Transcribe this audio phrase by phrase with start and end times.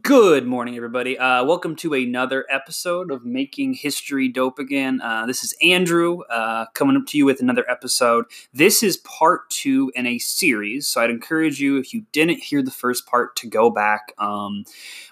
[0.00, 1.18] Good morning, everybody.
[1.18, 5.02] Uh, welcome to another episode of Making History Dope Again.
[5.02, 8.24] Uh, this is Andrew uh, coming up to you with another episode.
[8.54, 12.62] This is part two in a series, so I'd encourage you, if you didn't hear
[12.62, 14.14] the first part, to go back.
[14.16, 14.64] Um,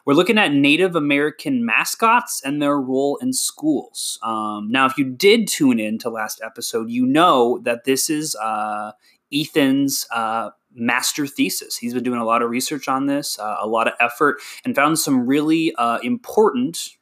[0.06, 4.18] we're looking at Native American mascots and their role in schools.
[4.22, 8.34] Um, now, if you did tune in to last episode, you know that this is
[8.36, 8.92] uh,
[9.30, 11.76] Ethan's uh, master thesis.
[11.76, 14.74] He's been doing a lot of research on this, uh, a lot of effort, and
[14.74, 16.96] found some really uh, important,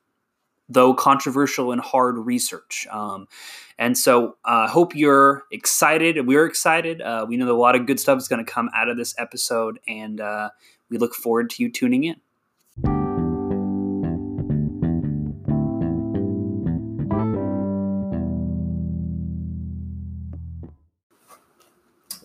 [0.69, 2.87] though controversial and hard research.
[2.91, 3.27] Um,
[3.79, 6.27] and so I uh, hope you're excited.
[6.27, 7.01] We're excited.
[7.01, 9.15] Uh, we know a lot of good stuff is going to come out of this
[9.19, 10.51] episode, and uh,
[10.91, 13.10] we look forward to you tuning in.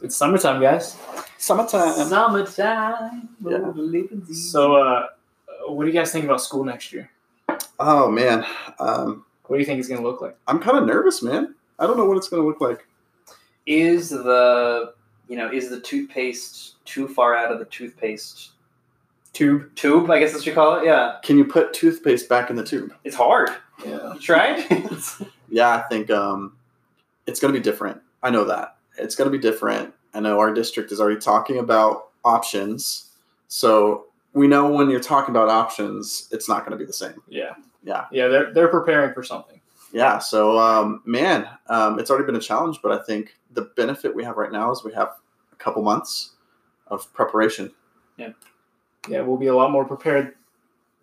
[0.06, 0.96] It's summertime, guys.
[1.40, 1.94] Summertime.
[2.08, 3.30] Summertime.
[3.44, 3.72] Yeah.
[4.34, 5.08] So, uh,
[5.68, 7.10] what do you guys think about school next year?
[7.80, 8.46] Oh man,
[8.80, 10.38] um, What do you think it's going to look like?
[10.48, 11.56] I'm kind of nervous, man.
[11.80, 12.86] I don't know what it's going to look like.
[13.66, 14.94] is the
[15.28, 18.52] you know is the toothpaste too far out of the toothpaste
[19.34, 19.74] Tube.
[19.76, 20.10] tube?
[20.12, 20.86] I guess that's what you call it.
[20.86, 22.94] Yeah, Can you put toothpaste back in the tube?
[23.04, 23.50] it's hard.
[23.84, 24.14] Yeah.
[24.14, 24.66] You tried?
[25.50, 26.56] Yeah, I think um,
[27.28, 28.02] it's going to be different.
[28.24, 29.94] I know that it's going to be different.
[30.14, 33.12] I know our district is already talking about options,
[33.48, 37.22] so we know when you're talking about options, it's not going to be the same.
[37.28, 37.54] Yeah.
[37.84, 38.06] Yeah.
[38.12, 39.60] Yeah, they're, they're preparing for something.
[39.94, 44.14] Yeah, so um, man, um, it's already been a challenge, but I think the benefit
[44.14, 45.10] we have right now is we have
[45.54, 46.32] a couple months
[46.88, 47.72] of preparation.
[48.18, 48.30] Yeah,
[49.08, 49.22] Yeah.
[49.22, 50.36] we'll be a lot more prepared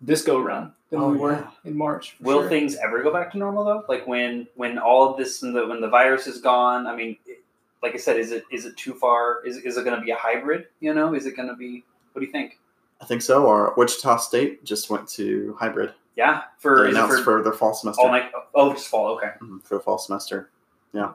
[0.01, 1.47] this go around than Oh, we were yeah.
[1.63, 2.17] in March.
[2.19, 2.49] Will sure.
[2.49, 3.83] things ever go back to normal though?
[3.87, 6.85] Like when when all of this and the, when the virus is gone?
[6.85, 7.42] I mean, it-
[7.83, 9.45] like I said, is it is it too far?
[9.45, 10.67] Is is it going to be a hybrid?
[10.79, 11.83] You know, is it going to be?
[12.13, 12.59] What do you think?
[13.01, 13.45] I think so.
[13.45, 15.93] Or Wichita State just went to hybrid.
[16.15, 18.01] Yeah, for They announced for, for, their fall semester.
[18.01, 18.31] all night.
[18.55, 19.15] Oh, just fall.
[19.15, 19.31] Okay.
[19.41, 20.49] Mhm, for the fall semester.
[20.93, 21.13] Yeah,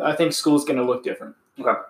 [0.00, 1.36] I, I think school's going to look different.
[1.58, 1.80] Okay.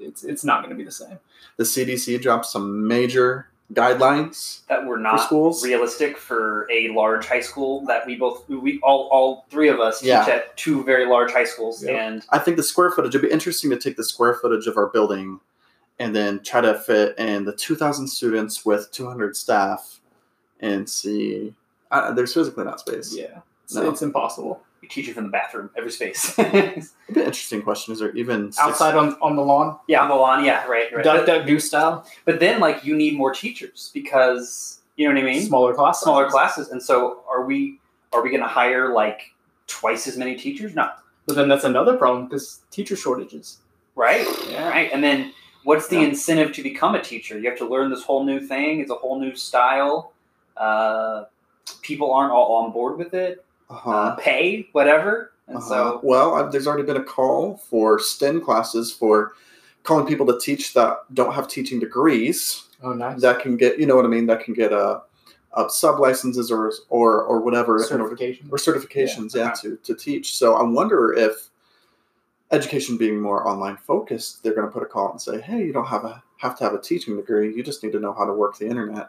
[0.00, 1.18] It's, it's not going to be the same.
[1.58, 5.64] The CDC dropped some major guidelines That were for not schools.
[5.64, 10.00] realistic for a large high school that we both we all all three of us
[10.00, 12.06] teach at two very large high schools Yeah.
[12.06, 14.76] and I think the square footage would be interesting to take the square footage of
[14.78, 15.40] our building
[15.98, 20.00] and then try to fit in the 2,000 students with 200 staff
[20.60, 21.54] and see.
[21.90, 23.14] Uh, there's physically not space.
[23.16, 23.40] Yeah.
[23.74, 23.90] No.
[23.90, 24.62] it's impossible.
[24.82, 26.38] We teach it from the bathroom every space.
[26.38, 26.58] It'd be
[27.20, 27.92] an interesting question.
[27.92, 30.44] Is there even six- Outside on, on the lawn, yeah, on the lawn.
[30.44, 31.04] Yeah, right, right.
[31.04, 35.14] duck, But, duck, goose style, but then like you need more teachers because you know
[35.14, 35.42] what I mean.
[35.42, 37.78] smaller class Smaller classes, and so are we?
[38.12, 39.20] Are we going to hire like
[39.66, 40.74] twice as many teachers?
[40.74, 40.88] No,
[41.26, 43.58] But then that's another problem because teacher shortages.
[43.96, 44.68] right, Yeah.
[44.70, 44.90] right.
[44.92, 45.32] And then
[45.64, 46.08] what's the Yeah.
[46.08, 47.38] incentive to become a teacher?
[47.38, 48.80] You have to learn this whole new thing.
[48.80, 50.12] It's a whole new style.
[50.56, 51.24] Uh,
[51.82, 53.44] people aren't all on board with it.
[53.70, 53.90] Uh-huh.
[53.90, 55.68] Uh, pay whatever, and Uh-huh.
[55.68, 59.32] so well, i there's already been a call for STEM classes for
[59.82, 63.20] calling people to teach that don't have teaching degrees Oh, nice.
[63.22, 65.02] that can get, you know what I mean, that can get a,
[65.54, 68.48] uh, sub licenses or or or whatever Certification.
[68.50, 69.60] or certifications, yeah, Okay.
[69.62, 70.36] to, to teach.
[70.36, 71.48] So I wonder if
[72.50, 75.72] education being more online focused, they're going to put a call and say, hey, you
[75.72, 77.54] don't have a have to have a teaching degree.
[77.54, 79.08] You just need to know how to work the internet.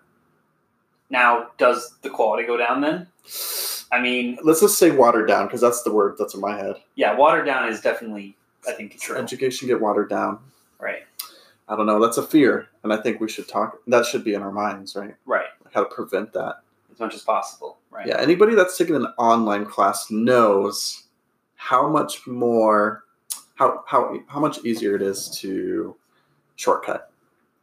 [1.09, 3.07] now does the quality go down then?
[3.91, 6.75] I mean, Let's just say watered down because that's the word that's in my head.
[6.95, 8.35] yeah, watered down is definitely,
[8.67, 9.17] I think, true.
[9.17, 10.39] Education get watered down.
[10.79, 11.03] Right,
[11.67, 12.00] I don't know.
[12.00, 13.77] That's a fear, and I think we should talk.
[13.88, 15.16] That should be in our minds, right?
[15.25, 16.61] right, how to prevent that.
[16.91, 17.77] as much as possible.
[17.91, 18.05] Right.
[18.07, 18.17] Yeah.
[18.19, 21.03] Anybody that's taken an online class knows
[21.56, 23.03] how much more,
[23.56, 25.95] how how how much easier it is to
[26.56, 27.08] shortcut.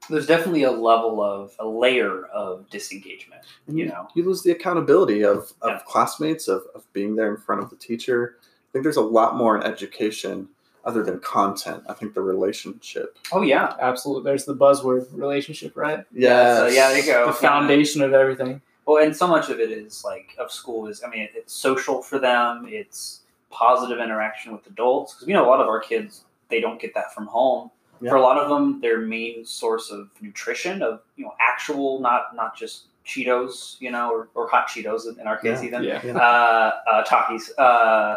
[0.08, 3.42] There's definitely a level of a layer of disengagement.
[3.66, 4.08] And You know.
[4.14, 5.80] you lose the accountability of, of Yeah.
[5.86, 8.36] classmates of, of being there in front of the teacher.
[8.42, 10.48] I think there's a lot more in education
[10.84, 11.82] other than content.
[11.88, 13.18] I think the relationship.
[13.32, 13.74] Oh yeah.
[13.80, 14.24] Absolutely.
[14.30, 16.04] There's the buzzword relationship, right?
[16.12, 16.56] Yeah.
[16.58, 17.26] So, yeah, there you go.
[17.26, 18.60] The foundation of everything.
[18.86, 21.02] Well, and so much of it is like of school is.
[21.02, 22.66] I mean, it's social for them.
[22.68, 26.80] It's positive interaction with adults because we know a lot of our kids they don't
[26.80, 27.70] get that from home.
[28.00, 28.10] Yeah.
[28.10, 32.34] For a lot of them, their main source of nutrition of you know actual not
[32.36, 35.66] not just Cheetos, you know, or, or hot Cheetos in, in our case Yeah.
[35.68, 35.82] even.
[35.84, 36.00] Yeah.
[36.04, 36.16] Yeah.
[36.16, 38.16] uh, uh, Takis, uh,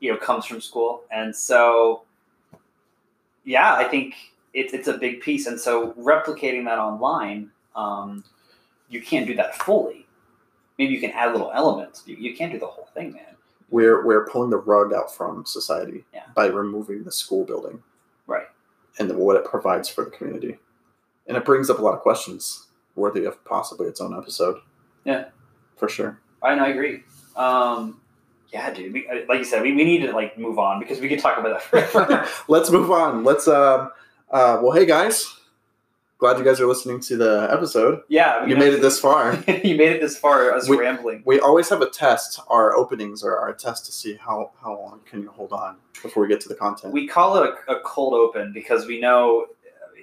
[0.00, 2.02] you know, comes from school, and so
[3.44, 4.14] yeah, I think
[4.54, 8.24] it's it's a big piece, and so replicating that online, um,
[8.88, 10.06] you can't do that fully.
[10.78, 12.02] Maybe you can add little elements.
[12.06, 13.36] You, you can't do the whole thing, man.
[13.70, 16.24] We're we're pulling the rug out from society Yeah.
[16.34, 17.82] by removing the school building.
[18.98, 20.58] And what it provides for the community.
[21.26, 24.58] And it brings up a lot of questions worthy of possibly its own episode.
[25.04, 25.26] Yeah.
[25.76, 26.18] for sure.
[26.42, 27.02] I know, I agree.
[27.36, 28.00] Um,
[28.52, 28.92] yeah, dude.
[28.92, 31.18] We, uh, like you said, we, we need to like move on because we could
[31.18, 32.26] talk about that forever.
[32.48, 33.24] Let's move on.
[33.24, 33.46] Let's.
[33.48, 33.88] Uh,
[34.30, 35.36] uh, well, hey guys,
[36.18, 38.00] glad you guys are listening to the episode.
[38.08, 39.34] yeah, You can made it this far.
[39.46, 40.52] you made it this far.
[40.52, 41.22] Us We- rambling.
[41.26, 42.40] We always have a test.
[42.48, 46.22] Our openings are our test to see how how long can you hold on before
[46.22, 46.92] we get to the content.
[46.92, 49.46] We call it a, a cold open because we know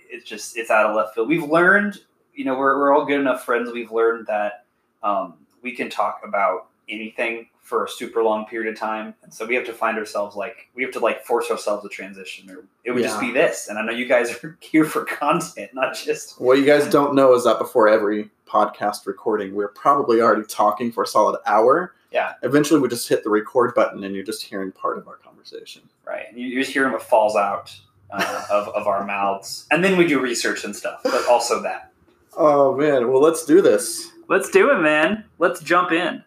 [0.10, 1.28] it's just it's out of left field.
[1.28, 2.00] We've learned,
[2.36, 3.72] you know, we're we're all good enough friends.
[3.72, 4.66] We've learned that
[5.02, 9.46] um, we can talk about anything for a super long period of time, and so
[9.46, 12.66] we have to find ourselves like we have to like force ourselves to transition, or
[12.84, 13.70] it would just be this.
[13.70, 17.16] And I know you guys are here for content, not just What you guys don't
[17.16, 21.96] know is that before every podcast recording, we're probably already talking for a solid hour.
[22.12, 22.34] Yeah.
[22.44, 25.82] Eventually, we just hit the record button, and you're just hearing part of our conversation.
[26.06, 26.26] right.
[26.36, 27.76] You you just hearing what falls out
[28.12, 31.92] uh, of of our mouths, and then we do research and stuff, but also that.
[32.36, 33.10] Oh man!
[33.10, 34.12] Well, let's do this.
[34.28, 35.24] Let's do it, man.
[35.40, 36.24] Let's jump in.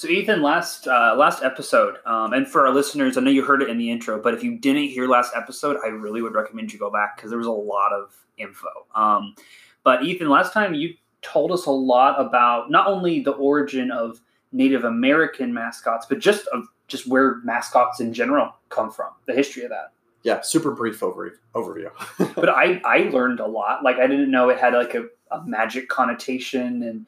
[0.00, 3.60] So, Ethan, last uh, last episode, um, and for our listeners, I know you heard
[3.60, 6.72] it in the intro, but if you didn't hear last episode, I really would recommend
[6.72, 8.68] you go back because there was a lot of info.
[8.94, 9.34] Um,
[9.84, 14.22] but Ethan, last time you told us a lot about not only the origin of
[14.52, 19.64] Native American mascots, but just of just where mascots in general come from, the history
[19.64, 19.92] of that.
[20.22, 21.90] Yeah, super brief over, overview.
[22.36, 23.84] but I I learned a lot.
[23.84, 27.04] Like I didn't know it had like a, a magic connotation, and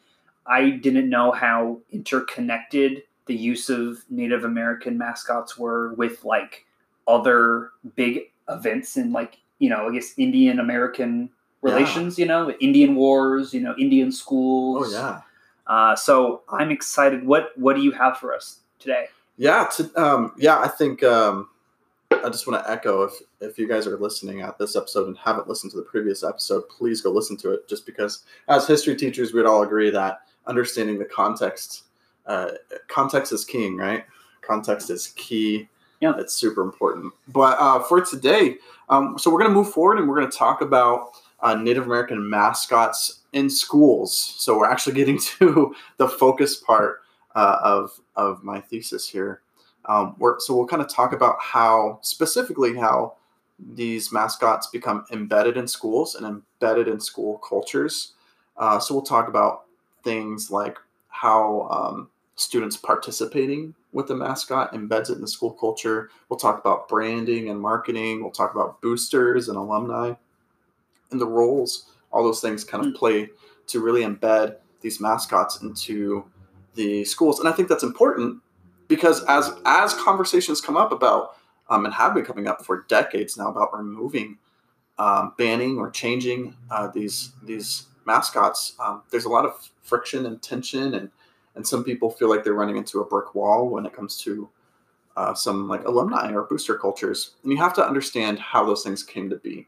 [0.47, 6.67] I didn't know how interconnected the use of Native American mascots were with like
[7.07, 11.31] other big events in like you know I guess Indian American
[11.63, 12.19] relations.
[12.19, 13.55] You know, Indian wars.
[13.55, 14.89] You know, Indian schools.
[14.89, 15.21] oh yeah.
[15.67, 17.25] Uh, so I'm excited.
[17.25, 19.07] What what do you have for us today?
[19.39, 20.59] Yeah, to, um, yeah.
[20.59, 21.49] I think um,
[22.11, 25.17] I just want to echo if if you guys are listening at this episode and
[25.17, 27.69] haven't listened to the previous episode, please go listen to it.
[27.69, 31.85] Just because, as history teachers, we'd all agree that understanding the context,
[32.27, 32.53] uh,
[32.89, 34.05] context is king, right?
[34.41, 35.69] Context is key.
[36.01, 36.15] Yeah.
[36.19, 37.13] it's super important.
[37.29, 38.57] But uh, for today,
[38.89, 41.87] um, so we're going to move forward and we're going to talk about uh, Native
[41.87, 44.17] American mascots in schools.
[44.17, 47.03] So we're actually getting to the focus part
[47.35, 49.43] uh, of of my thesis here.
[49.87, 53.15] Um, we're, so we'll kind of talk about how specifically how
[53.75, 58.13] these mascots become embedded in schools and embedded in school cultures.
[58.57, 59.65] Uh, so we'll talk about
[60.03, 60.79] things like
[61.09, 66.11] how um, students participating with the mascot embeds it in the school culture.
[66.29, 68.23] We'll talk about branding and marketing.
[68.23, 70.15] We'll talk about boosters and alumni
[71.11, 71.87] and the roles.
[72.11, 72.97] All those things kind of Mm.
[72.97, 73.31] play
[73.69, 76.25] to really embed these mascots into
[76.75, 78.41] the schools, and I think that's important
[78.89, 81.37] because as as conversations come up about
[81.69, 84.39] um, and have been coming up for decades now about removing,
[84.99, 90.41] um, banning or changing uh, these these mascots, um, there's a lot of friction and
[90.43, 91.11] tension, and
[91.55, 94.49] and some people feel like they're running into a brick wall when it comes to
[95.17, 99.03] uh, some like alumni or booster cultures, and you have to understand how those things
[99.03, 99.67] came to be.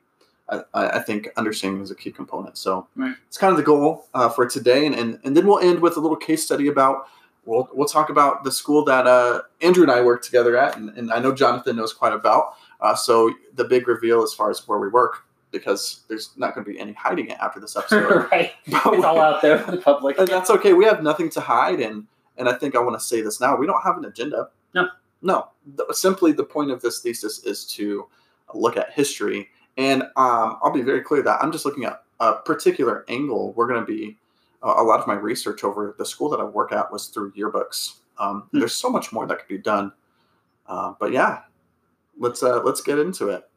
[0.49, 2.59] I, I think understanding is a key component.
[2.59, 3.15] So Right.
[3.29, 5.97] it's kind of the goal uh, for today, and, and and then we'll end with
[5.97, 7.07] a little case study about.
[7.47, 10.89] We'll, we'll talk about the school that uh, Andrew and I work together at, and,
[10.97, 12.55] and I know Jonathan knows quite about.
[12.81, 16.65] Uh, so the big reveal as far as where we work, because there's not going
[16.67, 18.29] to be any hiding it after this episode.
[18.31, 20.19] right, it's all out there for the public.
[20.19, 20.75] and that's okay.
[20.75, 22.07] We have nothing to hide, and
[22.37, 23.57] and I think I want to say this now.
[23.57, 24.49] We don't have an agenda.
[24.75, 24.89] No.
[25.23, 25.49] no.
[25.77, 28.07] The- simply, the point of this thesis is to
[28.53, 32.35] look at history, and um, I'll be very clear that I'm just looking at a
[32.35, 33.53] particular angle.
[33.55, 34.19] We're going to be
[34.63, 37.33] uh, a lot of my research over the school that I work at was through
[37.33, 37.99] yearbooks.
[38.19, 38.59] Um, Hmm.
[38.61, 39.93] There's so much more that could be done,
[40.67, 41.41] uh, but yeah,
[42.19, 43.49] let's uh, let's get into it.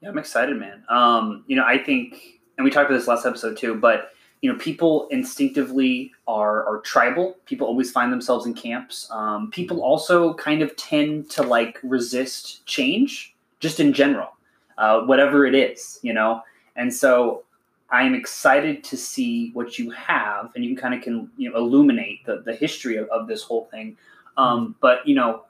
[0.00, 0.84] Yeah, I'm excited, man.
[0.88, 4.52] Um, you know, I think, and we talked about this last episode too, but you
[4.52, 7.36] know, people instinctively are are tribal.
[7.46, 9.08] People always find themselves in camps.
[9.10, 14.28] Um, people also kind of tend to like resist change, just in general,
[14.76, 16.42] uh, whatever it is, you know.
[16.76, 17.42] And so,
[17.90, 22.24] I'm excited to see what you have, and you kind of can you know illuminate
[22.24, 23.96] the the history of, of this whole thing.
[24.36, 25.42] Um, but you know,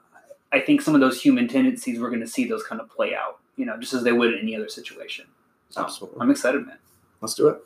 [0.51, 3.13] I think some of those human tendencies we're going to see those kind of play
[3.13, 5.25] out, you know, just as they would in any other situation.
[5.69, 6.21] So Absolutely.
[6.21, 6.77] I'm excited, man.
[7.19, 7.61] Let's do it.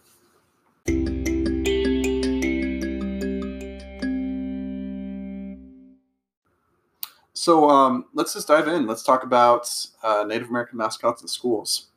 [7.33, 8.87] So um, let's just dive in.
[8.87, 9.69] Let's talk about
[10.01, 11.87] uh, Native American mascots in schools.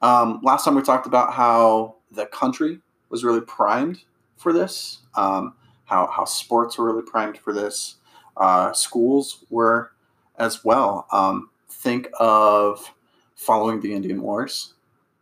[0.00, 4.00] Um, last time we talked about how the country was really primed
[4.38, 7.96] for this, um, how, how sports were really primed for this,
[8.38, 9.92] uh, schools were
[10.38, 11.06] as well.
[11.12, 12.94] Um, think of
[13.36, 14.74] following the Indian Wars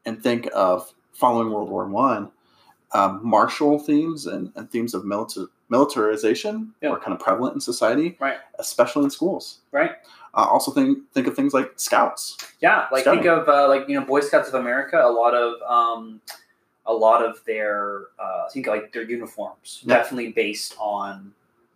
[0.06, 2.30] and think of following World War One.
[2.92, 6.90] um, martial themes and, and themes of milita- militarization Yeah.
[6.90, 8.36] are kind of prevalent in society, Right.
[8.60, 9.58] especially in schools.
[9.72, 9.92] Right.
[10.32, 12.36] Uh, also, think think of things like scouts.
[12.60, 13.22] Yeah, like Scouting.
[13.24, 15.00] think of uh, like you know Boy Scouts of America.
[15.04, 16.20] A lot of um,
[16.86, 19.96] a lot of their uh, I think like their uniforms Yeah.
[19.96, 21.32] definitely based on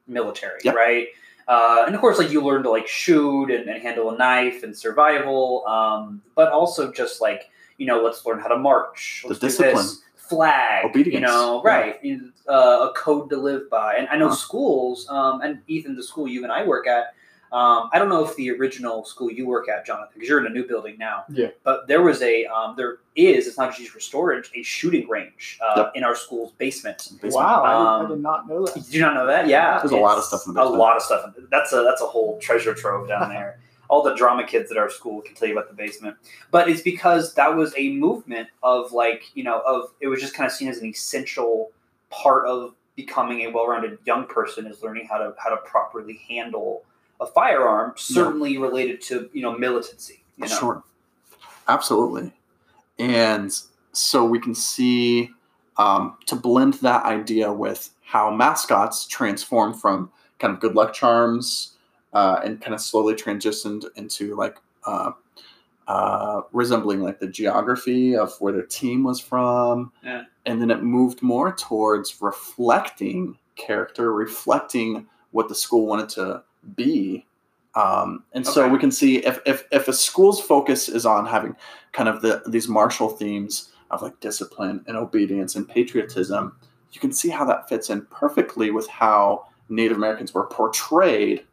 [0.07, 0.73] military, Yeah.
[0.73, 1.09] right?
[1.49, 4.63] Uh, and of course, like you learn to like shoot and, and handle a knife
[4.63, 9.29] and survival, um, but also just like you know let's learn how to march, The
[9.29, 9.75] let's do discipline.
[9.77, 11.97] this, flag, you know, right?
[12.05, 13.95] You- Uh, a code to live by.
[13.97, 14.35] And I know Huh.
[14.35, 17.13] schools, um, and Ethan, the school you and I work at,
[17.53, 20.47] um, I don't know if the original school you work at, Jonathan, because you're in
[20.47, 21.25] a new building now.
[21.31, 21.49] Yeah.
[21.65, 25.09] But there was a, um, there is, it's not just used for storage, a shooting
[25.09, 25.93] range uh, Yep.
[25.95, 26.99] in our school's basement.
[27.23, 27.35] Basement.
[27.35, 28.75] Wow, I, Um, did, I did not know that.
[28.75, 29.49] Did you not know that?
[29.49, 29.79] Yeah.
[29.79, 30.77] There's a lot of stuff in the basement.
[30.77, 31.35] A lot of stuff.
[31.51, 33.61] That's a that's a whole treasure trove down there.
[33.89, 36.17] All the drama kids at our school can tell you about the basement.
[36.51, 40.35] But it's because that was a movement of like, you know, of it was just
[40.35, 41.71] kind of seen as an essential
[42.11, 46.83] part of becoming a well-rounded young person is learning how to how to properly handle
[47.21, 50.23] a firearm, certainly related to, you know, militancy.
[50.37, 50.59] You know?
[50.59, 50.83] Sure.
[51.67, 52.33] Absolutely.
[52.99, 53.53] And
[53.93, 55.31] so we can see
[55.77, 61.75] um, to blend that idea with how mascots transform from kind of good luck charms
[62.13, 64.57] uh, and kind of slowly transitioned into like
[64.87, 65.13] uh,
[65.87, 69.93] uh, resembling like the geography of where their team was from.
[70.05, 70.25] Yeah.
[70.47, 76.43] And then it moved more towards reflecting character, reflecting what the school wanted to
[76.75, 77.27] be.
[77.75, 81.55] Um, and so we can see if, if, if a school's focus is on having
[81.93, 86.57] kind of the, these martial themes of like discipline and obedience and patriotism,
[86.93, 91.45] you can see how that fits in perfectly with how Native Americans were portrayed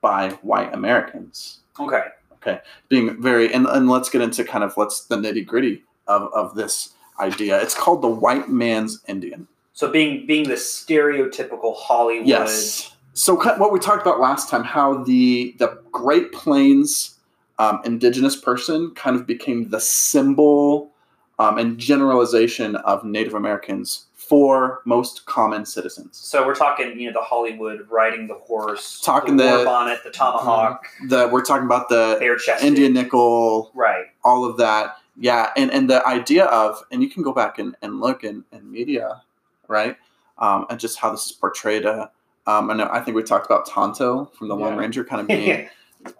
[0.00, 2.02] by white Americans Okay.
[2.34, 2.60] Okay.
[2.88, 6.54] being very and, and let's get into kind of what's the nitty gritty of, of
[6.54, 12.93] this idea it's called the white man's indian So being being the stereotypical Hollywood yes
[13.14, 17.18] so what we talked about last time how the the great plains
[17.58, 20.90] um, indigenous person kind of became the symbol
[21.38, 26.16] um, and generalization of native americans for most common citizens.
[26.16, 30.00] So we're talking, you know, the Hollywood riding the horse, Talking the, the- war bonnet,
[30.02, 32.18] the tomahawk, the we're talking about the
[32.62, 34.06] indian nickel right?
[34.24, 34.96] all of that.
[35.16, 38.44] Yeah and and the idea of and you can go back and, and look in,
[38.50, 39.22] in media
[39.68, 39.96] right
[40.38, 42.08] um, and just how this is portrayed uh,
[42.46, 45.68] um, and i think we talked about tonto from the lone ranger kind of being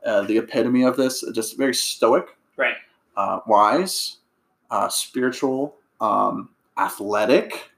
[0.06, 2.74] uh, the epitome of this just very stoic Right.
[3.16, 4.18] uh, wise
[4.70, 7.70] uh, spiritual um, athletic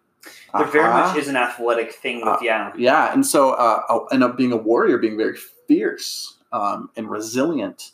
[0.57, 1.09] There very Uh-huh.
[1.09, 2.73] much is an athletic thing with Uh, yeah.
[2.77, 7.11] yeah, and so uh, uh, and up being a warrior, being very fierce um, and
[7.11, 7.93] resilient.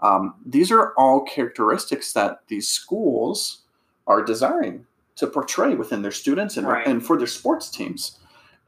[0.00, 3.62] Um, these are all characteristics that these schools
[4.06, 6.86] are desiring to portray within their students and, Right.
[6.86, 8.18] and for their sports teams.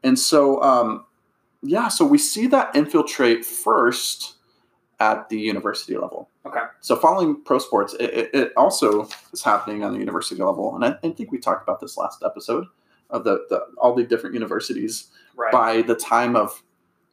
[0.03, 1.05] And so, um,
[1.67, 4.37] yeah, so we see that infiltrate first
[5.01, 6.31] at the university level.
[6.47, 6.61] Okay.
[6.81, 10.85] So following pro sports, it, it, it also is happening on the university level, and
[10.85, 12.67] I, I think we talked about this last episode
[13.11, 15.53] of the, the all the different universities Right.
[15.53, 16.63] by the time of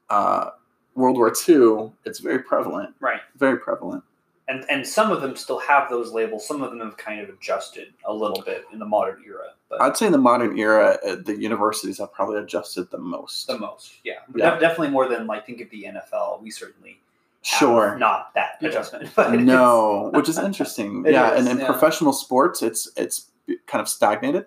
[0.09, 0.51] uh,
[0.95, 2.95] World War II, it's very prevalent.
[3.01, 3.19] Right.
[3.35, 4.03] Very prevalent.
[4.49, 6.45] And and some of them still have those labels.
[6.45, 9.81] Some of them have kind of adjusted a little bit in the modern era, but
[9.81, 13.47] I'd say in the modern era, uh, the universities have probably adjusted the most.
[13.47, 14.15] the most, yeah.
[14.35, 14.51] Yeah.
[14.51, 16.41] Def- definitely more than like think of the NFL.
[16.41, 16.99] We certainly
[17.43, 17.97] have Sure.
[17.97, 18.69] not that Yeah.
[18.69, 19.09] adjustment.
[19.15, 21.05] But no, which is interesting.
[21.07, 21.65] Yeah, is, and in yeah.
[21.71, 23.27] professional sports, it's it's
[23.65, 24.45] kind of stagnated.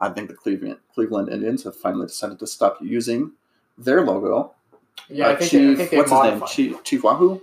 [0.00, 3.30] I think the Cleveland Cleveland Indians have finally decided to stop using
[3.78, 4.54] their logo.
[5.08, 6.48] Yeah, Uh, I think Chief, they, I think they what's his name?
[6.48, 7.42] Chief, Chief Wahoo.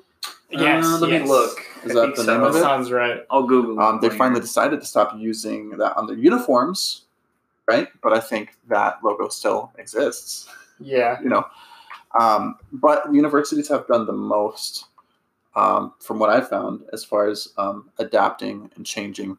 [0.49, 1.21] Yes, Uh, let yes.
[1.23, 1.57] me look.
[1.85, 2.33] Is that the so.
[2.33, 2.59] name of it?
[2.61, 3.21] sounds right.
[3.29, 3.79] I'll Google.
[3.79, 4.13] Um, they it.
[4.13, 7.03] finally decided to stop using that on their uniforms,
[7.67, 7.87] right?
[8.01, 10.47] But I think that logo still exists.
[10.79, 11.45] Yeah, you know.
[12.19, 14.85] Um, but universities have done the most,
[15.55, 19.37] um, from what I've found, as far as um, adapting and changing.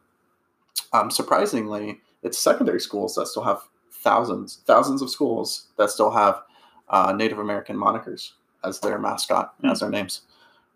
[0.91, 3.61] Um, surprisingly, it's secondary schools that still have
[3.91, 6.41] thousands, thousands of schools that still have
[6.89, 8.31] uh, Native American monikers
[8.63, 9.67] as their mascot, Hmm.
[9.69, 10.21] as their names.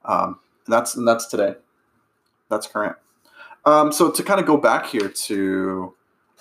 [0.05, 1.55] Um, and that's and that's today.
[2.49, 2.95] That's current.
[3.65, 5.93] Um, so to kind of go back here to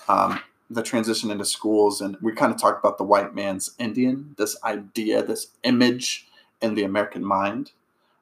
[0.07, 4.35] um, the transition into schools, and we kind of talked about the white man's Indian,
[4.37, 6.27] this idea, this image
[6.61, 7.71] in the American mind,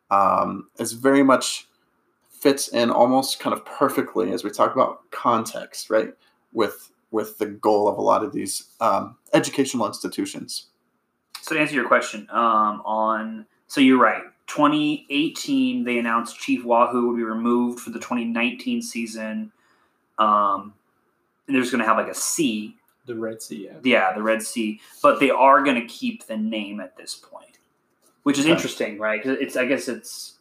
[0.10, 1.68] um, is very much
[2.30, 6.13] fits in almost kind of perfectly as we talk about context, right?
[6.54, 10.68] With with the goal of a lot of these um, educational institutions.
[11.42, 14.24] So to answer your question, um, on so you're right.
[14.48, 19.51] 2018, they announced Chief Wahoo would be removed for the 2019 season.
[20.18, 20.74] Um,
[21.48, 22.75] and they're just going to have like a C
[23.06, 23.66] The Red Sea.
[23.66, 23.77] Yeah.
[23.84, 27.60] Yeah, the Red Sea, but they are going to keep the name at this point,
[28.24, 28.54] which is Okay.
[28.54, 29.22] interesting, right?
[29.22, 30.34] Because it's, I guess it's,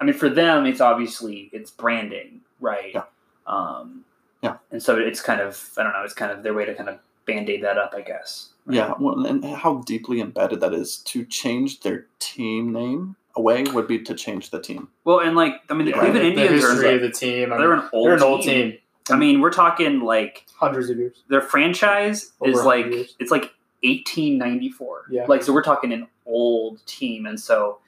[0.00, 2.92] I mean, for them, it's obviously it's branding, right?
[2.94, 3.04] Yeah.
[3.46, 4.04] Um,
[4.42, 4.56] Yeah.
[4.70, 6.88] And so it's kind of, I don't know, it's kind of their way to kind
[6.88, 8.50] of band aid that up, I guess.
[8.66, 8.76] right?
[8.76, 13.86] Yeah, well, and how deeply embedded that is to change their team name away would
[13.88, 14.88] be to change the team.
[15.04, 17.02] Well, and like, I mean, the Yeah, Cleveland the, the Indians are history like, of
[17.02, 17.52] the team.
[17.52, 18.78] I they're an old, they're an old team.
[19.10, 21.24] I mean, we're talking like Hundreds of years.
[21.28, 23.16] their franchise Over is like years.
[23.18, 23.50] it's like
[23.82, 25.24] 1894 Yeah.
[25.28, 27.78] like so we're talking an old team and so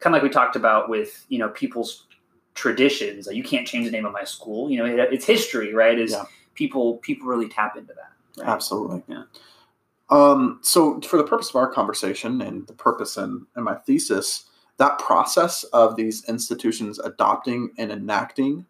[0.00, 2.06] kind of like we talked about with you know people's
[2.54, 5.72] traditions like you can't change the name of my school you know it, it's history
[5.74, 6.24] right is Yeah.
[6.54, 8.12] people people really tap into that
[8.44, 8.48] right?
[8.52, 9.02] Absolutely.
[9.08, 9.22] Yeah.
[10.08, 14.44] Um, so, for the purpose of our conversation and the purpose in, in my thesis,
[14.78, 18.66] that process of these institutions adopting and enacting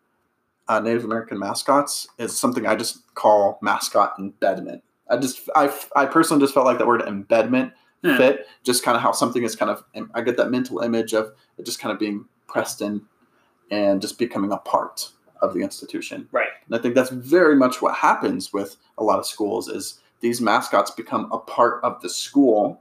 [0.69, 4.83] uh, Native American mascots is something I just call mascot embedment.
[5.09, 7.73] I just, I, I personally just felt like that word embedment
[8.03, 8.17] Yeah.
[8.17, 9.85] fit, just kind of how something is kind of,
[10.15, 13.03] I get that mental image of it just kind of being pressed in
[13.71, 15.11] and just becoming a part
[15.43, 16.29] of the institution.
[16.33, 20.01] right And I think that's very much what happens with a lot of schools is
[20.21, 22.81] these mascots become a part of the school.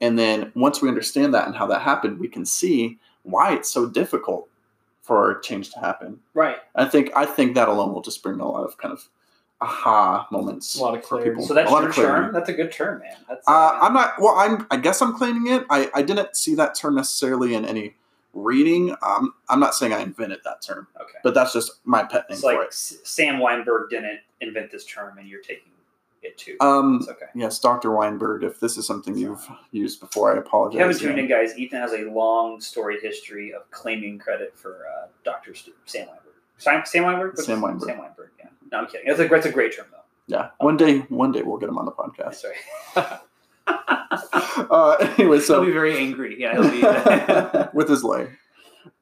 [0.00, 3.70] And then once we understand that and how that happened, we can see why it's
[3.70, 4.48] so difficult
[5.02, 6.20] for change to happen.
[6.34, 9.08] right I think I think that alone will just bring a lot of kind of
[9.60, 11.30] aha moments A lot of clarity.
[11.30, 11.44] people.
[11.46, 12.24] so that's a lot your of clarity.
[12.26, 14.14] term that's a good term man that's Uh, I'm not.
[14.20, 14.66] Well, I'm.
[14.70, 15.64] I guess I'm claiming it.
[15.70, 17.94] I, I didn't see that term necessarily in any
[18.34, 18.94] reading.
[19.02, 22.34] Um, I'm not saying I invented that term, okay but that's just my pet name
[22.36, 22.74] it's for like it.
[22.74, 25.72] Sam Wineburg didn't invent this term and you're taking
[26.22, 27.90] it too Um, it's okay Yes, Dr.
[27.90, 30.74] Wineburg, if this is something you've used before, I apologize.
[30.74, 34.56] If you haven't tuned in, guys, Ethan has a long storied history of claiming credit
[34.56, 35.54] for uh, Dr.
[35.54, 36.34] Stu- Sam Wineburg.
[36.58, 37.28] Sam, Sam Wineburg?
[37.34, 37.84] What's Sam Wineburg.
[37.84, 38.46] Sam Wineburg, yeah.
[38.72, 39.06] No, I'm kidding.
[39.06, 39.98] That's a, that's a great term, though.
[40.26, 42.34] Yeah, one day, one day we'll get him on the podcast.
[42.34, 42.54] Sorry.
[42.96, 43.20] right.
[44.70, 46.40] Uh, anyway, He'll be very angry.
[46.40, 47.68] Yeah, he'll be.
[47.74, 48.30] with his leg.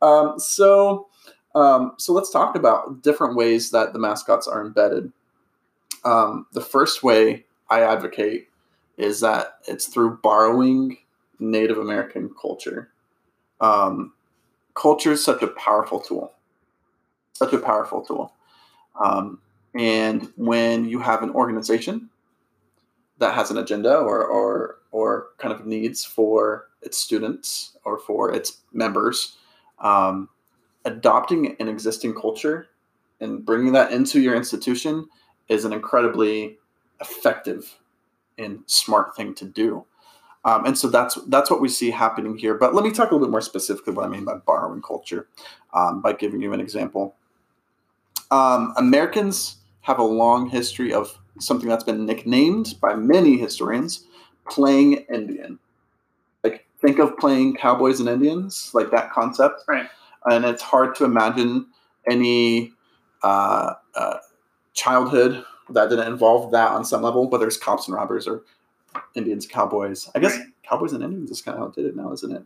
[0.02, 1.08] Um, so,
[1.54, 5.12] um, so let's talk about different ways that the mascots are embedded.
[6.06, 8.48] Um, the first way I advocate
[8.96, 10.98] is that it's through borrowing
[11.40, 12.90] Native American culture.
[13.60, 14.12] Um,
[14.74, 16.32] culture is such a powerful tool,
[17.32, 18.34] such a powerful tool.
[19.02, 19.40] Um,
[19.74, 22.08] and when you have an organization
[23.18, 28.32] that has an agenda or, or, or kind of needs for its students or for
[28.32, 29.38] its members,
[29.80, 30.28] um,
[30.84, 32.68] adopting an existing culture
[33.20, 35.08] and bringing that into your institution
[35.48, 36.58] is an incredibly
[37.00, 37.78] effective
[38.38, 39.84] and smart thing to do.
[40.44, 42.54] Um, and so that's that's what we see happening here.
[42.54, 45.26] But let me talk a little bit more specifically what I mean by borrowing culture
[45.74, 47.16] um, by giving you an example.
[48.30, 54.04] Um, Americans have a long history of something that's been nicknamed by many historians
[54.48, 55.58] playing Indian.
[56.42, 59.62] Like, think of playing cowboys and Indians, like that concept.
[59.68, 59.88] Right.
[60.24, 61.66] And it's hard to imagine
[62.08, 62.72] any
[63.22, 64.18] uh, uh,
[64.76, 68.42] childhood that didn't involve that on some level, whether it's cops and robbers or
[69.16, 70.08] Indians, cowboys.
[70.14, 72.42] I guess cowboys and Indians is kind of outdated now, isn't it?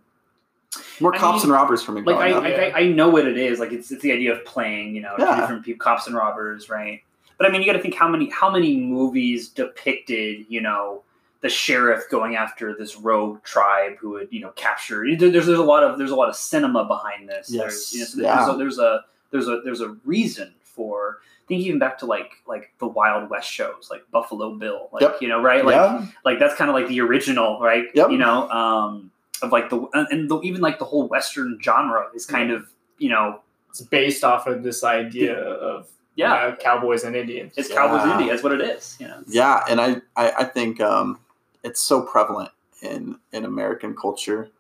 [1.01, 2.01] More I cops mean, and robbers for me.
[2.03, 2.71] like, I.
[2.71, 3.59] I, I know what it is.
[3.59, 5.41] Like, it's, it's the idea of playing, you know, Yeah.
[5.41, 7.03] different people, cops and robbers, right?
[7.39, 11.03] But I mean, you got to think how many how many movies depicted, you know,
[11.41, 15.05] the sheriff going after this rogue tribe who would, you know, capture.
[15.17, 17.51] There's there's a lot of there's a lot of cinema behind this.
[17.51, 17.91] Yes.
[17.91, 18.57] There's, you know, so Yeah.
[18.59, 21.19] there's, a, there's a there's a there's a reason for.
[21.51, 25.19] Think even back to like like the Wild West shows, like Buffalo Bill, like Yep.
[25.21, 25.65] you know, right?
[25.65, 27.85] Like yeah, like that's kind of like the original, right?
[27.95, 28.11] Yep.
[28.11, 29.11] You know, um,
[29.43, 32.71] of like the and and the, even like the whole Western genre is kind of
[32.99, 37.55] you know It's based off of this idea of yeah, uh, cowboys and Indians.
[37.57, 38.13] it's Cowboys Yeah.
[38.19, 38.29] Indy.
[38.31, 38.97] That's what it is.
[39.01, 41.19] You know, yeah, and I I, I think um,
[41.65, 42.51] it's so prevalent
[42.83, 44.51] in in American culture,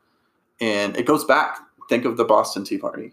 [0.60, 1.58] and it goes back.
[1.88, 3.12] Think of the Boston Tea Party.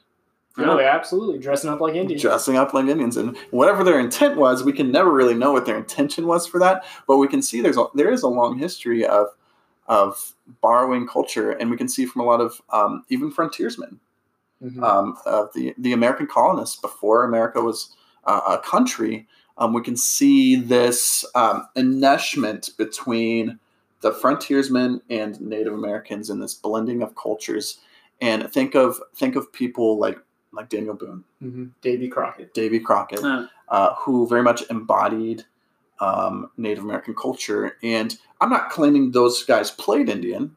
[0.57, 2.21] Really, absolutely dressing up like Indians.
[2.21, 5.65] dressing up like Indians, and whatever their intent was, we can never really know what
[5.65, 6.83] their intention was for that.
[7.07, 9.27] But we can see there's a, there is a long history of
[9.87, 13.99] of borrowing culture, and we can see from a lot of um, even frontiersmen
[14.63, 14.81] Mhm.
[14.83, 19.27] um, of the the American colonists before America was uh, a country.
[19.59, 23.59] Um, we can see this um, enmeshment between
[24.01, 27.79] the frontiersmen and Native Americans and this blending of cultures.
[28.19, 30.17] And think of think of people like
[30.53, 31.23] like Daniel Boone.
[31.43, 31.71] Mhm.
[31.81, 32.53] Davy Crockett.
[32.53, 33.47] Davy Crockett, Uh.
[33.69, 35.45] uh, who very much embodied
[35.99, 37.75] um, Native American culture.
[37.81, 40.55] And I'm not claiming those guys played Indian,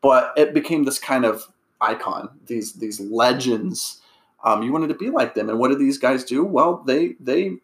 [0.00, 1.46] but it became this kind of
[1.82, 2.30] icon.
[2.46, 4.00] These these legends.
[4.42, 6.44] Um, you wanted to be like them, and what did these guys do?
[6.44, 7.58] Well, they they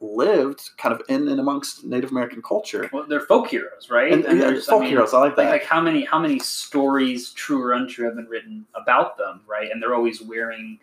[0.00, 2.88] lived kind of in and amongst Native American culture.
[2.92, 4.12] Well, they're folk heroes, right?
[4.12, 5.42] And, yeah, there's- I folk mean, heroes, I like that.
[5.44, 9.40] Like, like how many how many stories, true or untrue, have been written about them,
[9.46, 9.70] right?
[9.70, 10.78] And they're always wearing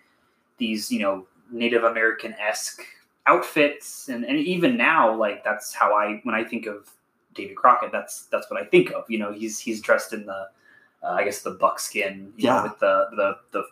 [0.62, 2.82] these, you know, Native American esque
[3.26, 6.90] outfits, and and even now, like that's how I when I think of
[7.34, 9.04] David Crockett, that's that's what I think of.
[9.10, 10.48] You know, he's he's dressed in the,
[11.04, 12.58] uh, I guess the buckskin, you Yeah.
[12.58, 13.64] know, with the the the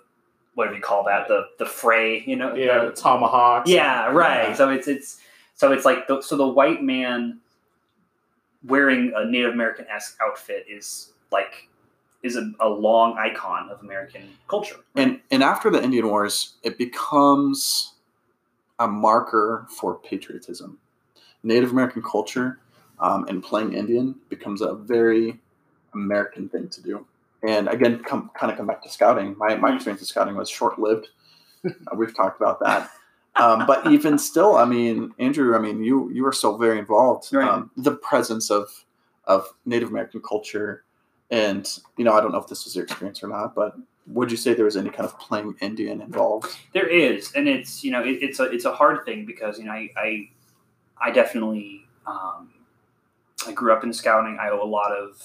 [0.56, 1.28] what do we call that?
[1.30, 3.70] The the fray, you know, Yeah, the- the tomahawks.
[3.70, 4.50] yeah, right.
[4.50, 4.56] Yeah.
[4.56, 5.22] So it's it's
[5.56, 7.40] so it's like the, so the white man
[8.66, 11.70] wearing a Native American esque outfit is like
[12.24, 14.76] is a, a long icon of American culture.
[14.96, 17.94] and and after the Indian Wars, it becomes
[18.80, 20.80] a marker for patriotism.
[21.44, 22.60] Native American culture
[23.00, 25.40] um, and playing Indian becomes a very
[25.94, 27.06] American thing to do.
[27.48, 29.38] And again, come kind of come back to scouting.
[29.38, 31.08] My my experience with scouting was short lived.
[31.66, 32.90] uh, we've talked about that.
[33.36, 37.34] Um, but even still, I mean, Andrew, I mean, you you are so very involved.
[37.34, 37.48] Right.
[37.48, 38.86] Um, the presence of
[39.26, 40.84] of Native American culture,
[41.32, 43.76] and you know, I don't know if this was your experience or not, but
[44.08, 46.56] would you say there was any kind of playing Indian involved?
[46.74, 49.66] There is, and it's you know it, it's a it's a hard thing because you
[49.66, 50.30] know I I,
[51.02, 52.50] I definitely um,
[53.48, 54.38] I grew up in scouting.
[54.40, 55.22] I owe a lot of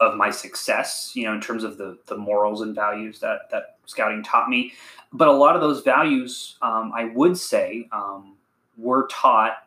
[0.00, 3.76] of my success, you know, in terms of the the morals and values that that
[3.86, 4.72] scouting taught me.
[5.12, 8.36] But a lot of those values, um, I would say, um,
[8.76, 9.66] were taught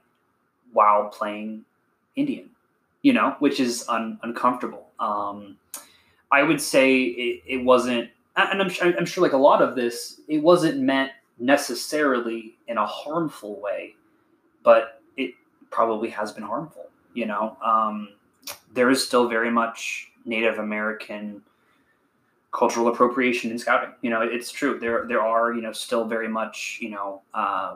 [0.72, 1.66] while playing
[2.16, 2.50] Indian,
[3.02, 4.88] you know, which is un- uncomfortable.
[5.00, 5.58] Um,
[6.32, 9.76] I would say it, it wasn't, and I'm sure, I'm sure, like a lot of
[9.76, 13.96] this, it wasn't meant necessarily in a harmful way,
[14.64, 15.34] but it
[15.70, 16.90] probably has been harmful.
[17.14, 18.10] You know, um,
[18.74, 21.42] there is still very much Native American
[22.52, 23.94] cultural appropriation in scouting.
[24.02, 24.80] You know, it's true.
[24.80, 27.76] There there are you know still very much you know uh,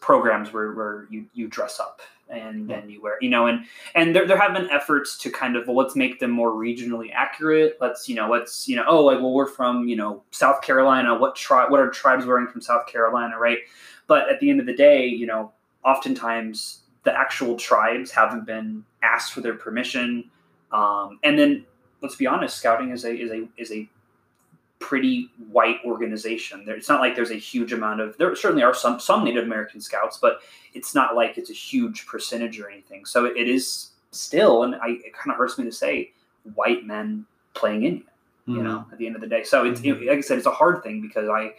[0.00, 4.14] programs where, where you you dress up and then you wear you know and and
[4.14, 7.76] there, there have been efforts to kind of well, let's make them more regionally accurate.
[7.80, 11.16] Let's you know let's you know oh like well we're from you know south carolina.
[11.16, 13.58] What tribe what are tribes wearing from south carolina right?
[14.06, 15.52] But at the end of the day you know
[15.84, 20.30] oftentimes the actual tribes haven't been asked for their permission.
[20.72, 21.66] Um, and then
[22.00, 23.88] let's be honest scouting is a is a is a
[24.88, 28.74] pretty white organization there it's not like there's a huge amount of there certainly are
[28.74, 30.40] some some native american scouts but
[30.74, 33.04] it's not like it's a huge percentage or anything.
[33.06, 36.10] So it is still, and I, it kind of hurts me to say,
[36.54, 38.04] white men playing Indian.
[38.46, 38.64] You Mm-hmm.
[38.64, 39.44] know, at the end of the day.
[39.44, 40.06] So it's Mhm.
[40.08, 41.54] like I said, it's a hard thing because I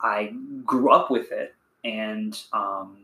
[0.00, 0.34] I
[0.64, 2.98] grew up with it, and um,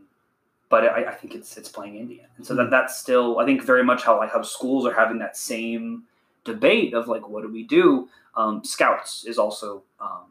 [0.69, 3.63] but I, I think it's it's playing Indian, and so that that's still I think
[3.63, 6.03] very much how like how schools are having that same
[6.43, 8.09] debate of like what do we do.
[8.35, 10.25] Um, Scouts is also um,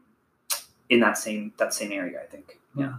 [0.88, 2.20] in that same that same area.
[2.22, 2.58] I think.
[2.76, 2.94] Yeah.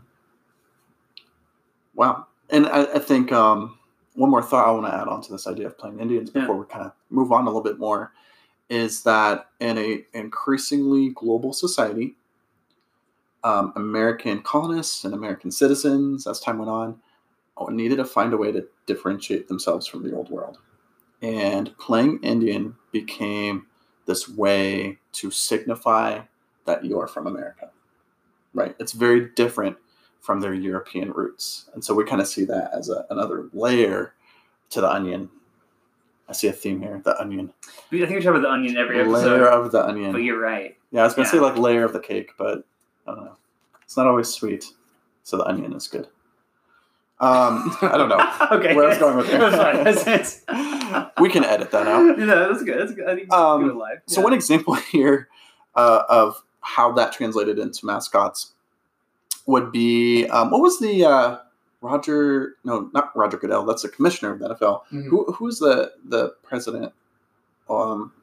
[1.96, 2.28] Wow.
[2.50, 3.78] And I, I think um,
[4.16, 6.42] one more thought I want to add on to this idea of playing Indians Yeah.
[6.42, 8.12] before we kind of move on a little bit more
[8.70, 12.16] is that in a increasingly global society,
[13.44, 17.00] um, American colonists and American citizens, as time went on,
[17.70, 20.58] needed to find a way to differentiate themselves from the old world.
[21.24, 23.68] And playing Indian became
[24.06, 26.22] this way to signify
[26.66, 27.70] that you are from America.
[28.54, 28.76] Right?
[28.78, 29.78] It's very different
[30.20, 31.70] from their European roots.
[31.74, 34.14] And so we kind of see that as a, another layer
[34.72, 35.30] to the onion.
[36.28, 37.54] I see a theme here, the onion.
[37.68, 39.32] I think we talk about the onion every episode.
[39.32, 40.12] Layer of the onion.
[40.12, 40.78] But you're right.
[40.92, 42.66] Yeah, I was going to say like layer of the cake, but
[43.08, 43.38] I don't know.
[43.84, 44.66] It's not always sweet.
[45.24, 46.08] So the onion is good.
[47.20, 48.20] Um, I don't know.
[48.58, 48.76] okay.
[48.76, 49.28] Where I was going with
[50.06, 50.44] That's
[50.94, 51.02] fine.
[51.02, 51.12] That's, it.
[51.16, 52.18] that's, we can edit that out.
[52.20, 52.80] Yeah, that's good.
[52.80, 53.08] That's good.
[53.10, 54.02] I think Um, do it live.
[54.08, 55.28] So one example here
[55.76, 58.54] uh, of how that translated into mascots
[59.46, 61.38] would be um, what was the uh,
[61.82, 62.56] Roger?
[62.64, 63.66] No, not Roger Goodell.
[63.66, 64.82] That's the commissioner of the NFL.
[64.92, 65.06] Mhm.
[65.08, 66.94] Who who's the the president,
[67.70, 68.14] um,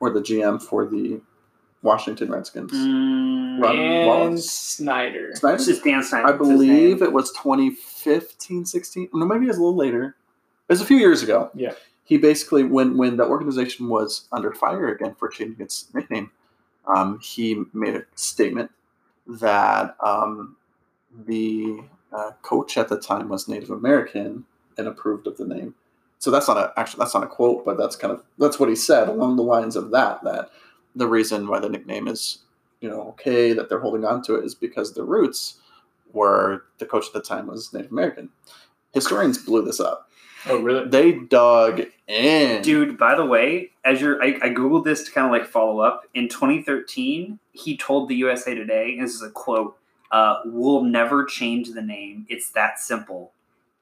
[0.00, 1.20] or the GM for the
[1.82, 2.72] Washington Redskins?
[2.72, 4.50] Mm, Ron Dan Wallace?
[4.50, 5.32] Snyder.
[5.34, 5.56] Snyder?
[5.56, 6.28] It's just Dan Snyder.
[6.28, 9.10] I believe it was 2015, 16.
[9.12, 10.16] No, maybe it was a little later.
[10.68, 11.50] It was a few years ago.
[11.54, 11.74] Yeah.
[12.04, 16.30] He basically, when when the organization was under fire again for changing its nickname,
[16.86, 18.70] um, he made a statement
[19.26, 20.56] that um,
[21.26, 24.44] the uh, coach at the time was Native American
[24.76, 25.74] and approved of the name.
[26.18, 28.68] So that's not a actually that's not a quote, but that's kind of that's what
[28.68, 30.22] he said along the lines of that.
[30.24, 30.50] That
[30.94, 32.38] the reason why the nickname is
[32.80, 35.60] you know okay that they're holding on to it is because the roots
[36.12, 38.30] were the coach at the time was Native American.
[38.92, 40.03] Historians blew this up.
[40.46, 40.88] Oh, really?
[40.88, 42.62] They dug in.
[42.62, 45.80] Dude, by the way, as you're, I, I googled this to kind of like follow
[45.80, 46.04] up.
[46.14, 49.76] In 2013, he told the USA Today, and this is a quote:
[50.10, 52.26] uh, "We'll never change the name.
[52.28, 53.32] It's that simple.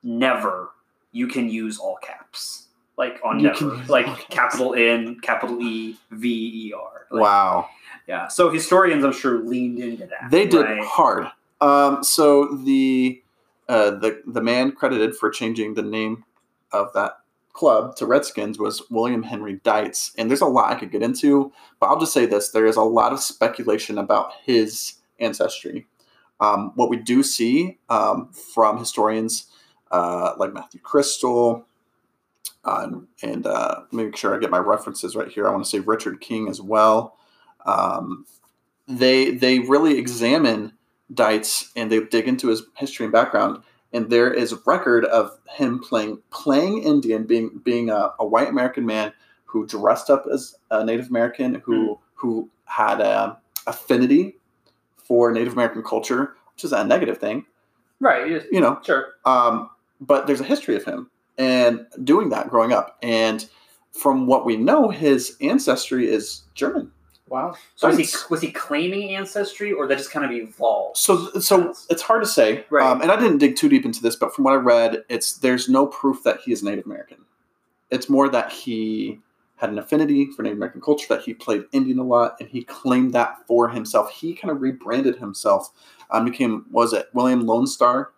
[0.02, 0.70] never
[1.12, 2.66] you can use all caps.
[2.98, 7.06] Like on You never, like capital N, capital E, V E R.
[7.10, 7.68] Like, wow.
[8.06, 8.28] Yeah.
[8.28, 10.30] So historians, I'm sure, leaned into that.
[10.30, 10.82] They did right?
[10.84, 11.28] hard.
[11.60, 13.22] Um, so the
[13.68, 16.24] uh, the the man credited for changing the name
[16.72, 17.18] of that
[17.52, 21.52] club to Redskins was William Henry Dietz, and there's a lot I could get into,
[21.78, 25.86] but I'll just say this: there is a lot of speculation about his ancestry.
[26.40, 29.46] Um, what we do see um, from historians
[29.90, 31.66] uh, like Matthew Crystal,
[32.64, 32.88] uh,
[33.22, 35.46] and, uh, make sure I get my references right here.
[35.46, 37.16] I want to say Richard King as well.
[37.66, 38.26] Um,
[38.88, 40.72] they they really examine
[41.12, 43.62] Dietz and they dig into his history and background.
[43.92, 48.48] And there is a record of him playing playing Indian, being being a, a white
[48.48, 49.12] American man
[49.44, 54.36] who dressed up as a Native American, who who had a affinity
[54.96, 57.44] for Native American culture, which is a negative thing,
[58.00, 58.26] Right.
[58.28, 58.78] you- you know.
[58.82, 59.08] Sure.
[59.24, 59.68] Um,
[60.00, 62.96] but there's a history of him and doing that growing up.
[63.02, 63.46] And
[63.92, 66.90] from what we know, his ancestry is German.
[67.32, 67.54] Wow.
[67.76, 70.98] So was he was he claiming ancestry, or that just kind of evolved?
[70.98, 72.84] So, so it's hard to say, Right.
[72.86, 75.38] um, and I didn't dig too deep into this, but from what I read, it's
[75.38, 77.18] there's no proof that he is Native American.
[77.90, 79.18] It's more that he
[79.56, 82.64] had an affinity for Native American culture, that he played Indian a lot, and he
[82.64, 84.10] claimed that for himself.
[84.12, 85.70] He kind of rebranded himself,
[86.10, 88.10] um, became was it William Lone Star?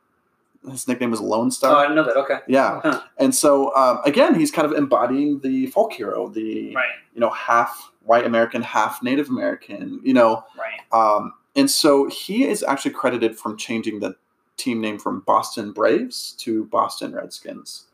[0.69, 1.73] His nickname was Lone Star.
[1.77, 2.17] Oh, I didn't know that.
[2.17, 2.39] Okay.
[2.49, 3.01] yeah, Huh.
[3.19, 6.87] and so um, again, he's kind of embodying the folk hero, the Right.
[7.15, 10.45] you know half white American, half Native American, you know.
[10.59, 10.81] Right.
[10.93, 14.17] Um, and so he is actually credited from changing the
[14.57, 17.85] team name from Boston Braves to Boston Redskins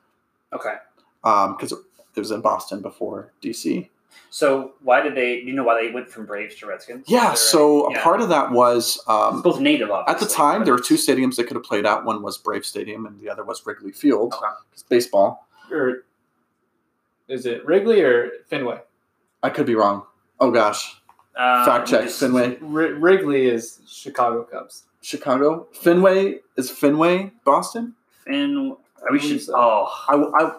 [0.52, 0.74] Okay.
[1.22, 3.88] because it was in Boston before DC.
[4.30, 5.40] So why did they?
[5.40, 7.04] You know why they went from Braves to Redskins?
[7.08, 8.02] Yeah, so a yeah.
[8.02, 9.90] part of that was um, both native.
[9.90, 12.04] at the time there were two stadiums they could have played at.
[12.04, 14.34] One was Brave Stadium, and the other was Wrigley Field.
[14.34, 14.46] Okay.
[14.72, 15.48] It's baseball.
[15.70, 16.04] Or
[17.28, 18.80] is it Wrigley or Fenway?
[19.42, 20.04] I could be wrong.
[20.38, 21.00] Oh gosh,
[21.36, 22.08] Uh, fact check.
[22.08, 24.84] Fenway, R- Wrigley is Chicago Cubs.
[25.02, 25.66] Chicago.
[25.72, 27.94] Fenway is Fenway, Boston.
[28.28, 28.66] I
[29.10, 29.40] We should.
[29.40, 29.54] so.
[29.56, 30.52] Oh, I, I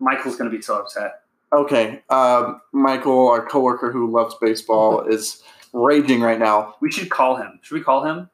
[0.00, 1.22] Michael's gonna be so upset.
[1.52, 6.74] Okay, um, Michael, our coworker who loves baseball, is raging right now.
[6.80, 7.60] We should call him.
[7.62, 8.28] Should we call him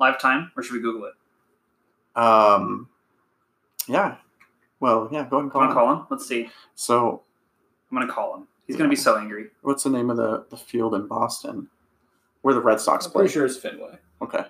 [0.00, 2.20] live time, or should we Google it?
[2.20, 2.88] Um,
[3.86, 4.16] yeah,
[4.80, 5.74] well, yeah, go ahead and call to him.
[5.74, 6.06] call him?
[6.10, 6.48] Let's see.
[6.74, 7.22] So,
[7.90, 8.48] I'm gonna call him.
[8.66, 9.50] He's gonna be so angry.
[9.62, 11.68] what's the name of the, the field in Boston
[12.42, 13.22] where the Red Sox I'm play?
[13.22, 13.98] pretty sure it's Fenway.
[14.22, 14.44] Okay,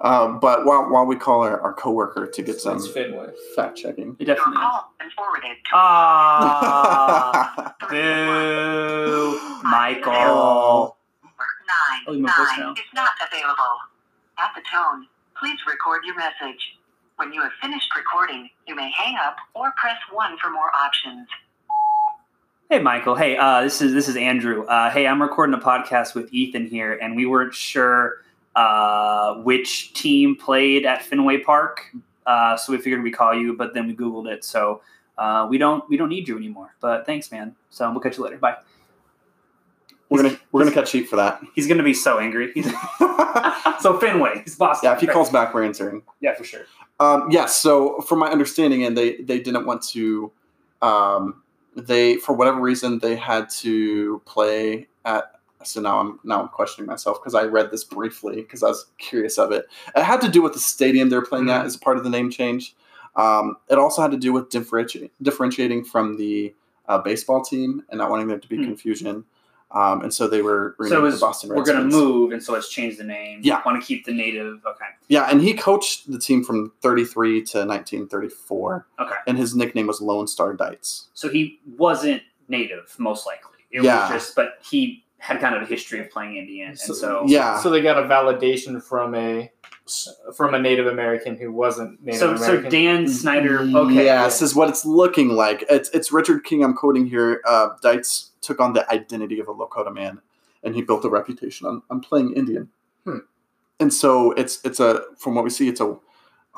[0.00, 3.32] um, but while while we call our, our coworker to get some It's Fenway.
[3.56, 4.16] fact checking.
[4.18, 4.66] It Your definitely is.
[4.66, 10.96] call has forwarded to Ah, boo, Michael.
[11.68, 12.58] nine Oh, you want voicemail?
[12.66, 13.76] nine is not available.
[14.38, 15.06] At the tone,
[15.38, 16.76] please record your message.
[17.16, 21.26] When you have finished recording, you may hang up or press one for more options.
[22.70, 23.14] Hey, Michael.
[23.14, 24.66] Hey, uh, this is this is Andrew.
[24.66, 28.16] Uh, hey, I'm recording a podcast with Ethan here, and we weren't sure
[28.54, 31.80] uh, which team played at Fenway Park,
[32.26, 33.56] uh, so we figured we'd call you.
[33.56, 34.82] But then we Googled it, so
[35.16, 36.74] uh, we don't we don't need you anymore.
[36.78, 37.56] But thanks, man.
[37.70, 38.36] So we'll catch you later.
[38.36, 38.56] Bye.
[40.10, 41.40] We're gonna we're gonna catch heat for that.
[41.54, 42.52] He's gonna be so angry.
[42.52, 42.66] He's
[43.80, 44.42] so Fenway.
[44.44, 44.90] He's Boston.
[44.90, 46.02] yeah, if he calls back, we're answering.
[46.20, 46.66] yeah, for sure.
[47.00, 47.56] Um, yes.
[47.56, 50.30] So, from my understanding, and they they didn't want to.
[50.82, 51.42] Um,
[51.86, 55.32] they for whatever reason they had to play at.
[55.64, 58.86] So now I'm now I'm questioning myself because I read this briefly because I was
[58.98, 59.66] curious of it.
[59.96, 62.30] It had to do with the stadium they're playing at as part of the name
[62.30, 62.76] change.
[63.16, 66.54] Um, it also had to do with differentiating differentiating from the
[66.88, 68.64] uh, baseball team and not wanting there to be Hmm.
[68.64, 69.24] confusion.
[69.70, 72.54] Um, and so they were So renamed it's, the Boston we're gonna move, and so
[72.54, 73.40] let's change the name.
[73.42, 73.60] Yeah.
[73.66, 74.64] want to keep the native.
[74.64, 74.86] Okay.
[75.08, 78.86] Yeah, and he coached the team from 33 to 1934.
[79.00, 79.14] Okay.
[79.26, 81.08] And his nickname was Lone Star Dietz.
[81.12, 83.58] So he wasn't native, most likely.
[83.70, 84.10] It Yeah.
[84.12, 87.58] was just, but he had kind of a history of playing Indian, and so Yeah.
[87.60, 89.50] So they got a validation from a
[90.34, 93.60] from a Native American who wasn't Native So, so Dan Snyder.
[93.60, 94.04] Okay.
[94.04, 95.64] Yes, is what it's looking like.
[95.70, 97.40] It's, it's Richard King I'm quoting here.
[97.46, 100.20] Uh, Dietz took on the identity of a Lakota man,
[100.62, 102.68] and he built a reputation on, on playing Indian.
[103.04, 103.18] Hmm.
[103.80, 105.96] And so it's it's a from what we see, it's a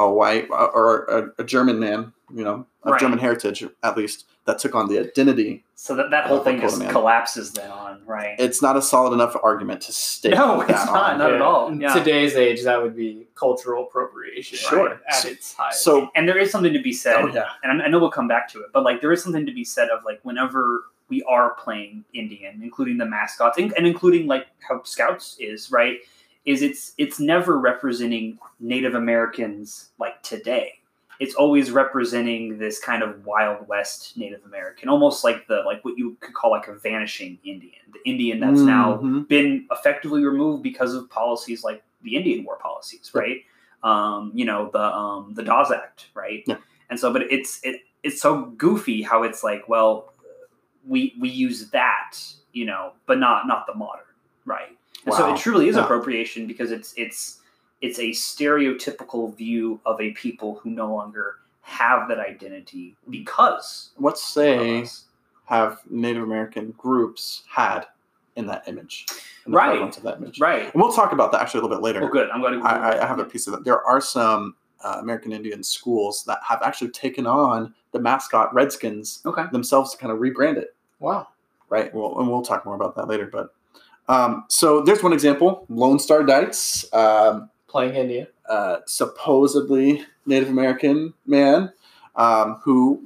[0.00, 3.00] a white uh, or a, a German man, you know, of Right.
[3.00, 5.64] German heritage at least, that took on the identity.
[5.74, 6.90] So that, that whole thing Dakota just man.
[6.90, 8.34] collapses then on right.
[8.38, 10.30] It's not a solid enough argument to state.
[10.30, 11.12] No, that it's not.
[11.12, 11.18] on.
[11.18, 11.74] Not at all.
[11.74, 11.92] Yeah.
[11.92, 14.56] today's age, that would be cultural appropriation.
[14.56, 14.88] Sure.
[14.88, 15.82] right, at its highest.
[15.82, 17.16] So, and there is something to be said.
[17.16, 19.22] oh yeah, and I I know we'll come back to it, but like there is
[19.22, 23.72] something to be said of like whenever we are playing Indian, including the mascots and,
[23.76, 25.98] and including like how Scouts is right,
[26.46, 30.74] is it's it's never representing Native Americans like today.
[31.20, 35.98] it's always representing this kind of wild west Native American, almost like the like what
[35.98, 39.28] you could call like a vanishing Indian, the Indian that's now Mhm.
[39.28, 43.44] been effectively removed because of policies like the Indian War policies, right?
[43.82, 46.42] Um, you know the um, the Dawes Act, right?
[46.46, 46.56] Yeah.
[46.88, 50.09] And so, but it's it it's so goofy how it's like, well,
[50.90, 52.16] we we use that,
[52.52, 54.04] you know, but not not the modern,
[54.44, 54.76] right?
[55.06, 55.84] And so it truly is Yeah.
[55.84, 57.38] appropriation because it's it's
[57.80, 64.14] it's a stereotypical view of a people who no longer have that identity because What
[64.14, 64.84] of say
[65.46, 67.86] have Native American groups had
[68.36, 69.06] in that image?
[69.46, 69.80] In Right.
[69.80, 70.40] of that image.
[70.40, 70.64] right.
[70.72, 72.00] And we'll talk about that actually a little bit later.
[72.00, 72.28] Well, good.
[72.30, 72.66] I'm going to.
[72.66, 73.64] I, I- I have a piece of that.
[73.64, 79.20] There are some uh, American Indian schools that have actually taken on the mascot Redskins
[79.26, 79.44] Okay.
[79.52, 80.74] themselves to kind of rebrand it.
[81.00, 81.28] Wow.
[81.68, 81.92] Right.
[81.94, 83.26] Well, and we'll talk more about that later.
[83.26, 83.52] But
[84.08, 88.28] um, so there's one example: Lone Star Dietz, um, Playing India.
[88.48, 91.72] uh, supposedly Native American man
[92.16, 93.04] um, who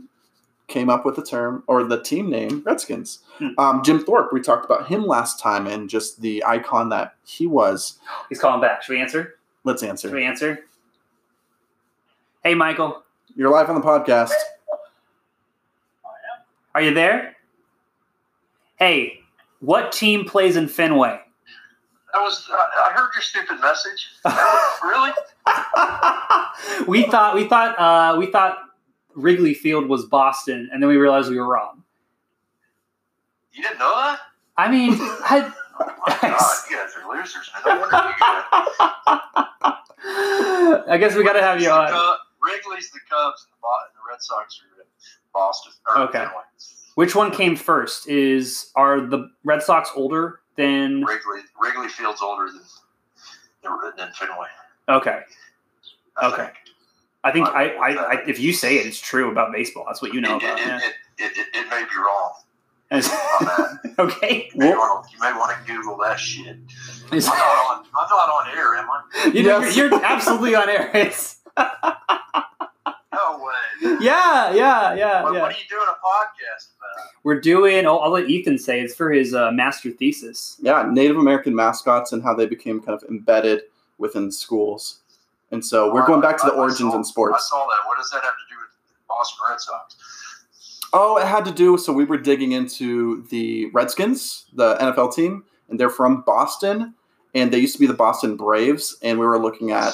[0.67, 3.19] came up with the term or the team name Redskins.
[3.37, 3.49] Hmm.
[3.59, 7.47] Um, Jim Thorpe, we talked about him last time and just the icon that he
[7.47, 7.99] was.
[8.31, 8.83] He's calling back.
[8.83, 9.35] Should we answer?
[9.65, 10.09] Let's answer.
[10.09, 10.65] Should we answer?
[12.43, 13.03] Hey, Michael,
[13.37, 14.31] You're live on the podcast.
[16.75, 17.34] are you there?
[18.79, 19.21] Hey,
[19.61, 21.21] what team plays in Fenway?
[22.15, 22.49] I was.
[22.51, 24.09] I heard your stupid message.
[24.85, 25.11] really?
[26.87, 28.59] we thought we thought uh, we thought
[29.15, 31.83] Wrigley Field was Boston, and then we realized we were wrong.
[33.53, 34.21] You didn't know that?
[34.57, 37.51] I mean, I, Oh my God, you guys are losers.
[37.53, 37.63] man.
[37.67, 38.25] No wonder you get
[40.89, 41.89] I guess we got to have you on.
[42.41, 44.87] Wrigley's the Cubs, and the, Bo- and the Red Sox are in
[45.33, 45.73] Boston.
[45.89, 46.19] Or Okay.
[46.19, 46.43] Fenway.
[46.95, 48.09] Which one came first?
[48.09, 51.03] Is are the Red Sox older than?
[51.05, 51.41] Wrigley.
[51.61, 52.63] Wrigley Field's older than
[53.63, 54.47] than, than Fenway.
[54.89, 55.21] Okay,
[56.17, 56.37] I Okay.
[56.45, 56.55] think.
[57.25, 59.85] I think I, I, I if you say it, it's true about baseball.
[59.87, 60.59] That's what you know it, about.
[60.61, 60.77] it, Yeah.
[60.79, 62.33] it, it, it, it may be wrong
[63.99, 64.51] okay.
[64.53, 66.57] You may, want to, you may want to Google that shit.
[67.11, 67.79] I'm not on.
[67.87, 69.31] I'm not on air, am I?
[69.35, 69.75] You know, Yes.
[69.77, 70.91] you're, you're absolutely on air.
[70.95, 72.43] It's, No way.
[74.01, 75.43] Yeah, yeah, yeah, What, yeah.
[75.43, 77.07] what are you doing a podcast about?
[77.23, 77.87] We're doing.
[77.87, 80.57] I'll, I'll let Ethan say it's for his uh, master thesis.
[80.61, 83.63] yeah, Native American mascots and how they became kind of embedded
[83.99, 85.01] within schools.
[85.51, 87.35] And so we're going back to the I- I origins saw- in sports.
[87.37, 87.87] I saw that.
[87.87, 88.71] What does that have to do with
[89.09, 89.97] Boston Red Sox?
[90.93, 91.77] Oh, it had to do.
[91.79, 96.95] So we were digging into the Redskins, the NFL team, and they're from Boston,
[97.35, 99.93] and they used to be the Boston Braves, and we were looking at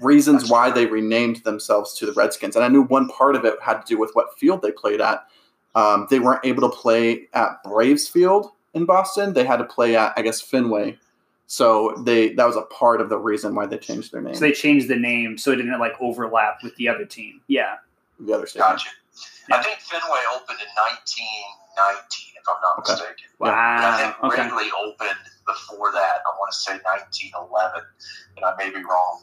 [0.00, 2.56] reasons why they renamed themselves to the Redskins.
[2.56, 5.00] And I knew one part of it had to do with what field they played
[5.00, 5.26] at.
[5.74, 9.32] Um, they weren't able to play at Braves Field in Boston.
[9.32, 10.98] They had to play at, I guess, Fenway.
[11.46, 14.34] So they that was a part of the reason why they changed their name.
[14.34, 17.40] So they changed the name so it didn't like overlap with the other team.
[17.48, 17.76] Yeah.
[18.18, 18.70] the other stadium.
[18.70, 18.88] Gotcha.
[19.52, 22.92] I think Fenway opened in 1919, if I'm not Okay.
[22.92, 23.24] mistaken.
[23.38, 23.96] But I Wow.
[23.98, 24.42] think Okay.
[24.42, 26.16] Wrigley opened before that.
[26.24, 27.82] I want to say 1911,
[28.36, 29.22] and I may be wrong.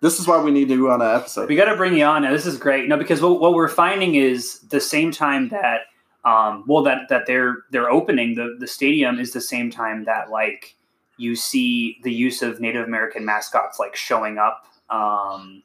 [0.00, 1.48] This is why we need you on an episode.
[1.48, 2.30] We got to bring you on now.
[2.32, 2.88] This is great.
[2.88, 5.82] No, because what, what we're finding is the same time that,
[6.24, 10.30] um, well, that that they're they're opening the the stadium is the same time that
[10.30, 10.74] like
[11.18, 14.64] you see the use of Native American mascots like showing up.
[14.88, 15.62] Um,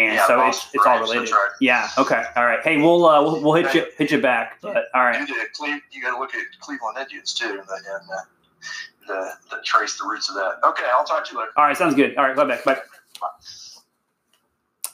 [0.00, 1.30] and Yeah, so Boston it's, it's all related.
[1.32, 1.48] right.
[1.60, 1.88] Yeah.
[1.98, 2.24] Okay.
[2.36, 2.60] All right.
[2.62, 4.60] Hey, we'll uh, we'll, we'll hit you hit you back.
[4.62, 5.20] But all right.
[5.20, 8.22] You, got Cle- you got to look at Cleveland Indians too, and, the, and the,
[9.06, 10.58] the, the trace the roots of that.
[10.64, 11.50] Okay, I'll talk to you later.
[11.56, 11.76] All right.
[11.76, 12.16] Sounds good.
[12.16, 12.34] All right.
[12.36, 12.64] Bye back.
[12.64, 12.78] Bye.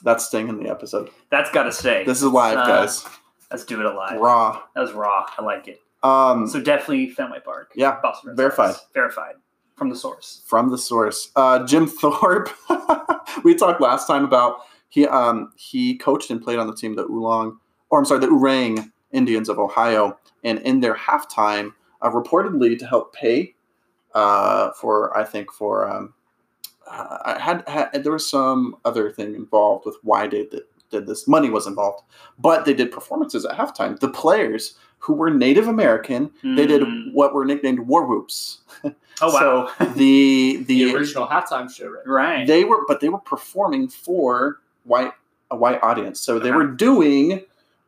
[0.03, 1.09] That's staying in the episode.
[1.31, 2.03] That's got to stay.
[2.05, 3.05] This is live, Uh, guys.
[3.51, 4.19] Let's do it alive.
[4.19, 4.61] Raw.
[4.75, 5.25] That was raw.
[5.37, 5.79] I like it.
[6.03, 7.71] Um, So definitely Fenway Park.
[7.75, 8.73] Yeah, Boston Red verified.
[8.75, 8.85] Sox.
[8.93, 9.35] Verified
[9.75, 10.41] from the source.
[10.45, 11.31] from the source.
[11.35, 12.49] Uh, Jim Thorpe.
[13.43, 17.03] we talked last time about he um, he coached and played on the team, the
[17.05, 17.57] Oolong,
[17.89, 22.85] or I'm sorry, the Oorang Indians of Ohio, and in their halftime, uh, reportedly to
[22.85, 23.55] help pay
[24.13, 26.13] uh, for I think for um,
[26.89, 31.05] uh, I had, had there was some other thing involved with why they did, did
[31.07, 31.27] this.
[31.27, 32.03] Money was involved,
[32.39, 33.99] but they did performances at halftime.
[33.99, 37.13] The players who were Native American, they did Mm.
[37.13, 38.59] what were nicknamed war whoops.
[39.21, 39.69] Oh wow!
[39.79, 42.07] So the The the original halftime show, right?
[42.07, 42.47] right.
[42.47, 45.11] they were but they were performing for white
[45.51, 46.19] a white audience.
[46.19, 47.43] So they were doing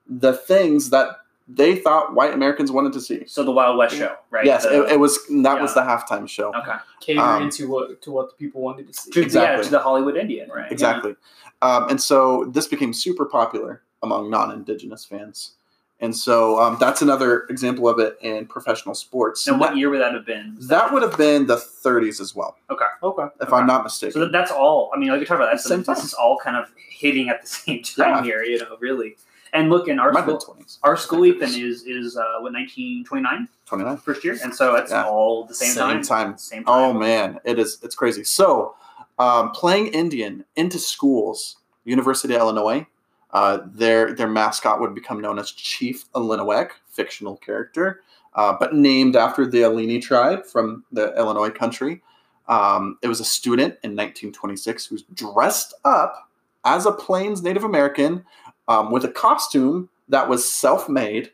[0.07, 3.23] the things that they thought white Americans wanted to see.
[3.25, 4.45] so the Wild West show, right?
[4.45, 6.53] Yes, The- it, it was that was the halftime show.
[6.53, 6.75] okay.
[7.01, 9.09] Catering Um, to what to what the people wanted to see.
[9.11, 9.65] To, Yeah, Exactly.
[9.65, 10.71] to the Hollywood Indian, right?
[10.71, 11.15] Exactly.
[11.61, 15.55] Um, and so this became super popular among non-indigenous fans.
[16.01, 19.47] And so um, that's another example of it in professional sports.
[19.47, 20.55] And what that, year would that have been?
[20.61, 22.85] that would have been the 30s as well, Okay.
[23.03, 23.23] Okay.
[23.41, 23.55] If Okay.
[23.57, 24.13] I'm not mistaken.
[24.13, 24.91] So that's all.
[24.93, 25.97] I mean, like we talked about, that's Same this time.
[25.97, 28.23] is all kind of hitting at the same time Yeah.
[28.23, 28.43] here.
[28.43, 29.17] You know, really.
[29.51, 30.77] And look, in our Might school, 20s.
[30.83, 33.97] our school Ethan is is uh, what 1929 29.
[33.97, 35.05] first year, and so it's Yeah.
[35.05, 36.03] all the same, Same time.
[36.03, 36.37] time.
[36.37, 36.73] Same time.
[36.73, 38.23] Oh man, it is it's crazy.
[38.23, 38.75] So,
[39.17, 42.85] um, playing Indian into schools, University of Illinois,
[43.31, 48.01] uh, their their mascot would become known as Chief Illiniwek, fictional character,
[48.33, 52.01] uh, but named after the Illini tribe from the Illinois country.
[52.47, 56.29] Um, it was a student in 1926 who's dressed up
[56.65, 58.25] as a Plains Native American
[58.67, 61.31] um, with a costume that was self-made,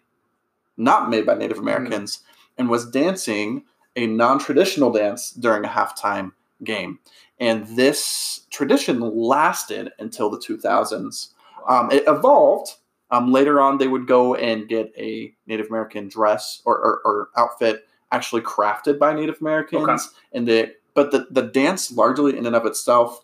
[0.76, 2.20] not made by Native Americans,
[2.58, 3.64] and was dancing
[3.96, 6.34] a non-traditional dance during a halftime
[6.64, 7.00] game.
[7.40, 11.30] And this tradition lasted until the 2000s.
[11.68, 12.72] Um, it evolved.
[13.12, 17.30] Um, later on, they would go and get a Native American dress or, or, or
[17.38, 20.02] outfit actually crafted by Native Americans, Okay.
[20.34, 23.24] and the but the, the dance largely in and of itself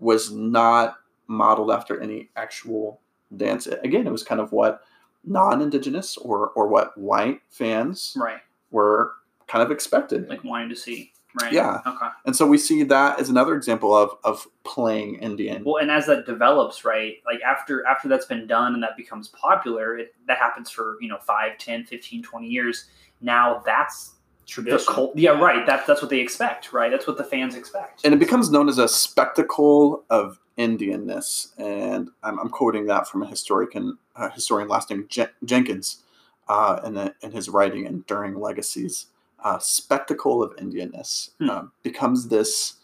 [0.00, 0.96] was not
[1.28, 3.00] modeled after any actual
[3.36, 3.66] dance.
[3.66, 4.82] Again, it was kind of what
[5.24, 8.40] non-indigenous or or what white fans Right.
[8.70, 9.12] were
[9.46, 10.28] kind of expected.
[10.28, 11.12] Like wanting to see.
[11.40, 11.52] Right.
[11.52, 11.80] Yeah.
[11.86, 12.08] Okay.
[12.26, 15.64] And so we see that as another example of of playing Indian.
[15.64, 19.28] Well, and as that develops, right, like after after that's been done and that becomes
[19.28, 22.86] popular, it, that happens for, you know, 5, 10, 15, 20 years.
[23.20, 24.94] Now that's the Tradition.
[24.94, 25.16] cult.
[25.16, 25.64] Yeah, right.
[25.66, 26.90] That, that's what they expect, right?
[26.90, 28.02] That's what the fans expect.
[28.04, 31.58] and it becomes known as a spectacle of Indianness.
[31.58, 36.02] And I'm, I'm quoting that from a historian, a historian last name Jen- Jenkins,
[36.48, 39.06] uh, in, the, in his writing Enduring Legacies.
[39.42, 41.50] Uh, spectacle of Indianness Hmm.
[41.50, 42.74] uh, becomes this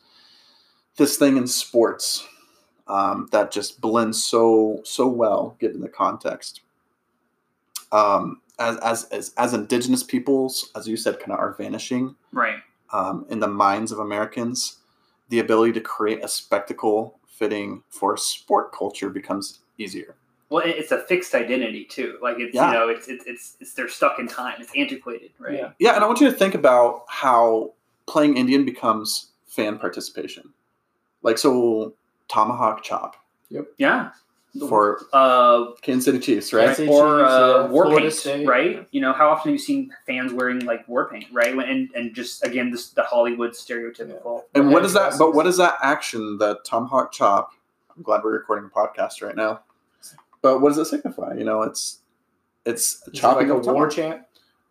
[0.96, 2.26] this thing in sports
[2.88, 6.60] um, that just blends so so well given the context.
[7.92, 12.56] Um, as, as as as indigenous peoples, as you said, kind of are vanishing right.
[12.92, 14.78] um, in the minds of Americans,
[15.28, 20.16] the ability to create a spectacle fitting for sport culture becomes easier.
[20.50, 22.18] Well, it's a fixed identity too.
[22.22, 22.68] Like it's Yeah.
[22.68, 24.54] you know, it's, it's it's it's they're stuck in time.
[24.60, 25.54] It's antiquated, right?
[25.54, 25.70] Yeah.
[25.78, 27.72] Yeah, and I want you to think about how
[28.06, 30.50] playing Indian becomes fan participation.
[31.22, 31.92] Like so,
[32.28, 33.16] tomahawk chop
[33.50, 34.10] yep Yeah.
[34.68, 36.68] for Uh, Kansas City Chiefs, right?
[36.68, 36.76] right?
[36.76, 38.46] City Or Chiefs, uh, war Florida paint, State.
[38.46, 38.88] right?
[38.92, 41.52] You know, how often have you seen fans wearing like war paint, right?
[41.54, 44.44] And and just again, this the Hollywood stereotypical.
[44.54, 45.14] And what is that?
[45.18, 46.38] But what is that action?
[46.38, 47.52] The tomahawk chop.
[47.94, 49.60] I'm glad we're recording a podcast right now.
[50.42, 51.34] But what does it signify?
[51.34, 51.98] You know, it's
[52.64, 54.22] it's Is it chopping like of a war chant.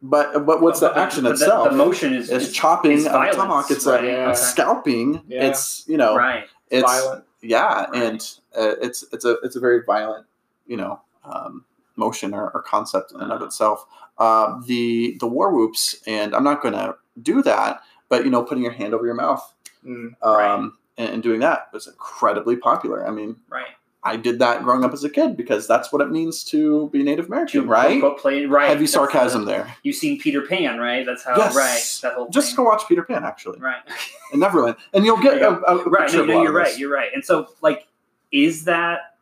[0.02, 1.70] But but what's But the action but itself?
[1.72, 3.72] The, motion is, is chopping is violence, tomahawk.
[3.72, 4.04] It's right?
[4.04, 4.26] a Yeah.
[4.30, 4.36] Okay.
[4.38, 5.22] scalping.
[5.28, 5.48] Yeah.
[5.48, 6.46] It's you know, right.
[6.70, 7.24] it's Violent.
[7.42, 7.96] yeah, Right.
[8.04, 8.22] and
[8.56, 10.26] uh, it's it's a it's a very violent,
[10.68, 11.66] you know, um,
[11.96, 13.46] motion or, or concept in and of Uh-huh.
[13.48, 13.86] itself.
[14.20, 18.44] Uh, the the war whoops, and I'm not going to do that, but you know,
[18.44, 19.52] putting your hand over your mouth
[19.86, 20.16] Mm.
[20.22, 20.72] um, Right.
[20.98, 23.08] and, and doing that was incredibly popular.
[23.08, 23.66] I mean, Right.
[24.08, 27.04] I did that growing up as a kid because that's what it means to be
[27.04, 28.00] Native American, To right?
[28.00, 28.70] quote, play, right.
[28.70, 29.76] Heavy That's sarcasm the- there.
[29.84, 31.06] You've seen Peter Pan, right?
[31.06, 31.36] That's how.
[31.38, 31.56] Yes.
[31.56, 32.00] Right.
[32.10, 32.30] That whole.
[32.30, 32.56] Just thing.
[32.58, 33.82] go watch Peter Pan, actually, Right.
[34.34, 36.12] in Neverland, and you'll get a, a, right.
[36.14, 36.68] No, no, you're right.
[36.68, 36.80] this.
[36.80, 37.10] You're right.
[37.14, 37.88] And so, like,
[38.32, 39.16] is that?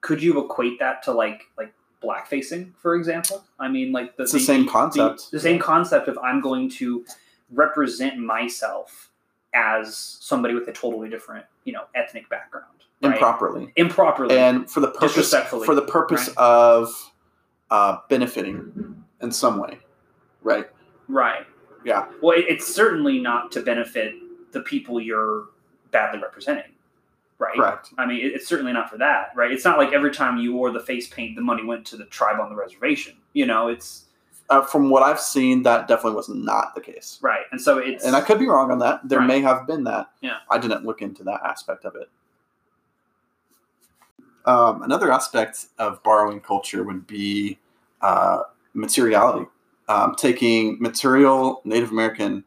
[0.00, 3.44] Could you equate that to like like black facing, for example?
[3.58, 5.30] I mean, like the, It's the same concept.
[5.32, 7.04] The, same concept of I'm going to
[7.52, 9.10] represent myself
[9.54, 12.66] as somebody with a totally different, you know, ethnic background.
[13.02, 13.12] Right?
[13.12, 13.72] improperly.
[13.76, 14.36] Improperly.
[14.36, 15.32] and for the purpose
[15.64, 16.36] for the purpose right.
[16.36, 17.12] of
[17.70, 19.78] uh, benefiting in some way,
[20.42, 20.68] right?
[21.06, 21.46] Right.
[21.84, 22.06] Yeah.
[22.20, 24.14] Well, it, it's certainly not to benefit
[24.52, 25.44] the people you're
[25.92, 26.72] badly representing,
[27.38, 27.54] right?
[27.54, 27.90] Correct.
[27.98, 29.52] I mean, it, it's certainly not for that, right?
[29.52, 32.06] It's not like every time you wore the face paint, the money went to the
[32.06, 33.14] tribe on the reservation.
[33.32, 34.06] You know, it's
[34.50, 38.04] Uh, from what I've seen, that definitely was not the case, right, and so it's
[38.04, 39.06] and I could be wrong on that.
[39.08, 39.28] There Right.
[39.28, 40.10] may have been that.
[40.20, 40.38] Yeah.
[40.50, 42.08] I didn't look into that aspect of it.
[44.48, 47.58] Um, another aspect of borrowing culture would be
[48.00, 49.46] uh, materiality,
[49.90, 52.44] um, taking material Native American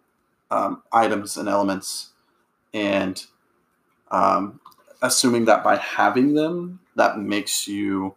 [0.49, 2.09] um, items and elements,
[2.73, 3.23] and
[4.09, 4.59] um,
[5.03, 8.15] assuming that by having them, that makes you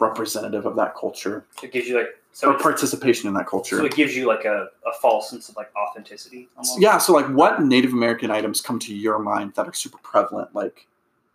[0.00, 3.76] representative of that culture it gives you like so or participation in that culture.
[3.76, 6.48] so it gives you like a, a false sense of like authenticity.
[6.56, 6.80] Almost.
[6.80, 10.52] Yeah, so like what Native American items come to your mind that are super prevalent?
[10.54, 10.88] Like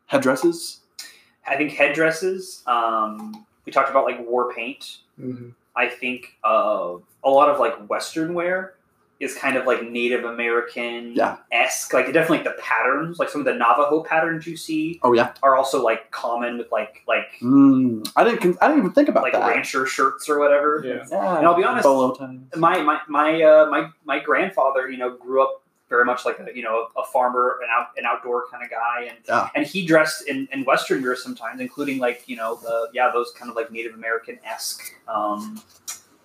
[0.07, 0.81] headdresses?
[1.47, 2.63] I think headdresses.
[2.67, 4.97] Um, we talked about like war paint.
[5.19, 5.53] Mhm.
[5.75, 8.73] I think of a lot of like Western wear.
[9.19, 11.37] is kind of like Native American Yeah.
[11.51, 11.91] esque.
[11.91, 15.33] Like definitely like the patterns, like some of the Navajo patterns you see Oh yeah.
[15.41, 18.57] are also like common with like like Mm, I didn't.
[18.61, 19.47] I didn't even think about like that.
[19.49, 20.83] rancher shirts or whatever.
[20.85, 21.03] Yeah.
[21.09, 21.37] Yeah.
[21.39, 22.37] And I'll be honest, Bolo ties.
[22.57, 26.47] my my my uh, my my grandfather, you know, grew up very much like a
[26.55, 29.49] you know a farmer, an out an outdoor kind of guy, and Yeah.
[29.55, 33.31] and he dressed in, in Western wear sometimes, including like you know the yeah those
[33.31, 35.61] kind of like Native American esque um,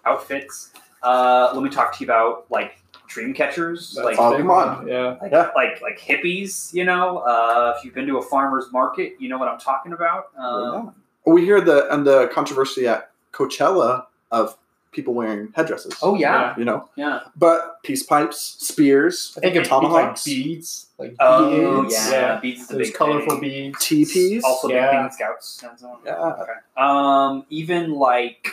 [0.04, 0.70] outfits.
[1.02, 4.40] Uh, let me talk to you about like dream catchers, That's like Oh, a big
[4.40, 4.76] come on.
[4.78, 5.16] one, Yeah.
[5.20, 5.50] like, Yeah.
[5.54, 6.72] like like hippies.
[6.72, 9.92] You know, uh, if you've been to a farmer's market, you know what I'm talking
[9.92, 10.28] about.
[10.38, 10.94] Um,
[11.26, 14.56] We hear the and the controversy at Coachella of
[14.93, 15.95] people wearing headdresses.
[16.03, 17.20] Oh yeah, you know, yeah.
[17.36, 21.95] but peace pipes, spears, I think it'd tomahawks, like beads, like Oh beads.
[22.11, 23.40] yeah, beads is the Those big colorful thing.
[23.40, 23.84] beads.
[23.84, 24.45] teepees.
[24.45, 25.03] Also, big Yeah.
[25.09, 25.62] thing scouts.
[25.62, 25.99] and on.
[26.05, 26.16] Yeah.
[26.43, 26.53] Okay.
[26.76, 28.47] Um, even like,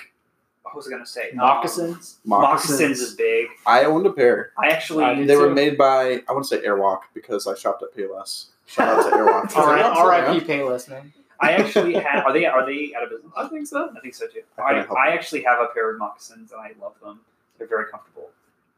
[0.63, 1.31] what was I gonna say?
[1.31, 2.17] Um, Moccasins.
[2.25, 3.47] moccasins is big.
[3.65, 4.51] I owned a pair.
[4.57, 5.03] I actually.
[5.03, 7.93] I did They were made by I want to say Airwalk because I shopped at
[7.95, 8.45] Payless.
[8.65, 9.55] Shout out to Airwalk.
[9.57, 9.93] All right, Yeah.
[9.95, 10.45] R.I.P.
[10.45, 11.11] Payless, man.
[11.41, 12.25] I actually have.
[12.25, 12.45] Are they?
[12.45, 13.31] Are they out of business?
[13.37, 13.89] I think so.
[13.95, 14.41] I think so too.
[14.57, 17.19] I I, I actually have a pair of moccasins and I love them.
[17.57, 18.29] They're very comfortable.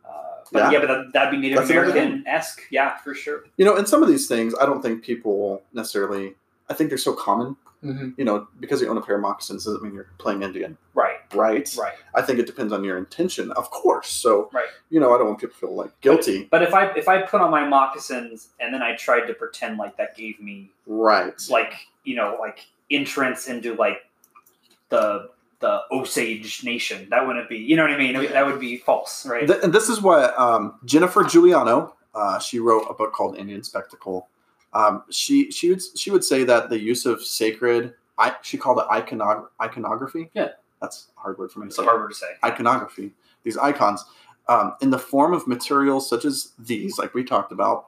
[0.05, 0.09] Uh,
[0.51, 0.71] but Yeah.
[0.71, 2.61] yeah, but that, that'd be Native That's American esque.
[2.71, 3.43] Yeah, for sure.
[3.57, 6.35] You know, and some of these things, I don't think people necessarily.
[6.69, 7.55] I think they're so common.
[7.83, 8.09] Mm-hmm.
[8.15, 11.15] You know, because you own a pair of moccasins doesn't mean you're playing Indian, Right.
[11.33, 11.67] right?
[11.79, 11.93] Right.
[12.13, 14.07] I think it depends on your intention, of course.
[14.07, 14.67] So, Right.
[14.91, 16.47] you know, I don't want people to feel like guilty.
[16.51, 19.79] But if I if I put on my moccasins and then I tried to pretend
[19.79, 21.33] like that gave me Right.
[21.49, 21.73] like
[22.03, 23.99] you know like entrance into like
[24.89, 25.29] the
[25.59, 27.07] the Osage Nation.
[27.09, 28.13] That wouldn't be you know what I mean.
[28.13, 29.47] That would be false, right?
[29.47, 33.63] Th- and this is what um, Jennifer Guiliano, uh, she wrote a book called Indian
[33.63, 34.27] Spectacle.
[34.73, 38.79] Um, she she would she would say that the use of sacred, I, she called
[38.79, 40.29] it iconog- iconography.
[40.33, 40.49] Yeah.
[40.81, 41.83] that's a hard word for me to it's say.
[41.83, 42.27] a hard word to say.
[42.43, 43.11] Iconography,
[43.43, 44.03] these icons,
[44.47, 47.87] um, in the form of materials such as these, like we talked about,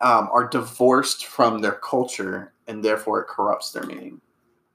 [0.00, 4.20] um, are divorced from their culture, and therefore it corrupts their meaning.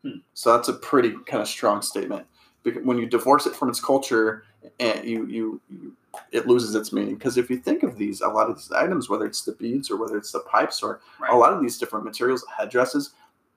[0.04, 0.18] Hmm.
[0.34, 2.26] So that's a pretty kind of strong statement.
[2.64, 4.44] Because when you divorce it from its culture,
[4.80, 5.94] and you you, you
[6.32, 7.16] it loses its meaning.
[7.16, 9.90] Because if you think of these, a lot of these items, whether it's the beads
[9.90, 11.32] or whether it's the pipes or Right.
[11.32, 13.12] a lot of these different materials, headdresses,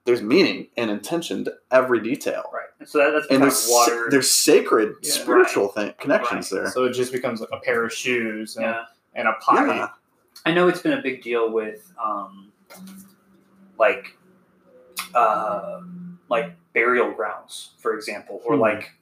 [0.05, 2.45] there's meaning and intention to every detail.
[2.53, 2.68] Right.
[2.78, 4.07] And so that, that's And there's of water.
[4.11, 5.12] there's sacred Yeah.
[5.12, 6.70] spiritual thing, connections there.
[6.70, 8.85] So it just becomes like a pair of shoes and, yeah.
[9.14, 9.66] and a pie.
[9.66, 9.89] Yeah.
[10.47, 12.53] I know it's been a big deal with um,
[13.78, 14.16] like
[15.14, 15.80] uh,
[16.28, 18.60] like burial grounds, for example, or Hmm.
[18.62, 18.92] like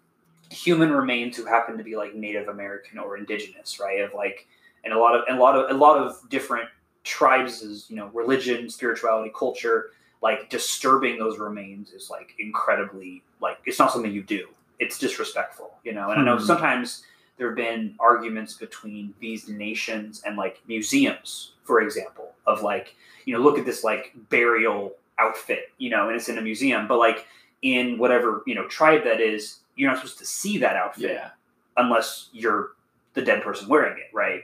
[0.51, 4.01] human remains who happen to be like Native American or indigenous, right?
[4.01, 4.47] Of like
[4.85, 6.69] and a lot of and a lot of a lot of different
[7.05, 9.91] tribes is you know religion, spirituality, culture.
[10.23, 14.49] Like disturbing those remains is like incredibly like it's not something you do.
[14.79, 16.11] It's disrespectful, you know.
[16.11, 16.45] And I know Hmm.
[16.47, 17.05] sometimes
[17.39, 22.95] there have been arguments between these nations and like museums, for example, of like,
[23.25, 24.93] you know, look at this like burial
[25.23, 27.27] outfit, you know, and it's in a museum, but like
[27.63, 31.31] in whatever, you know, tribe that is, you're not supposed to see that outfit Yeah.
[31.77, 32.73] unless you're
[33.15, 34.43] the dead person wearing it, right?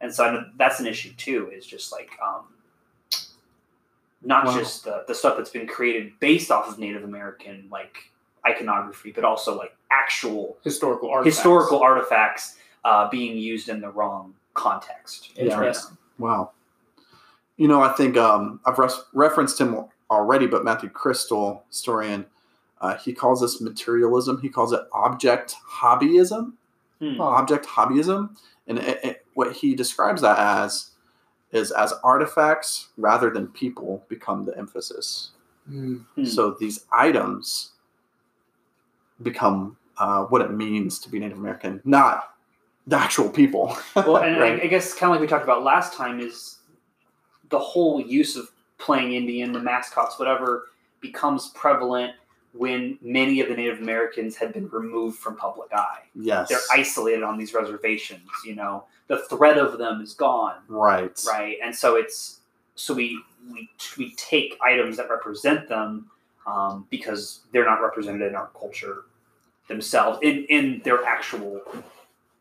[0.00, 2.44] And so I know that's an issue too, is just like um
[4.22, 4.58] not Wow.
[4.58, 7.96] just the, the stuff that's been created based off of Native American like
[8.46, 11.36] iconography, but also like actual Historical artifacts.
[11.36, 15.30] historical artifacts uh, being used in the wrong context.
[15.36, 15.96] Interesting.
[16.18, 16.50] Wow.
[17.56, 22.26] You know, I think um, I've res- referenced him already, but Matthew Krystal, historian,
[22.80, 24.40] uh, he calls this materialism.
[24.40, 26.52] He calls it object hobbyism.
[27.00, 27.20] Hmm.
[27.20, 28.36] Object hobbyism,
[28.66, 30.90] and it, it, what he describes that as
[31.52, 35.30] is as artifacts rather than people become the emphasis.
[35.70, 36.04] Mm.
[36.14, 36.24] Hmm.
[36.24, 37.70] So these items
[39.22, 42.34] become uh, what it means to be Native American, not
[42.86, 43.76] the actual people.
[43.94, 44.60] Well, and Right.
[44.60, 46.58] I, I guess kind of like we talked about last time is
[47.50, 50.66] the whole use of playing Indian, the mascots, whatever,
[51.00, 52.12] becomes prevalent
[52.52, 56.02] when many of the Native Americans had been removed from public eye.
[56.14, 58.28] yes, They're isolated on these reservations.
[58.44, 60.56] You know, the threat of them is gone.
[60.68, 61.56] right, right?
[61.62, 62.40] And so it's
[62.74, 63.20] so we
[63.52, 66.10] we we take items that represent them
[66.46, 69.04] um, because they're not represented in our culture
[69.68, 71.60] themselves in in their actual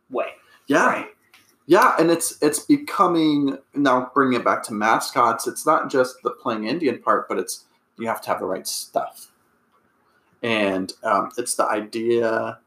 [0.10, 0.30] way,
[0.68, 0.86] yeah.
[0.86, 1.08] right?
[1.70, 5.48] Yeah, and it's it's becoming now bringing it back to mascots.
[5.48, 7.66] It's not just the playing Indian part, but it's
[8.00, 9.32] you have to have the right stuff,
[10.42, 12.60] and um, it's the idea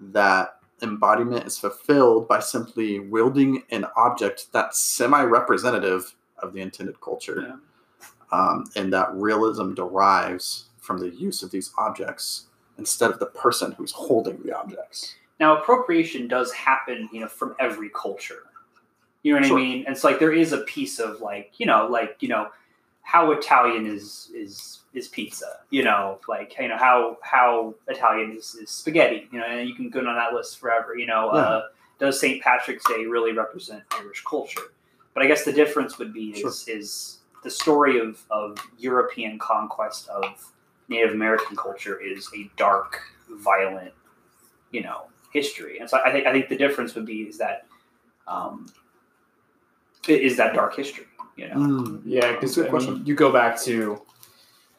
[0.00, 7.58] that embodiment is fulfilled by simply wielding an object that's semi-representative of the intended culture,
[8.32, 12.46] um, and that realism derives from the use of these objects
[12.78, 15.16] instead of the person who's holding the objects.
[15.38, 18.44] Now, appropriation does happen, you know, from every culture,
[19.22, 19.58] You know what Sure.
[19.58, 19.84] I mean?
[19.86, 22.48] And it's like there is a piece of like you know like you know
[23.02, 25.58] how Italian is is is pizza.
[25.70, 29.28] You know like you know how how Italian is, is spaghetti.
[29.32, 30.96] You know, and you can go on that list forever.
[30.96, 31.62] You know, uh,
[31.98, 32.40] does St.
[32.42, 34.72] Patrick's Day really represent Irish culture?
[35.12, 40.08] But I guess the difference would be is is the story of of European conquest
[40.08, 40.52] of
[40.88, 43.92] Native American culture is a dark, violent,
[44.70, 45.78] you know, history.
[45.78, 47.66] And so I think I think the difference would be is that
[48.26, 48.66] um,
[50.08, 51.06] is that dark history.
[51.36, 53.02] You know, Mm, Yeah, because Good question.
[53.04, 54.00] you go back to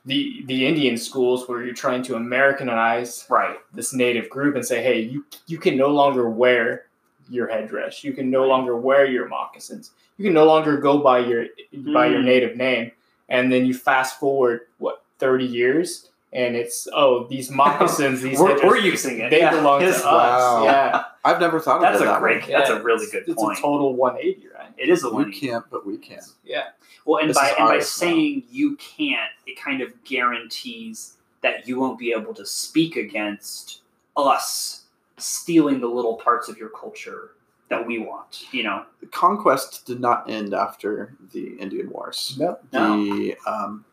[0.05, 3.57] the the Indian schools where you're trying to Americanize right?
[3.73, 6.85] this native group and say, hey, you you can no longer wear
[7.29, 8.03] your headdress.
[8.03, 9.91] You can no longer wear your moccasins.
[10.17, 11.45] You can no longer go by your
[11.93, 12.25] by your Mm.
[12.25, 12.91] native name.
[13.29, 18.49] And then you fast forward what thirty years, and it's oh these moccasins, these We're,
[18.49, 19.29] headdresses, we're using it.
[19.31, 19.51] they yeah.
[19.51, 20.05] belong to It's- us.
[20.05, 20.63] Wow.
[20.65, 22.45] Yeah, I've never thought That's of it a that great.
[22.47, 22.53] way.
[22.53, 23.57] That's Yeah, a really good it's point.
[23.57, 24.71] a total one eighty, right?
[24.77, 25.31] it is a You one.
[25.31, 26.19] can't, but we can.
[26.43, 26.69] Yeah.
[27.05, 28.07] Well, and This by and by ours now.
[28.07, 33.81] saying you can't, it kind of guarantees that you won't be able to speak against
[34.17, 34.83] us
[35.17, 37.31] stealing the little parts of your culture
[37.69, 38.45] that we want.
[38.51, 42.35] You know, The conquest did not end after the Indian Wars.
[42.39, 42.57] No.
[42.73, 43.03] No.
[43.03, 43.85] The um,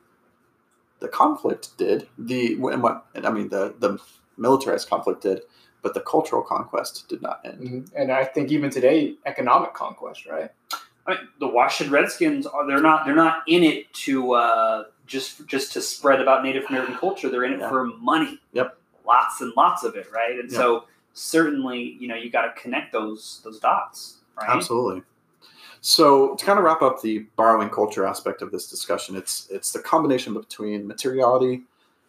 [1.05, 2.09] the conflict did.
[2.19, 3.99] The and what I mean the the
[4.39, 5.43] militarized conflict did,
[5.83, 7.61] but the cultural conquest did not end.
[7.61, 7.91] Mhm.
[7.95, 10.51] And I think even today, economic conquest, right?
[11.07, 15.47] I mean, the Washington Redskins are they're not they're not in it to uh, just
[15.47, 17.29] just to spread about Native American culture.
[17.29, 17.69] They're in it Yeah.
[17.69, 18.41] for money.
[18.55, 18.79] Yep.
[19.07, 20.39] Lots and lots of it, right?
[20.41, 20.57] And Yeah.
[20.59, 24.49] so certainly, you know, you got to connect those those dots, right?
[24.49, 25.03] Absolutely.
[25.87, 29.71] So to kind of wrap up the borrowing culture aspect of this discussion, it's it's
[29.71, 31.65] the combination between materiality,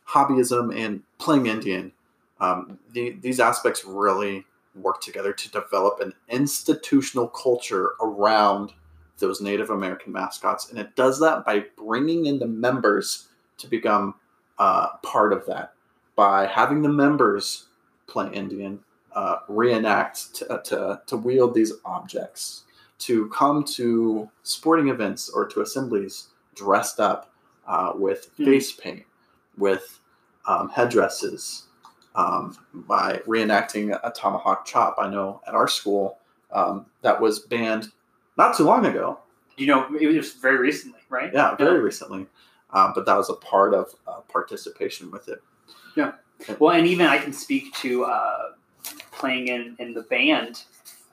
[0.07, 1.91] hobbyism, and playing Indian.
[2.39, 4.45] Um, the, these aspects really
[4.75, 8.71] work together to develop an institutional culture around
[9.17, 14.15] those Native American mascots, and it does that by bringing in the members to become
[14.57, 15.73] uh, part of that
[16.15, 17.65] by having the members
[18.07, 18.79] play Indian,
[19.13, 22.63] uh, reenact to, to, to wield these objects
[23.05, 27.31] to come to sporting events or to assemblies dressed up
[27.67, 28.45] uh, with Hmm.
[28.45, 29.03] face paint,
[29.57, 29.99] with
[30.47, 31.63] um, headdresses,
[32.15, 34.95] um, by reenacting a tomahawk chop.
[34.99, 36.19] I know at our school
[36.51, 37.91] um, that was banned
[38.37, 39.19] not too long ago.
[39.57, 41.31] You know, it was very recently, right?
[41.33, 42.27] Yeah, very recently.
[42.71, 45.41] Um, but that was a part of uh, participation with it.
[45.95, 46.13] Yeah.
[46.59, 48.51] Well, and even I can speak to uh,
[49.11, 50.63] playing in, in the band.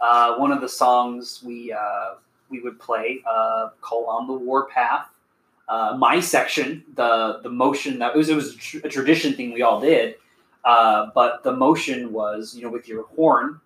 [0.03, 2.15] Uh, one of the songs we uh,
[2.51, 5.07] we would play uh, called "On the Warpath."
[5.69, 9.81] Uh, my section, the the motion that was it was a tradition thing we all
[9.81, 10.17] did,
[10.65, 13.61] uh, but the motion was you know with your horn,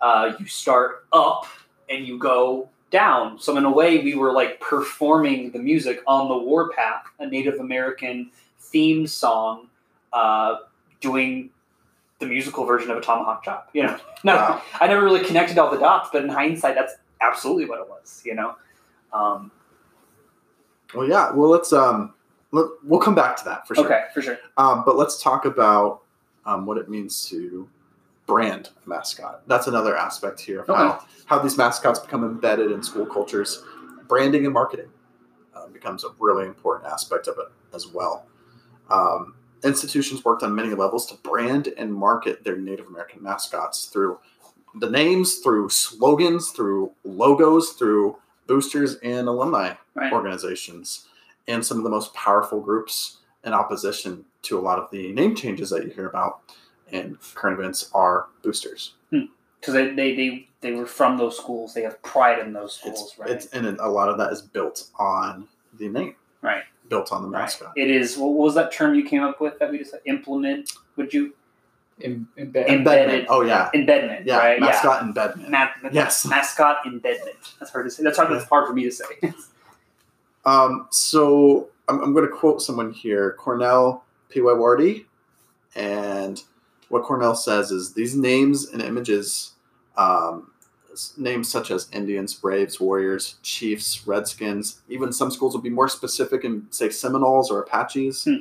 [0.00, 1.46] uh, you start up
[1.90, 3.40] and you go down.
[3.40, 7.58] So in a way, we were like performing the music on the Warpath, a Native
[7.58, 8.30] American
[8.60, 9.66] theme song.
[10.12, 10.58] Uh,
[11.02, 11.50] doing
[12.22, 13.68] the musical version of a tomahawk chop.
[13.74, 14.62] You know, no, Wow.
[14.80, 18.22] I never really connected all the dots, but in hindsight, that's absolutely what it was.
[18.24, 18.54] You know,
[19.12, 19.50] um,
[20.94, 21.30] Well, yeah.
[21.32, 22.14] Well, let's um,
[22.52, 23.84] let, we'll come back to that for sure.
[23.86, 24.38] okay, for sure.
[24.56, 26.02] Um, but let's talk about
[26.46, 27.68] um, what it means to
[28.26, 29.42] brand a mascot.
[29.48, 33.62] That's another aspect here of how, how these mascots become embedded in school cultures.
[34.08, 34.88] Branding and marketing
[35.54, 38.26] uh, becomes a really important aspect of it as well.
[38.90, 39.34] Um,
[39.64, 44.18] institutions worked on many levels to brand and market their Native American mascots through
[44.74, 50.10] the names, through slogans, through logos, through boosters and alumni Right.
[50.12, 51.06] organizations
[51.46, 55.34] and some of the most powerful groups in opposition to a lot of the name
[55.34, 56.40] changes that you hear about
[56.90, 58.94] in current events are boosters.
[59.10, 59.24] Hmm.
[59.60, 61.74] Because they, they, they, they were from those schools.
[61.74, 63.30] They have pride in those schools, It's, right?
[63.30, 65.46] it's and a lot of that is built on
[65.78, 66.62] the name, right.
[66.92, 67.40] Built on the Right.
[67.40, 67.72] mascot.
[67.74, 68.18] It is.
[68.18, 70.72] What was that term you came up with that we just implement?
[70.96, 71.32] Would you
[72.00, 73.24] In, in, Embedded.
[73.30, 74.26] Oh yeah, embedment?
[74.26, 74.60] yeah, right.
[74.60, 75.48] mascot embedment.
[75.50, 75.70] Yeah.
[75.82, 76.26] Ma- Yes.
[76.26, 77.54] Mascot embedment.
[77.58, 78.02] That's hard to say.
[78.02, 78.30] That's hard.
[78.30, 79.04] That's hard for me to say.
[80.44, 85.04] Um, so I'm, I'm going to quote someone here, Cornel Pewewardy,
[85.76, 86.42] and
[86.88, 89.52] what Cornel says is these names and images,
[89.96, 90.51] um, s-
[91.16, 96.44] names such as Indians, Braves, Warriors, Chiefs, Redskins, even some schools will be more specific
[96.44, 98.24] and say Seminoles or Apaches.
[98.24, 98.36] Hmm.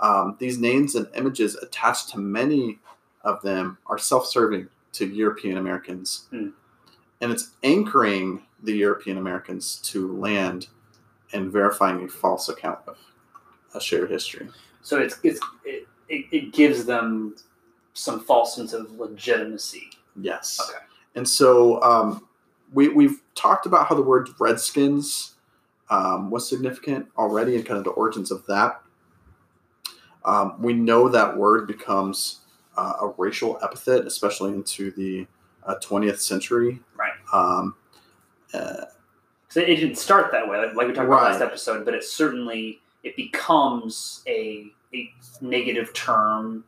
[0.00, 2.78] Um, these names and images attached to many
[3.24, 6.50] of them are self-serving to European Americans, Hmm.
[7.20, 10.68] and it's anchoring the European Americans to land
[11.32, 12.96] and verifying a false account of
[13.74, 14.48] a shared history.
[14.82, 17.36] So it's, it's it, it, it gives them
[17.92, 19.90] some false sense of legitimacy.
[20.20, 20.60] Yes.
[20.60, 20.78] Okay.
[21.18, 22.26] And so um,
[22.72, 25.34] we we've talked about how the word Redskins
[25.90, 28.80] um, was significant already and kind of the origins of that.
[30.24, 32.42] Um, we know that word becomes
[32.76, 35.26] uh, a racial epithet, especially into the
[35.66, 36.80] uh, 20th century.
[36.96, 37.12] Right.
[37.32, 37.74] Um,
[38.54, 38.84] uh,
[39.48, 42.04] So it didn't start that way, like, like we talked about last episode, but it
[42.04, 46.64] certainly it becomes a a negative term.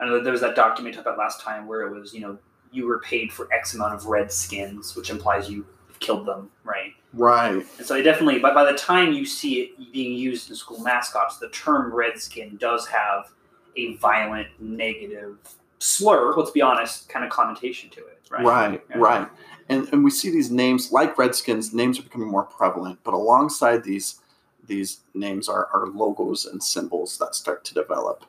[0.00, 2.38] I know there was that document talked about last time where it was, you know,
[2.72, 5.66] you were paid for X amount of red skins, which implies you
[6.00, 6.92] killed them, right?
[7.12, 7.64] right.
[7.78, 10.80] And so it definitely, but by the time you see it being used in school
[10.80, 13.30] mascots, the term redskin does have
[13.76, 15.38] a violent, negative
[15.78, 16.34] slur.
[16.34, 18.44] Let's be honest, kind of connotation to it, right?
[18.44, 18.98] Right, Yeah.
[18.98, 19.28] right.
[19.68, 23.84] And and we see these names like Redskins, names are becoming more prevalent, but alongside
[23.84, 24.20] these
[24.64, 28.24] these names are, are logos and symbols that start to develop.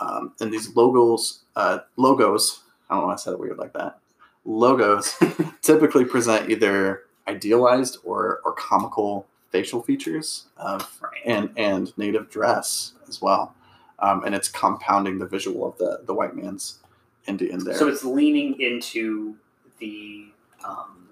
[0.00, 3.72] Um, and these logos uh, logos, I don't know why I said it weird like
[3.74, 3.98] that.
[4.44, 5.16] Logos
[5.62, 13.22] typically present either idealized or, or comical facial features of and and native dress as
[13.22, 13.54] well.
[14.00, 16.80] Um, and it's compounding the visual of the, the white man's
[17.26, 17.76] Indian there.
[17.76, 19.36] So it's leaning into
[19.78, 20.26] the
[20.66, 21.08] um,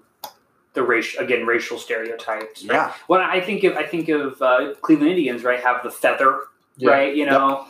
[0.73, 2.65] the racial again racial stereotypes.
[2.65, 2.75] Right?
[2.75, 2.93] yeah.
[3.07, 5.61] When I think of I think of uh, Cleveland Indians, right?
[5.61, 6.41] Have the feather,
[6.81, 7.15] right?
[7.15, 7.65] You know.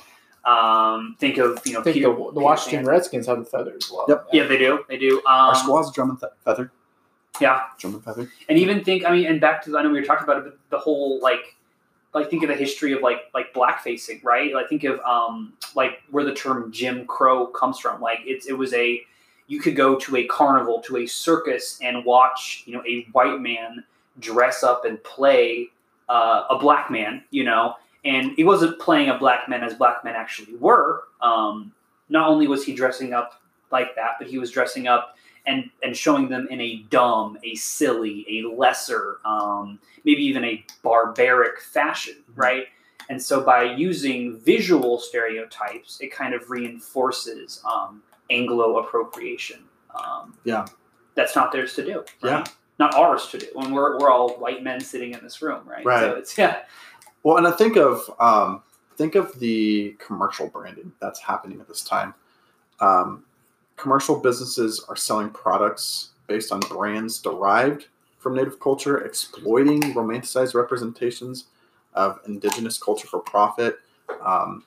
[0.46, 2.88] Um, think of you know think Peter, the, the Peter Washington Pan.
[2.88, 4.06] Redskins have the feather as well.
[4.10, 4.28] Yep.
[4.34, 4.84] Yeah, they do.
[4.90, 5.20] They do.
[5.20, 6.72] Um, Our squad's German fe- feather.
[7.42, 7.62] Yeah.
[7.80, 8.30] German feather.
[8.48, 10.44] and even think i mean and back to i know we were talking about it
[10.44, 11.56] but the whole like
[12.14, 16.04] like think of the history of like like blackfacing right like think of um like
[16.12, 19.02] where the term jim crow comes from like it's it was a
[19.48, 23.42] you could go to a carnival to a circus and watch you know a white
[23.42, 23.84] man
[24.20, 25.70] dress up and play
[26.10, 27.74] uh, a black man you know
[28.06, 31.72] and he wasn't playing a black man as black men actually were um
[32.10, 33.42] not only was he dressing up
[33.72, 37.54] like that but he was dressing up and and showing them in a dumb, a
[37.56, 42.68] silly, a lesser, um, maybe even a barbaric fashion, right?
[43.10, 49.66] And so by using visual stereotypes, it kind of reinforces um, Anglo appropriation.
[49.94, 50.66] Um, Yeah.
[51.16, 51.98] that's not theirs to do.
[52.22, 52.32] right?
[52.32, 52.44] Yeah.
[52.80, 53.48] not ours to do.
[53.54, 55.84] When we're we're all white men sitting in this room, right?
[55.86, 56.00] Right.
[56.00, 56.60] So it's yeah,
[57.24, 58.64] Well, and I think of um,
[58.98, 62.14] think of the commercial branding that's happening at this time.
[62.80, 63.24] Um,
[63.78, 67.88] commercial businesses are selling products based on brands derived
[68.20, 71.46] from native culture, exploiting romanticized representations
[71.94, 73.80] of indigenous culture for profit.
[74.22, 74.64] Um,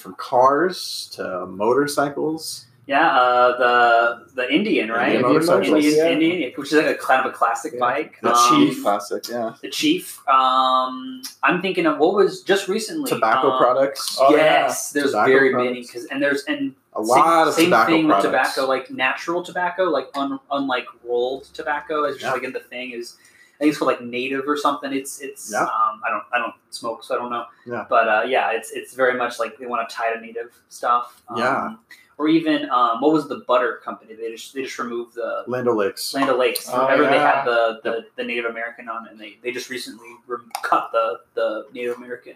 [0.00, 2.66] from cars to motorcycles.
[2.86, 3.08] Yeah.
[3.10, 5.16] Uh, the the Indian, right?
[5.16, 6.08] Indian Indian, yeah.
[6.10, 7.80] Indian, which is like a kind of a classic Yeah.
[7.80, 8.18] bike.
[8.22, 9.54] The Um, Chief classic, yeah.
[9.62, 10.20] the chief.
[10.28, 14.16] Um, I'm thinking of what was just recently Tobacco um, products.
[14.20, 15.68] Oh, yes, there's Tobacco very products.
[15.70, 17.14] many because and there's and a lot
[17.44, 18.24] same, of same tobacco thing products.
[18.24, 22.32] with tobacco, like natural tobacco, like un, unlike rolled tobacco, is just Yeah.
[22.32, 23.16] like in the thing is.
[23.56, 24.92] I think it's called like native or something.
[24.92, 25.62] It's it's Yeah.
[25.62, 27.46] um, I don't I don't smoke so I don't know.
[27.66, 27.86] Yeah.
[27.88, 31.22] But uh, yeah, it's it's very much like they want to tie to native stuff.
[31.30, 31.74] Um, Yeah.
[32.18, 34.14] Or even um, what was the butter company?
[34.14, 36.14] They just they just removed the Land O'Lakes.
[36.14, 36.66] Land O'Lakes.
[36.72, 39.68] Oh, Remember they had the, the, the Native American on it, and they, they just
[39.68, 42.34] recently re- cut the, the Native American.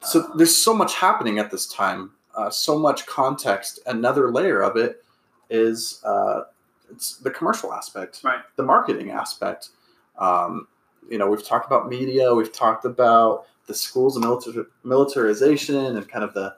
[0.00, 3.80] So Uh, there's so much happening at this time, uh, so much context.
[3.86, 5.04] Another layer of it
[5.50, 6.44] is uh,
[6.90, 8.40] it's the commercial aspect, Right.
[8.56, 9.70] the marketing aspect.
[10.18, 10.68] Um,
[11.10, 16.08] you know, we've talked about media, we've talked about the schools and militar- militarization, and
[16.08, 16.54] kind of the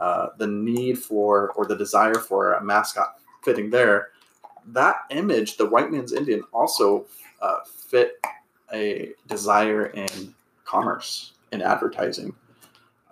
[0.00, 4.08] uh, the need for or the desire for a mascot fitting there.
[4.68, 7.06] That image, the white man's Indian, also
[7.40, 8.14] uh, fit
[8.72, 10.34] a desire in
[10.64, 12.34] commerce in advertising.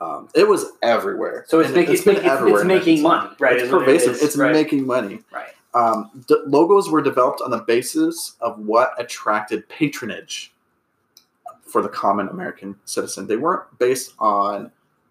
[0.00, 1.44] Um, it was everywhere.
[1.46, 3.54] so it's, And make, it's, everywhere it's in making money, right?
[3.54, 4.18] It's it pervasive.
[4.20, 5.20] It's right, making money.
[5.32, 5.52] Right.
[5.72, 10.52] Um, the logos were developed on the basis of what attracted patronage
[11.62, 13.26] for the common American citizen.
[13.26, 14.70] They weren't based on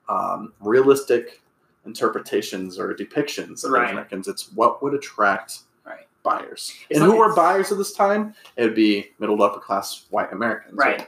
[0.09, 1.41] um, realistic
[1.85, 3.81] interpretations or depictions of Right.
[3.83, 4.27] those Americans.
[4.27, 6.07] It's what would attract Right.
[6.23, 6.73] buyers.
[6.89, 8.33] It's and not- who were buyers at this time?
[8.55, 10.75] It would be middle to upper class white Americans.
[10.77, 11.07] Right.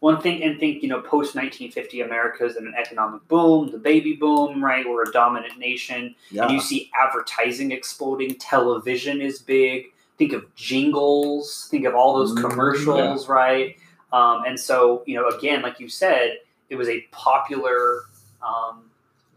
[0.00, 4.14] One thing, and think, you know, post 1950 America's in an economic boom, the baby
[4.14, 4.88] boom, right?
[4.88, 6.14] We're a dominant nation.
[6.30, 6.44] Yeah.
[6.44, 8.36] And you see advertising exploding.
[8.36, 9.92] Television is big.
[10.16, 11.68] Think of jingles.
[11.70, 13.76] Think of all those Mm, commercials, right?
[14.12, 16.38] Um, and so, you know, again, like you said,
[16.70, 18.02] it was a popular
[18.42, 18.89] um,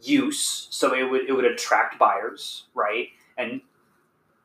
[0.04, 3.08] use, so it would it would attract buyers, right?
[3.38, 3.62] And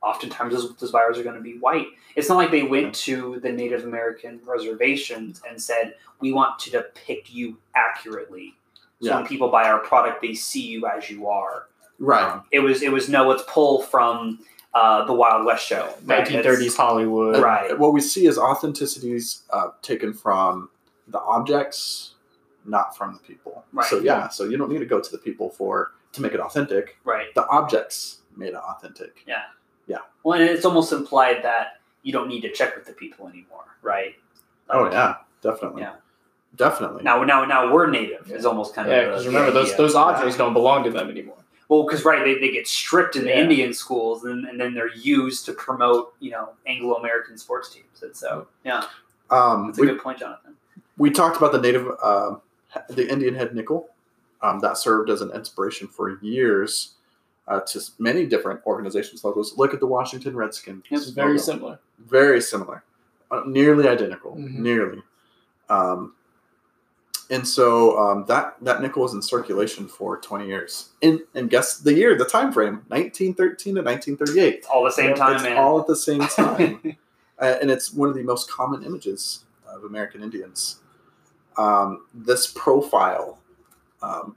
[0.02, 1.86] oftentimes those, those buyers are going to be white.
[2.16, 6.70] It's not like they went to the Native American reservations and said, "We want to
[6.70, 8.54] depict you accurately."
[9.00, 9.16] So Yeah.
[9.16, 11.66] when people buy our product, they see you as you are.
[11.98, 12.22] Right.
[12.32, 14.40] Um, it was it was no, let's pull from
[14.74, 15.92] uh, the Wild West show.
[16.04, 16.26] right?
[16.26, 17.38] 1930s Hollywood.
[17.42, 17.76] Right.
[17.78, 20.68] What we see is authenticities uh, taken from
[21.08, 22.14] the objects,
[22.68, 23.64] not from the people.
[23.72, 23.86] Right.
[23.86, 26.40] So yeah, so you don't need to go to the people for to make it
[26.40, 26.96] authentic.
[27.04, 27.34] Right.
[27.34, 29.24] The objects made it authentic.
[29.26, 29.42] Yeah.
[29.86, 29.98] Yeah.
[30.22, 33.64] Well, and it's almost implied that you don't need to check with the people anymore,
[33.82, 34.14] right?
[34.70, 35.82] Oh yeah, definitely.
[35.82, 35.94] Yeah.
[36.56, 37.04] Definitely.
[37.04, 39.08] Now, now, now we're native is almost kind Yeah, of yeah.
[39.10, 41.36] because remember those those objects don't belong to them anymore.
[41.68, 43.40] Well, because right, they, they get stripped in the Yeah.
[43.42, 48.02] Indian schools, and, and then they're used to promote you know Anglo American sports teams.
[48.02, 48.84] And so yeah,
[49.30, 50.56] um, that's a we, good point, Jonathan.
[50.96, 52.40] we talked about the native, um,
[52.90, 53.88] the Indian head nickel.
[54.40, 56.94] Um, that served as an inspiration for years
[57.48, 59.56] uh, to many different organizations logos.
[59.56, 60.84] Look at the Washington Redskins.
[60.90, 61.42] It's very logo.
[61.42, 61.78] similar.
[61.98, 62.84] very similar,
[63.32, 64.58] uh, nearly identical, Mhm.
[64.60, 65.02] nearly.
[65.68, 66.14] Um,
[67.30, 70.90] and so um, that that nickel was in circulation for 20 years.
[71.02, 74.54] And and guess the year, the time frame, 1913 to 1938.
[74.54, 76.96] It's all the same time, all at the same time,
[77.40, 80.76] uh, and it's one of the most common images of American Indians.
[81.58, 83.38] Um, this profile
[84.00, 84.36] um,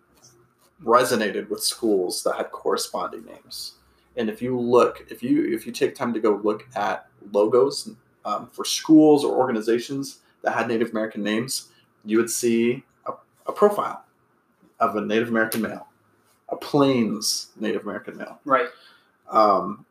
[0.84, 3.76] resonated with schools that had corresponding names.
[4.18, 7.90] And if you look, if you if you take time to go look at logos
[8.26, 11.70] um, for schools or organizations that had Native American names,
[12.04, 13.14] you would see a,
[13.48, 14.04] a profile
[14.80, 15.88] of a Native American male,
[16.50, 18.40] a Plains Native American male.
[18.44, 18.68] right.
[19.30, 19.86] Um,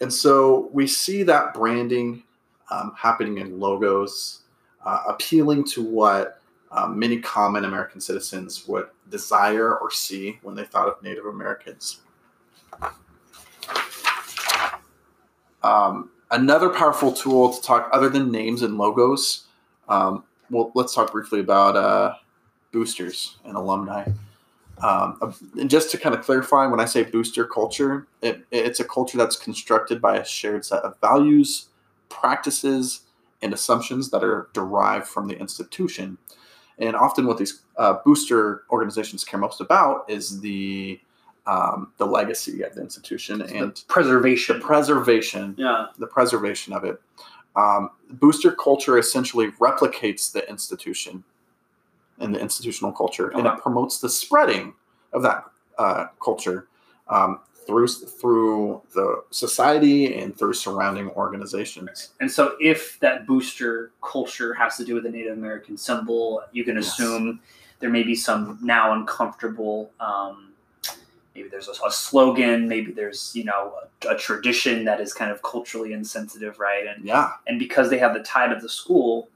[0.00, 2.22] and so we see that branding
[2.70, 4.40] um, happening in logos,
[4.84, 6.40] uh, appealing to what
[6.74, 12.00] um, many common American citizens would desire or see when they thought of Native Americans.
[15.62, 19.44] Um, another powerful tool to talk, other than names and logos,
[19.88, 22.14] um, well, let's talk briefly about uh,
[22.72, 24.06] boosters and alumni.
[24.82, 28.84] Um, and just to kind of clarify, when I say booster culture, it, it's a
[28.84, 31.68] culture that's constructed by a shared set of values,
[32.08, 33.02] practices,
[33.40, 36.18] and assumptions that are derived from the institution.
[36.78, 41.00] And often, what these uh, booster organizations care most about is the
[41.46, 44.60] um, the legacy of the institution and the Preservation.
[44.60, 45.86] preservation yeah.
[45.98, 47.00] the preservation of it.
[47.54, 51.22] Um, booster culture essentially replicates the institution
[52.18, 54.74] and the institutional culture, and it promotes the spreading
[55.12, 55.44] of that
[55.78, 56.68] uh, culture
[57.08, 62.10] um, through through the society and through surrounding organizations.
[62.20, 66.64] And so, if that booster culture has to do with the Native American symbol, you
[66.64, 66.88] can Yes.
[66.88, 67.40] assume
[67.80, 69.90] there may be some now uncomfortable.
[70.00, 70.52] Um,
[71.34, 72.68] maybe there's a, a slogan.
[72.68, 76.86] Maybe there's you know a, a tradition that is kind of culturally insensitive, right?
[76.86, 79.28] And Yeah, and because they have the tide of the school,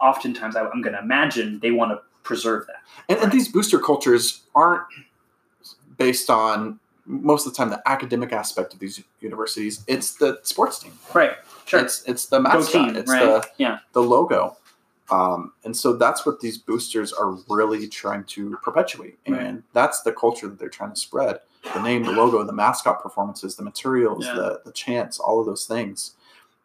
[0.00, 2.76] oftentimes I, I'm going to imagine they want to preserve that.
[3.08, 4.82] and, and these booster cultures aren't
[5.98, 9.84] based on most of the time the academic aspect of these universities.
[9.86, 10.92] It's the sports team.
[11.12, 11.32] Right.
[11.66, 11.80] Sure.
[11.80, 12.72] It's it's the mascot.
[12.72, 12.96] team.
[12.96, 13.20] it's right.
[13.24, 13.78] the yeah.
[13.92, 14.56] the logo.
[15.10, 19.18] Um, and so that's what these boosters are really trying to perpetuate.
[19.26, 19.62] And Right.
[19.74, 21.40] that's the culture that they're trying to spread.
[21.74, 24.34] The name, the logo, the mascot performances, the materials, Yeah.
[24.34, 26.12] the, the chants, all of those things.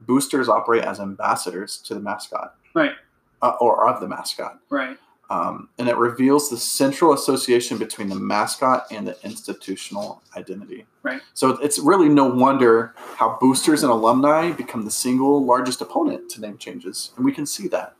[0.01, 2.55] Boosters operate as ambassadors to the mascot.
[2.73, 2.93] Right.
[3.41, 4.59] Uh, or of the mascot.
[4.69, 4.97] Right.
[5.31, 10.87] Um, and it reveals the central association between the mascot and the institutional identity.
[11.03, 11.21] Right.
[11.35, 16.41] So it's really no wonder how boosters and alumni become the single largest opponent to
[16.41, 17.11] name changes.
[17.15, 17.95] And we can see that.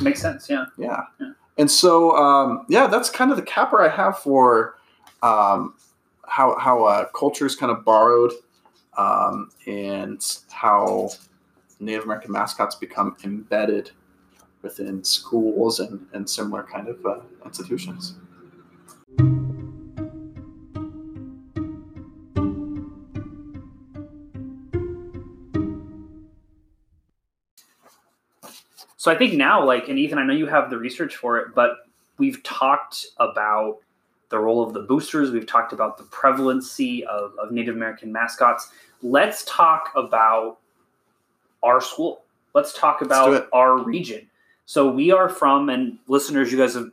[0.00, 0.48] Makes sense.
[0.48, 0.66] Yeah.
[0.78, 1.02] Yeah.
[1.20, 1.32] Yeah.
[1.58, 4.76] And so, um, yeah, that's kind of the capper I have for
[5.22, 5.74] um,
[6.26, 8.32] how, how uh, culture is kind of borrowed
[8.96, 11.10] um, and how
[11.80, 13.90] Native American mascots become embedded
[14.62, 18.14] within schools and, and similar kind of uh, institutions.
[28.96, 31.56] So I think now, like, and Ethan, I know you have the research for it,
[31.56, 31.72] but
[32.18, 33.78] we've talked about
[34.28, 35.32] the role of the boosters.
[35.32, 38.70] We've talked about the prevalency of, of Native American mascots.
[39.02, 40.58] Let's talk about
[41.64, 42.22] our school.
[42.54, 43.48] Let's talk about it.
[43.52, 44.28] our region.
[44.66, 46.90] So we are from, and listeners, you guys have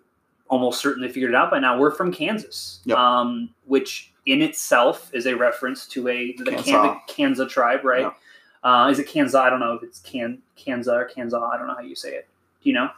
[0.49, 1.77] almost certainly figured it out by now.
[1.79, 2.97] We're from Kansas, Yep.
[2.97, 6.65] um, which in itself is a reference to a the Kansas.
[6.71, 8.01] Kansa, Kansa tribe, right?
[8.01, 8.15] Yep.
[8.63, 9.35] Uh, is it Kansas?
[9.35, 11.39] I don't know if it's Kan Kansas or Kansas.
[11.41, 12.27] I don't know how you say it.
[12.63, 12.89] Do you know?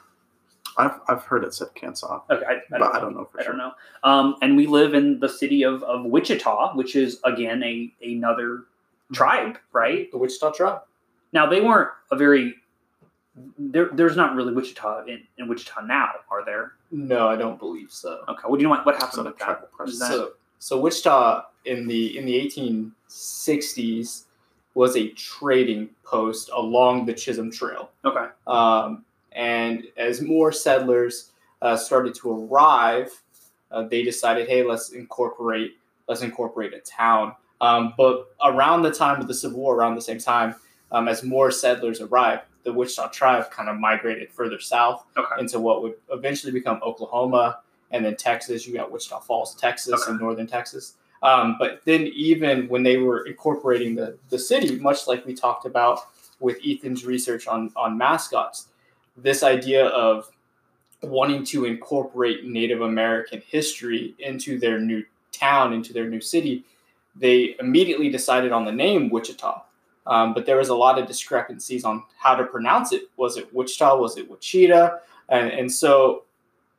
[0.78, 3.00] I've, I've heard it said Kansas, Okay, I, I but don't I know.
[3.02, 3.52] don't know for I sure.
[3.52, 3.74] don't know.
[4.04, 8.64] Um, and we live in the city of, of Wichita, which is again a another
[9.14, 10.10] tribe, right?
[10.12, 10.82] The Wichita tribe.
[11.34, 12.56] Now they weren't a very
[13.58, 16.74] there, there's not really Wichita in, in Wichita now, are there?
[16.92, 18.24] No, I don't believe so.
[18.28, 19.46] Okay, what do you know what, what happened with that?
[19.46, 24.26] tribal Was that- So, So Wichita in the in the 1860s
[24.74, 27.90] was a trading post along the Chisholm Trail.
[28.06, 28.28] Okay.
[28.48, 29.04] Um,
[29.34, 33.12] and as more settlers uh, started to arrive,
[33.72, 35.78] uh, they decided, hey, let's incorporate
[36.08, 37.34] let's incorporate a town.
[37.62, 40.56] Um, but around the time of the Civil War, around the same time,
[40.92, 45.40] um, as more settlers arrived, the Wichita tribe kind of migrated further south Okay.
[45.40, 47.60] into what would eventually become Oklahoma,
[47.92, 48.68] and then Texas.
[48.68, 50.12] You got Wichita Falls, Texas, Okay.
[50.12, 50.96] and northern Texas.
[51.24, 55.66] Um, but then, even when they were incorporating the, the city, much like we talked
[55.66, 56.00] about
[56.40, 58.68] with Ethan's research on, on mascots,
[59.18, 60.32] this idea of
[61.04, 66.64] wanting to incorporate Native American history into their new town, into their new city,
[67.16, 69.64] they immediately decided on the name Wichita.
[70.08, 73.04] Um, but there was a lot of discrepancies on how to pronounce it.
[73.18, 73.96] Was it Wichita?
[73.98, 74.98] Was it Wichita?
[75.30, 76.24] And, and so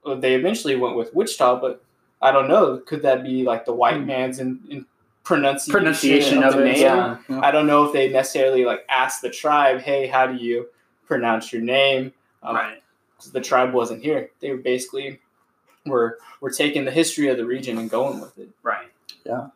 [0.04, 1.84] uh, they eventually went with Wichita, but
[2.20, 2.78] I don't know.
[2.78, 4.06] Could that be like the white Hmm.
[4.06, 4.86] man's in, in
[5.24, 6.80] pronunciation, Pronunciation of the it, name?
[6.82, 7.18] yeah.
[7.40, 10.66] I don't know if they necessarily like asked the tribe, "Hey, how do you
[11.06, 12.12] pronounce your name?"
[12.42, 12.82] Um, right.
[13.16, 14.30] 'cause the tribe wasn't here.
[14.40, 15.20] They were basically
[15.86, 18.48] were were taking the history of the region and going with it.
[18.64, 18.88] Right.
[19.24, 19.48] Yeah.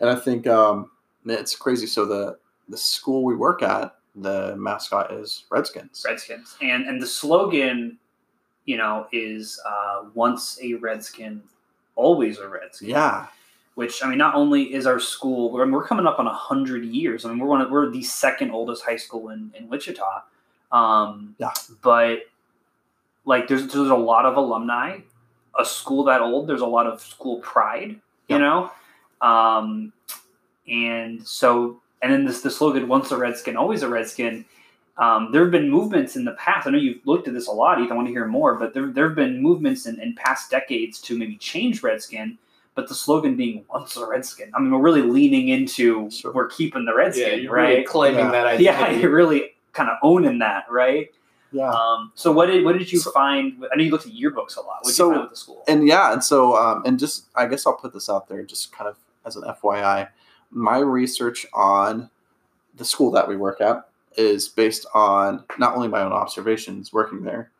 [0.00, 0.90] And I think um,
[1.24, 1.86] it's crazy.
[1.88, 6.04] So the the school we work at, the mascot is Redskins.
[6.06, 6.56] Redskins.
[6.62, 7.98] And and the slogan,
[8.64, 11.42] you know, is uh, once a Redskin,
[11.94, 12.88] always a Redskin.
[12.88, 13.26] Yeah,
[13.74, 17.24] Which I mean, not only is our school, we're, we're coming up on hundred years.
[17.24, 20.22] I mean, we're one of, we're the second oldest high school in in Wichita.
[20.72, 21.52] Um, Yeah.
[21.82, 22.20] But
[23.24, 25.00] like, there's there's a lot of alumni.
[25.58, 28.00] A school that old, there's a lot of school pride.
[28.28, 28.38] You Yeah.
[28.38, 28.70] know,
[29.26, 29.92] um,
[30.68, 34.44] and so and then this the slogan "Once a Redskin, always a Redskin."
[34.98, 36.66] Um, there have been movements in the past.
[36.66, 37.92] I know you've looked at this a lot, Ethan.
[37.92, 41.00] I want to hear more, but there there have been movements in, in past decades
[41.02, 42.38] to maybe change Redskin,
[42.74, 46.32] but the slogan being "Once a Redskin." I mean, we're really leaning into Sure.
[46.32, 47.68] we're keeping the Redskin, you're right?
[47.68, 48.30] really claiming Yeah.
[48.32, 48.64] that identity.
[48.64, 51.10] yeah, you're really kind of owning that, right?
[51.52, 51.70] yeah.
[51.70, 53.62] Um, so what did what did you So- find?
[53.70, 54.78] I know you looked at yearbooks a lot.
[54.80, 55.62] What did So- you find with the school?
[55.68, 58.72] and yeah, and so um, and just I guess I'll put this out there just
[58.72, 58.96] kind of
[59.26, 60.08] as an FYI.
[60.50, 62.10] My research on
[62.76, 67.22] the school that we work at is based on not only my own observations working
[67.22, 67.50] there,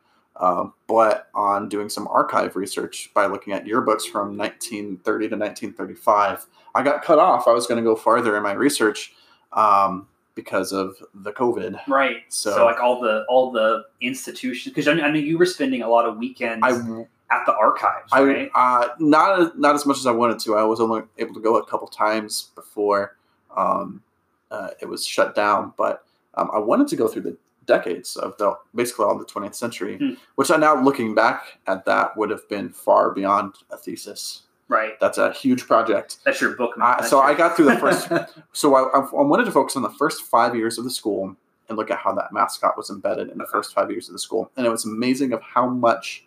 [0.41, 6.47] um, but on doing some archive research by looking at yearbooks from 1930 to 1935.
[6.75, 7.49] I got cut off.
[7.49, 9.15] I was going to go farther in my research
[9.53, 11.81] um, because of the COVID.
[11.89, 12.25] Right.
[12.29, 15.83] So, So- like all the all the institutions, because I, I know you were spending
[15.83, 18.51] a lot of weekends I at the archives, I right?
[18.55, 20.55] uh, not not as much as I wanted to.
[20.57, 23.17] I was only able to go a couple times before
[23.57, 24.03] um,
[24.51, 25.73] uh, it was shut down.
[25.77, 26.05] But
[26.35, 29.97] um, I wanted to go through the decades of the basically all the 20th century,
[29.99, 30.11] Hmm.
[30.37, 34.43] which I now looking back at that would have been far beyond a thesis.
[34.69, 34.99] right.
[35.01, 36.19] That's a huge project.
[36.25, 36.75] That's your book.
[36.81, 38.09] Uh, That's so your- I got through the first.
[38.53, 41.35] So I, I I wanted to focus on the first five years of the school
[41.69, 44.19] and look at how that mascot was embedded in the first five years of the
[44.21, 46.25] school, and it was amazing of how much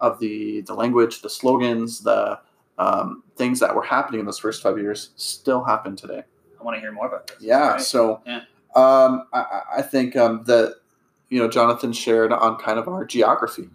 [0.00, 2.38] of the the language, the slogans, the
[2.78, 6.22] um, things that were happening in those first five years still happen today.
[6.60, 7.36] I want to hear more about this.
[7.40, 7.72] Yeah.
[7.72, 7.80] Right.
[7.80, 8.42] So Yeah.
[8.74, 10.76] Um, I, I- think um, that
[11.30, 13.68] you know Jonathan shared on kind of our geography,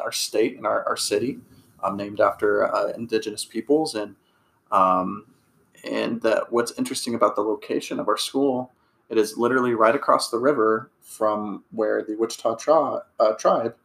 [0.00, 1.38] our state and our, our city,
[1.82, 4.16] um, named after uh, indigenous peoples, and
[4.72, 5.26] um,
[5.84, 8.72] and that what's interesting about the location of our school,
[9.10, 13.76] it is literally right across the river from where the Wichita tri- uh, tribe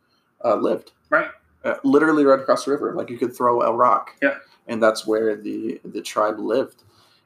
[0.45, 0.91] uh, lived.
[1.09, 1.27] Right.
[1.67, 4.15] Uh, literally right across the river, like you could throw a rock.
[4.21, 4.35] Yeah.
[4.67, 6.83] And that's where the the tribe lived,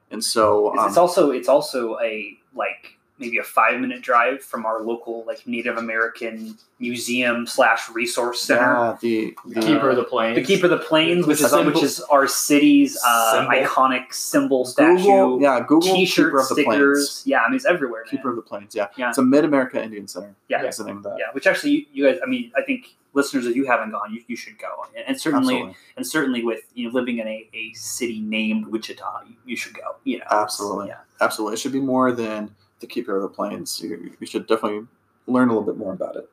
[0.09, 4.65] and so um, it's also it's also a like maybe a five minute drive from
[4.65, 8.61] our local like Native American museum slash resource center.
[8.73, 10.35] yeah, the, The the keeper of the plains.
[10.35, 13.51] The Keeper of the Plains, which The is symbol- which is our city's uh, Symbol.
[13.67, 14.97] iconic symbol statue.
[14.97, 16.67] Google, yeah, Google T-shirt Keeper of the Plains.
[16.75, 17.23] stickers.
[17.25, 18.01] Yeah, I mean it's everywhere.
[18.05, 18.09] man.
[18.11, 18.87] Keeper of the Plains, yeah.
[18.97, 19.09] Yeah.
[19.09, 20.35] It's a Mid America Indian Center.
[20.49, 20.61] Yeah.
[20.63, 21.15] That's the name of that.
[21.19, 24.13] yeah, which actually you, you guys, I mean, I think listeners, if you haven't gone,
[24.13, 25.75] you, you should go, and, and certainly, Absolutely.
[25.97, 29.73] and certainly with you know living in a, a city named Wichita, you, you should
[29.75, 29.95] go.
[30.03, 30.87] You know, Absolutely.
[30.87, 31.53] yeah, Absolutely.
[31.55, 33.79] It should be more than of the Plains.
[33.81, 34.87] You, you should definitely
[35.27, 36.29] learn a little bit more about it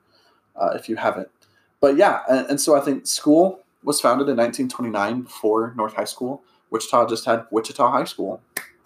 [0.57, 1.28] uh, if you haven't.
[1.80, 6.05] But yeah, and, and so I think school was founded in 1929 before North High
[6.05, 6.42] School.
[6.70, 8.40] Wichita just had Wichita High School,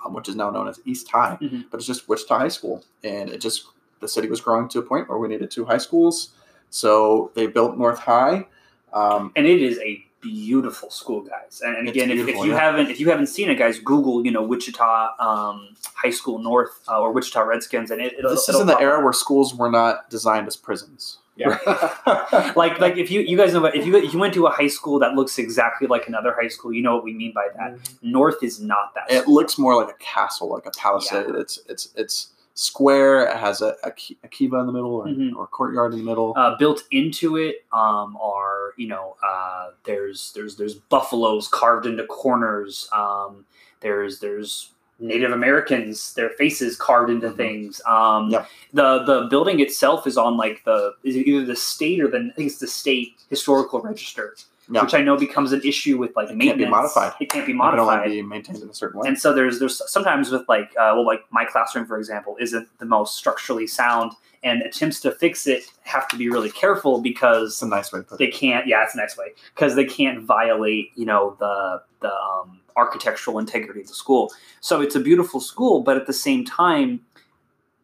[0.04, 1.64] um, which is now known as East High, Mhm.
[1.70, 2.84] but it's just Wichita High School.
[3.02, 3.66] And it just,
[4.00, 6.30] the city was growing to a point where we needed two high schools.
[6.70, 8.46] So they built North High.
[8.92, 11.60] Um, and it is a beautiful school, guys.
[11.62, 12.58] And, and again, if, if you yeah.
[12.58, 16.80] haven't if you haven't seen it, guys, Google you know Wichita um, High School North
[16.88, 20.08] uh, or Wichita Redskins, and it, this is in the era where schools were not
[20.08, 21.18] designed as prisons.
[21.36, 21.58] Yeah.
[22.56, 24.50] like like if you you guys know what if you if you went to a
[24.50, 27.48] high school that looks exactly like another high school, you know what we mean by
[27.56, 27.78] that.
[28.02, 29.10] North is not that.
[29.10, 29.34] it school.
[29.34, 31.34] looks more like a castle, like a palisade.
[31.34, 33.24] It's it's it's square.
[33.26, 33.92] It has a, a,
[34.24, 35.34] a kiva in the middle or, Mhm.
[35.36, 36.34] or courtyard in the middle.
[36.36, 42.04] uh, built into it um, are you know uh, there's there's there's buffaloes carved into
[42.06, 42.88] corners.
[42.92, 43.44] Um,
[43.80, 47.36] there's there's Native Americans, their faces carved into Mhm.
[47.36, 47.80] things.
[47.86, 48.30] Um.
[48.74, 52.18] The the building itself is on like the is it either the state or the
[52.18, 54.34] I think it's the state historical register,
[54.70, 54.82] Yeah.
[54.82, 56.70] which I know becomes an issue with like It can't be maintenance.
[56.70, 57.12] modified.
[57.20, 58.04] It can't be It can modified.
[58.06, 59.08] only be maintained in a certain way.
[59.08, 62.68] And so there's there's sometimes with like uh, well like my classroom for example isn't
[62.78, 64.12] the most structurally sound
[64.44, 68.00] and attempts to fix it have to be really careful because it's a nice way
[68.00, 68.34] to put they it.
[68.34, 72.60] can't yeah it's a nice way because they can't violate you know the the um,
[72.76, 77.00] architectural integrity of the school so it's a beautiful school but at the same time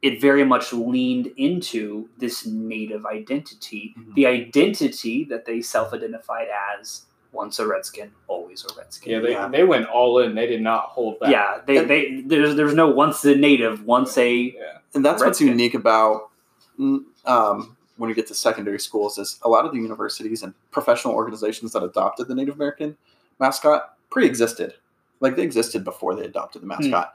[0.03, 4.15] it very much leaned into this native identity Mhm.
[4.15, 9.49] the identity that they self-identified as once a redskin always a redskin Yeah, they, Yeah.
[9.49, 10.35] they went all in.
[10.35, 11.31] They did not hold back.
[11.31, 14.79] yeah, they, they there's there's no once a native, once a Yeah.
[14.95, 16.31] and that's what's unique about
[16.79, 20.55] mm, um, when you get to secondary schools is a lot of the universities and
[20.71, 22.97] professional organizations that adopted the Native American
[23.41, 24.75] mascot pre-existed.
[25.21, 27.13] Like they existed before they adopted the mascot.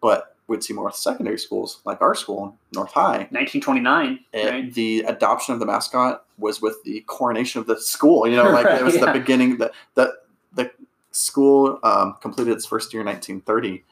[0.00, 3.28] But we'd see more with secondary schools, like our school, North High.
[3.30, 4.20] 1929.
[4.34, 4.74] right?
[4.74, 8.26] the adoption of the mascot was with the coronation of the school.
[8.26, 9.06] You know, like it was yeah.
[9.06, 9.58] the beginning.
[9.58, 10.14] The the
[10.52, 10.70] the
[11.12, 13.84] school um, completed its first year in 1930,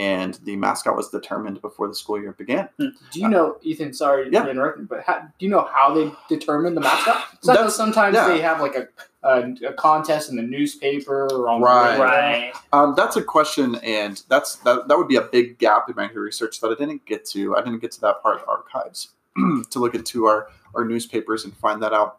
[0.00, 2.70] and the mascot was determined before the school year began.
[2.78, 3.92] Do you know, Ethan?
[3.92, 4.44] Sorry Yeah.
[4.44, 7.22] for interrupting, but how, do you know how they determine the mascot?
[7.42, 8.28] So I sometimes yeah.
[8.28, 8.88] they have like a,
[9.22, 11.96] a, a contest in the newspaper or on Right.
[11.96, 12.52] the right.
[12.72, 14.88] Um, that's a question, and that's that.
[14.88, 17.56] That would be a big gap in my research that I didn't get to.
[17.56, 19.08] I didn't get to that part of the archives
[19.70, 22.18] to look into our our newspapers and find that out.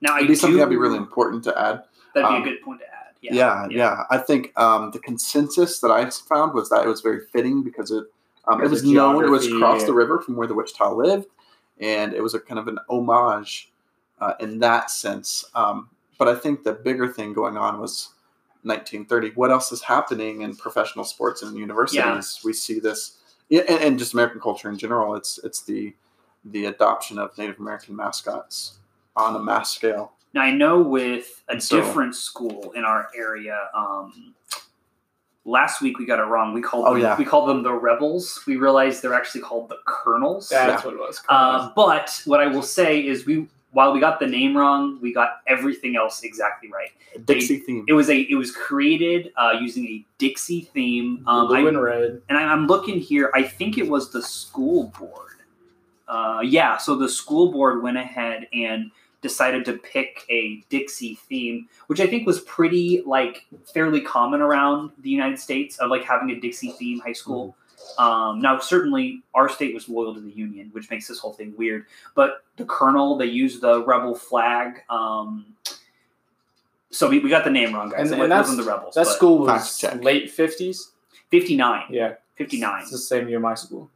[0.00, 1.82] Now It'd be do, something that'd be really important to add.
[2.14, 2.97] That'd be um, a good point to add.
[3.20, 3.34] Yeah.
[3.34, 4.02] Yeah, yeah.
[4.10, 7.90] I think um, the consensus that I found was that it was very fitting because
[7.90, 8.04] it
[8.46, 11.26] um, it was known it was across the river from where the Wichita lived,
[11.80, 13.72] and it was a kind of an homage
[14.20, 15.44] uh, in that sense.
[15.54, 18.14] Um, but I think the bigger thing going on was
[18.62, 19.30] 1930.
[19.34, 22.40] What else is happening in professional sports and universities?
[22.44, 23.18] We see this,
[23.50, 25.14] and, and just American culture in general.
[25.14, 25.94] It's it's the
[26.44, 28.78] the adoption of Native American mascots
[29.16, 30.12] on a mass scale.
[30.34, 33.68] Now I know with a So- different school in our area.
[33.74, 34.34] Um,
[35.44, 36.52] last week we got it wrong.
[36.52, 37.16] We called Oh, them, yeah.
[37.16, 38.42] we called them the rebels.
[38.46, 40.48] We realized they're actually called the colonels.
[40.48, 41.22] That's what it was.
[41.28, 45.12] Um, but what I will say is we while we got the name wrong, we
[45.12, 46.88] got everything else exactly right.
[47.26, 47.84] Dixie theme.
[47.86, 51.22] It was a it was created uh, using a Dixie theme.
[51.26, 52.22] Um, Blue I- and red.
[52.28, 53.30] and I, I'm looking here.
[53.34, 55.24] I think it was the school board.
[56.06, 58.90] Uh, yeah, so the school board went ahead and
[59.20, 64.90] decided to pick a Dixie theme, which I think was pretty like fairly common around
[64.98, 67.56] the United States of like having a Dixie theme high school.
[67.98, 71.54] Um, now, certainly, our state was loyal to the Union, which makes this whole thing
[71.56, 71.86] weird.
[72.14, 74.82] But the Colonel, they used the rebel flag.
[74.90, 75.46] Um,
[76.90, 78.10] so we, we got the name wrong, guys.
[78.10, 78.94] And- it and wasn't that's- the rebels.
[78.94, 80.92] That school was late fifties.
[81.30, 81.84] 59.
[81.90, 82.80] Yeah, 59.
[82.82, 83.90] it's the same year my school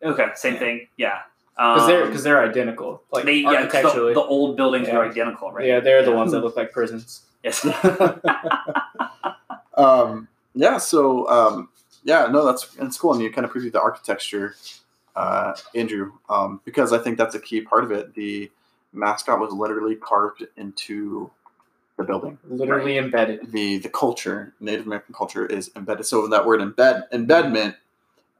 [0.00, 0.58] Okay, same Yeah.
[0.60, 0.88] thing.
[0.96, 1.18] Yeah,
[1.56, 3.02] because they're Um, because they're identical.
[3.12, 4.14] Like they yeah 'cause the, architecturally.
[4.14, 4.98] the old buildings Yeah.
[4.98, 5.66] were identical, right?
[5.66, 7.22] Yeah, they're the ones that look like prisons.
[7.46, 7.64] Yes.
[9.76, 11.68] um, yeah, so um,
[12.04, 14.56] yeah, no, that's it's cool, and you kind of preview the architecture,
[15.14, 18.14] uh, Andrew, um, because I think that's a key part of it.
[18.14, 18.50] The
[18.92, 21.30] mascot was literally carved into
[21.98, 22.38] the building.
[22.48, 23.52] Literally embedded.
[23.52, 26.06] The the culture, Native American culture, is embedded.
[26.06, 27.76] So that word embed embedment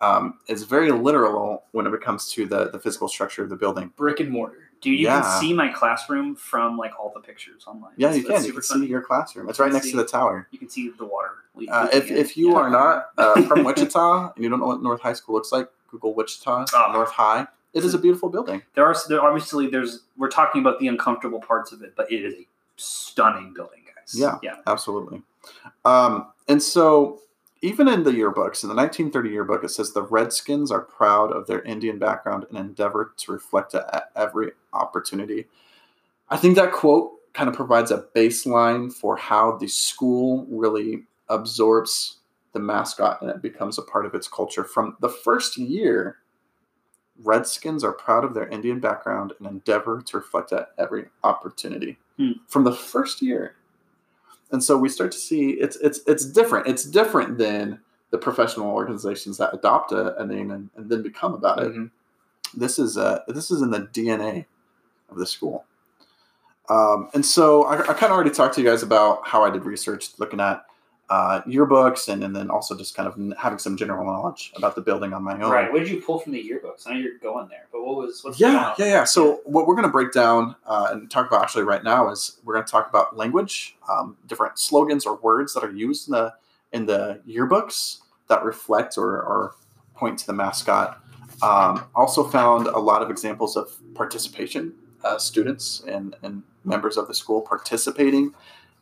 [0.00, 3.92] um, is very literal when it comes to the the physical structure of the building.
[3.96, 4.58] Brick and mortar.
[4.82, 5.22] Dude, you Yeah.
[5.22, 7.92] can see my classroom from like all the pictures online.
[7.96, 8.44] Yeah, It's- you can.
[8.44, 9.48] You can see your classroom.
[9.48, 10.48] It's right next to the tower.
[10.50, 11.30] You can see the water.
[11.70, 12.16] Uh, if, in.
[12.18, 12.56] if you Yeah.
[12.58, 15.70] are not uh, from Wichita and you don't know what North High School looks like,
[15.90, 16.92] Google Wichita Oh.
[16.92, 17.46] North High.
[17.72, 18.62] It is a beautiful building.
[18.74, 22.22] there are there obviously there's we're talking about the uncomfortable parts of it, but it
[22.24, 22.46] is a
[22.76, 24.14] stunning building, guys.
[24.14, 24.38] Yeah.
[24.42, 24.56] yeah.
[24.66, 25.22] Absolutely.
[25.84, 27.20] Um, and so,
[27.66, 31.48] even in the yearbooks, in the 1930 yearbook, it says the Redskins are proud of
[31.48, 35.46] their Indian background and endeavor to reflect it at every opportunity.
[36.28, 42.18] I think that quote kind of provides a baseline for how the school really absorbs
[42.52, 44.62] the mascot and it becomes a part of its culture.
[44.62, 46.18] From the first year,
[47.24, 51.98] Redskins are proud of their Indian background and endeavor to reflect at every opportunity.
[52.16, 52.32] Hmm.
[52.46, 53.56] From the first year.
[54.50, 56.66] And so we start to see it's it's it's different.
[56.66, 61.34] It's different than the professional organizations that adopt a, a name and, and then become
[61.34, 61.72] about it.
[61.72, 61.90] Mhm.
[62.54, 64.46] This is uh, this is in the DNA
[65.10, 65.64] of the school.
[66.68, 69.50] Um, and so I, I kind of already talked to you guys about how I
[69.50, 70.64] did research, looking at
[71.08, 74.80] uh, yearbooks, and, and then also just kind of having some general knowledge about the
[74.80, 75.50] building on my own.
[75.50, 75.70] Right.
[75.70, 76.86] What did you pull from the yearbooks?
[76.86, 79.04] I know you're going there, but what was what's Yeah, yeah, yeah.
[79.04, 82.38] So what we're going to break down uh, and talk about actually right now is
[82.44, 86.12] we're going to talk about language, um, different slogans or words that are used in
[86.12, 86.34] the
[86.72, 89.54] in the yearbooks that reflect or, or
[89.94, 91.00] point to the mascot.
[91.42, 94.74] Um, also found a lot of examples of participation,
[95.04, 98.34] uh, students and, and members of the school participating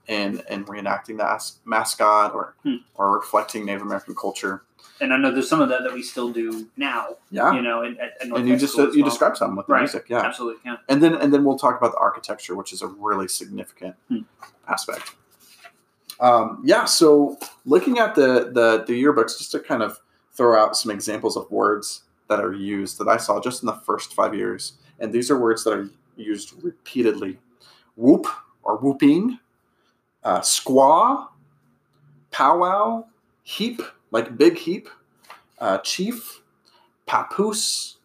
[0.08, 2.76] in, in reenacting the as- mascot or Hmm.
[2.94, 4.62] or reflecting Native American culture.
[5.00, 7.16] And I know there's some of that that we still do now.
[7.30, 9.10] Yeah, You know, at, at and you just as you well.
[9.10, 9.80] described some with the Right.
[9.80, 10.06] music.
[10.08, 10.60] Yeah, Absolutely.
[10.64, 10.76] Yeah.
[10.88, 14.20] and then and then we'll talk about the architecture, which is a really significant Hmm.
[14.68, 15.14] aspect.
[16.20, 19.98] Um, yeah, so looking at the, the the yearbooks, just to kind of
[20.32, 23.74] throw out some examples of words that are used that I saw just in the
[23.74, 27.38] first five years, and these are words that are used repeatedly:
[27.96, 28.26] whoop
[28.62, 29.38] or whooping,
[30.24, 31.28] uh, squaw,
[32.30, 33.04] powwow,
[33.42, 33.80] heap
[34.14, 34.88] like big heap,
[35.58, 36.40] uh, chief,
[37.04, 37.96] papoose,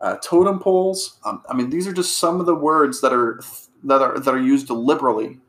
[0.00, 1.18] uh, totem poles.
[1.24, 3.40] Um, I mean, these are just some of the words that are
[3.82, 5.40] that are that are used liberally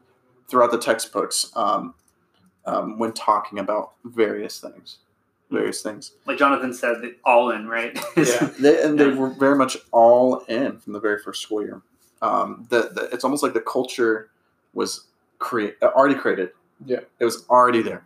[0.47, 1.93] throughout the textbooks um,
[2.65, 4.97] um, when talking about various things.
[5.51, 7.97] Various things, Like Jonathan said, all in, right?
[8.15, 8.51] Yeah.
[8.59, 11.81] they, and they were very much all in from the very first school year.
[12.21, 14.29] Um, the, the, it's almost like the culture
[14.75, 15.07] was
[15.39, 16.49] create already created.
[16.85, 16.99] Yeah.
[17.19, 18.05] it was already there.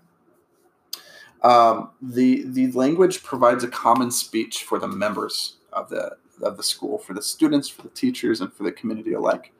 [1.43, 6.64] Um, the the language provides a common speech for the members of the of the
[6.64, 9.51] school, for the students, for the teachers, and for the community alike.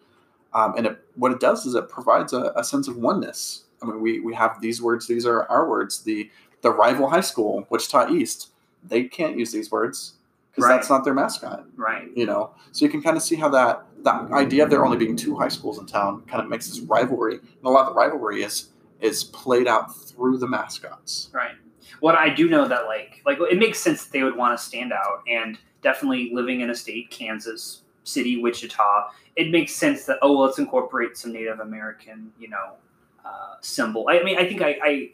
[0.54, 3.64] Um, and it, what it does is it provides a, a sense of oneness.
[3.82, 6.04] I mean, we, we have these words; these are our words.
[6.04, 6.30] The
[6.62, 8.52] the rival high school, Wichita East,
[8.84, 10.14] they can't use these words
[10.56, 10.76] because Right.
[10.76, 11.66] that's not their mascot.
[11.76, 12.10] right.
[12.16, 14.98] You know, so you can kind of see how that that idea of there only
[14.98, 17.94] being two high schools in town kind of makes this rivalry, and a lot of
[17.94, 18.70] the rivalry is
[19.00, 21.30] is played out through the mascots.
[21.34, 21.56] Right.
[22.00, 24.64] What I do know that like like it makes sense that they would want to
[24.64, 30.20] stand out, and definitely living in a state, Kansas City, Wichita, it makes sense that
[30.22, 32.74] oh well, let's incorporate some Native American, you know,
[33.26, 34.06] uh, symbol.
[34.10, 35.10] I mean, I think I, I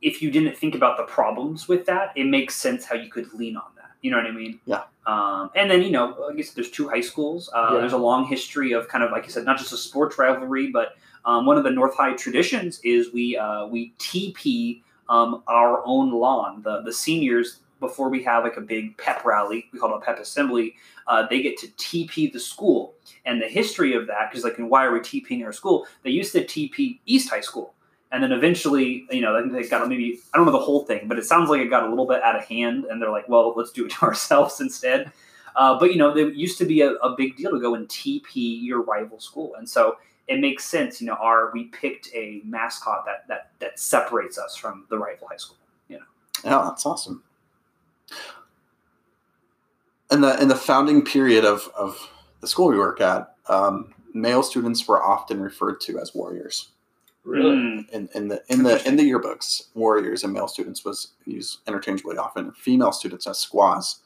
[0.00, 3.32] if you didn't think about the problems with that, it makes sense how you could
[3.34, 3.64] lean on.
[4.02, 4.60] You know what I mean?
[4.66, 4.82] Yeah.
[5.06, 7.50] Um, and then you know, I guess there's two high schools.
[7.54, 7.80] Uh, Yeah.
[7.80, 10.70] There's a long history of kind of like I said, not just a sports rivalry,
[10.70, 15.82] but um, one of the North High traditions is we uh, we TP um, our
[15.84, 16.62] own lawn.
[16.62, 20.00] The the seniors before we have like a big pep rally, we call it a
[20.00, 20.74] pep assembly.
[21.06, 22.94] Uh, they get to TP the school,
[23.24, 25.86] and the history of that because like, and why are we TPing our school?
[26.02, 27.74] They used to TP East High School,
[28.10, 30.84] and then eventually, you know, I think they got maybe I don't know the whole
[30.84, 33.10] thing, but it sounds like it got a little bit out of hand, and they're
[33.10, 35.12] like, well, let's do it to ourselves instead.
[35.56, 37.88] Uh, but you know, there used to be a, a big deal to go and
[37.88, 41.00] TP your rival school, and so it makes sense.
[41.00, 45.28] You know, our we picked a mascot that that that separates us from the rival
[45.28, 45.56] high school.
[45.88, 46.04] You know,
[46.44, 47.22] Yeah, that's awesome.
[50.10, 52.10] In the in the founding period of, of
[52.40, 56.68] the school we work at, um, male students were often referred to as warriors.
[57.28, 57.56] Really?
[57.56, 61.58] Mm, In, in the in the in the yearbooks, warriors and male students was used
[61.68, 62.52] interchangeably often.
[62.52, 64.00] Female students as squaws.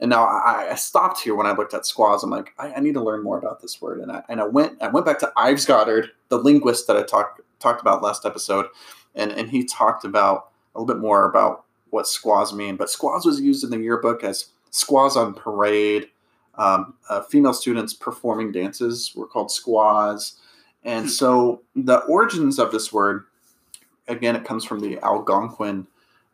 [0.00, 2.22] And now I, I stopped here when I looked at squaws.
[2.22, 4.00] I'm like, I, I need to learn more about this word.
[4.00, 7.02] And I and I went I went back to Ives Goddard, the linguist that I
[7.02, 8.66] talked talked about last episode,
[9.14, 12.76] and and he talked about a little bit more about what squaws mean.
[12.76, 16.08] But squaws was used in the yearbook as squaws on parade.
[16.56, 20.38] Um, uh, female students performing dances were called squaws.
[20.84, 23.24] And so the origins of this word,
[24.08, 25.86] again, it comes from the Algonquin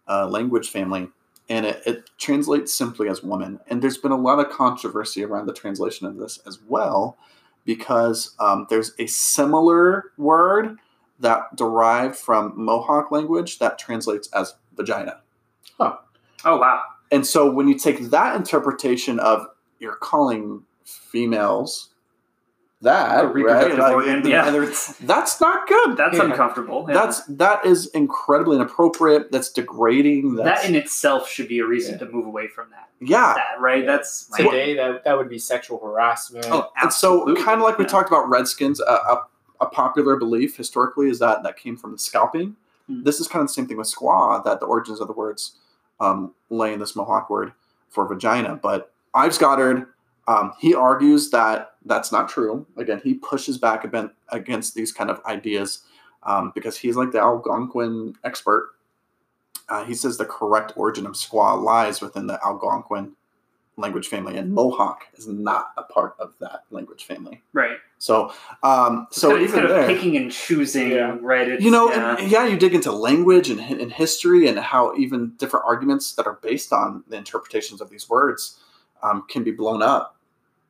[0.08, 1.08] uh, language family,
[1.48, 3.60] and it, it translates simply as woman.
[3.68, 7.18] And there's been a lot of controversy around the translation of this as well,
[7.64, 10.78] because um, there's a similar word
[11.20, 15.20] that derived from Mohawk language that translates as vagina.
[16.44, 19.46] oh wow, And so when you take that interpretation of
[19.78, 21.90] you're calling females
[22.82, 23.94] that, A reproductive right?
[23.94, 24.46] organ, yeah.
[24.48, 24.66] and
[25.00, 25.96] that's not good.
[25.96, 26.24] that's Yeah.
[26.24, 26.86] uncomfortable.
[26.88, 26.94] Yeah.
[26.94, 29.32] That's that is incredibly inappropriate.
[29.32, 30.36] That's degrading.
[30.36, 32.06] That's, that in itself should be a reason Yeah.
[32.06, 32.88] to move away from that.
[33.00, 33.34] yeah.
[33.34, 33.84] That right?
[33.84, 33.96] Yeah.
[33.96, 36.46] That's like, Today, that, that would be sexual harassment.
[36.50, 37.88] Oh, and so kind of like we Yeah.
[37.88, 39.26] talked about Redskins, a, a,
[39.60, 42.54] a popular belief historically is that that came from the scalping.
[42.86, 43.02] Hmm.
[43.02, 44.42] This is kind of the same thing with squaw.
[44.44, 45.56] That the origins of the words
[46.00, 47.52] um, lay in this Mohawk word
[47.90, 48.54] for vagina.
[48.54, 49.86] But Ives Goddard,
[50.28, 52.66] um, he argues that that's not true.
[52.76, 53.84] Again, he pushes back
[54.30, 55.82] against these kind of ideas
[56.22, 58.70] um, because he's like the Algonquin expert.
[59.68, 63.12] Uh, he says the correct origin of squaw lies within the Algonquin
[63.76, 67.42] language family, and Mohawk is not a part of that language family.
[67.52, 67.76] Right.
[67.98, 68.32] So,
[68.64, 71.16] um, so So it's even kind of there, picking and choosing, Yeah.
[71.20, 71.48] right?
[71.48, 72.16] It's, you know, yeah.
[72.18, 76.12] and, yeah, you dig into language and, hi- and history and how even different arguments
[76.14, 78.58] that are based on the interpretations of these words
[79.02, 80.16] um, can be blown up.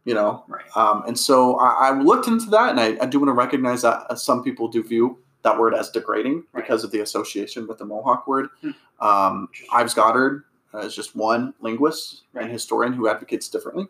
[0.08, 0.64] You know, right.
[0.74, 3.82] um, and so I, I looked into that, and I, I do want to recognize
[3.82, 6.62] that uh, some people do view that word as degrading Right.
[6.62, 8.48] because of the association with the Mohawk word.
[8.62, 8.70] Hmm.
[9.06, 12.44] Um, Ives Goddard uh, is just one linguist Right.
[12.44, 13.86] and historian who advocates differently.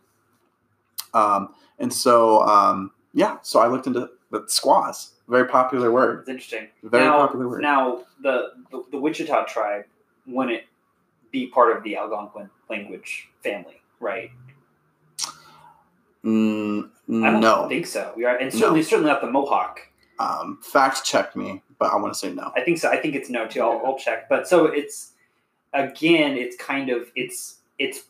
[1.15, 6.29] Um, and so, um, yeah, so I looked into the squaws, very popular word, It's
[6.29, 6.69] interesting.
[6.83, 7.63] very now, popular word.
[7.63, 8.37] Now, the,
[8.73, 9.85] the the Wichita tribe
[10.27, 10.65] wouldn't
[11.31, 14.31] be part of the Algonquin language family, right?
[16.25, 18.13] Mm, I don't no, think so.
[18.17, 19.81] We are, and certainly, certainly not the Mohawk.
[20.19, 22.53] um, fact check me, but I want to say no.
[22.57, 22.91] I think so.
[22.91, 23.63] I think it's no too.
[23.63, 24.29] I'll, I'll check.
[24.29, 25.13] But so it's
[25.73, 28.05] again, it's kind of it's it's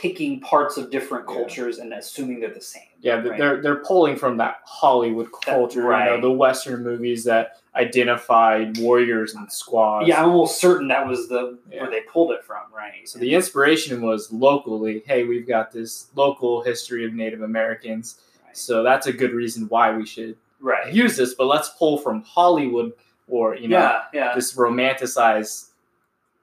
[0.00, 1.34] picking parts of different Yeah.
[1.36, 2.82] cultures and assuming they're the same.
[3.00, 3.38] Yeah, right?
[3.38, 6.06] they're they're pulling from that Hollywood culture, you right.
[6.06, 10.06] know, the Western movies that identified warriors and squaws.
[10.08, 11.82] Yeah, I'm almost certain that was the Yeah.
[11.82, 13.08] where they pulled it from, right?
[13.08, 15.02] So the inspiration was locally.
[15.06, 18.56] Hey, we've got this local history of Native Americans, Right.
[18.56, 20.92] so that's a good reason why we should right.
[20.92, 21.34] use this.
[21.34, 22.92] But let's pull from Hollywood,
[23.28, 25.70] or you know, yeah, yeah, this romanticized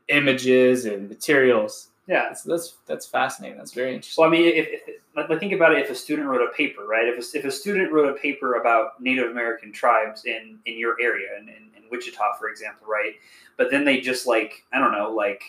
[0.08, 1.90] images and materials.
[2.08, 2.26] Yeah.
[2.30, 3.58] That's that's that's fascinating.
[3.58, 4.22] That's very interesting.
[4.22, 7.08] Well, I mean, if, if think about it, if a student wrote a paper, right?
[7.08, 10.96] If a, if a student wrote a paper about Native American tribes in in your
[11.02, 13.14] area, in, in, in Wichita, for example, right?
[13.58, 15.44] But then they just like I don't know, like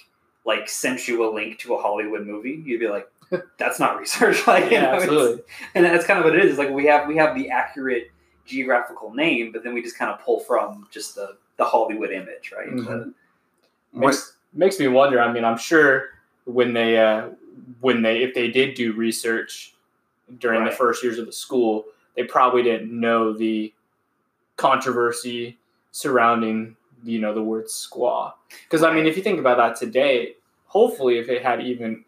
[0.45, 3.09] like sent you a link to a Hollywood movie, you'd be like,
[3.59, 5.43] that's not research, like yeah, know, absolutely.
[5.75, 6.51] and that's kind of what it is.
[6.51, 8.11] It's like we have we have the accurate
[8.47, 12.53] geographical name, but then we just kind of pull from just the the Hollywood image,
[12.55, 12.69] right?
[12.69, 12.85] Mhm.
[12.87, 13.15] The-
[13.93, 15.21] makes, makes me wonder.
[15.21, 16.11] I mean, I'm sure
[16.45, 17.29] when they uh,
[17.81, 19.75] when they if they did do research
[20.39, 20.71] during Right.
[20.71, 21.85] the first years of the school,
[22.17, 23.73] they probably didn't know the
[24.57, 25.59] controversy
[25.93, 28.33] surrounding you know the word squaw.
[28.65, 30.35] Because I mean, if you think about that today,
[30.67, 32.05] hopefully, if it had even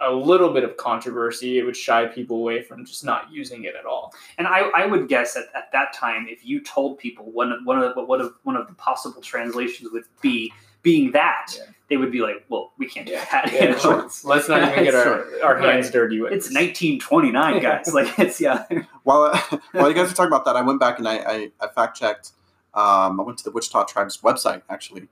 [0.00, 3.74] a little bit of controversy, it would shy people away from just not using it
[3.78, 4.12] at all.
[4.36, 7.60] And I, I would guess at, at that time, if you told people one of,
[7.64, 10.52] one of the, one of one of the possible translations would be
[10.82, 11.64] being that, Yeah.
[11.92, 13.26] They would be like, "Well, we can't do Yeah.
[13.30, 13.78] that." you Yeah, know?
[13.78, 14.08] sure.
[14.24, 15.92] Let's not even get our, our hands Right.
[15.92, 16.54] dirty with it's this.
[16.56, 17.92] 1929, guys.
[17.92, 18.64] Like it's yeah,
[19.02, 19.36] While
[19.72, 21.98] while you guys are talking about that, I went back and I, I, I fact
[21.98, 22.30] checked.
[22.72, 25.08] Um, I went to the Wichita Tribe's website actually,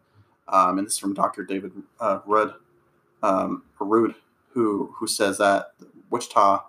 [0.48, 1.44] um, and this is from Dr.
[1.44, 2.54] David uh, Rudd,
[3.22, 4.14] um, Rude,
[4.54, 5.72] who who says that
[6.08, 6.64] Wichita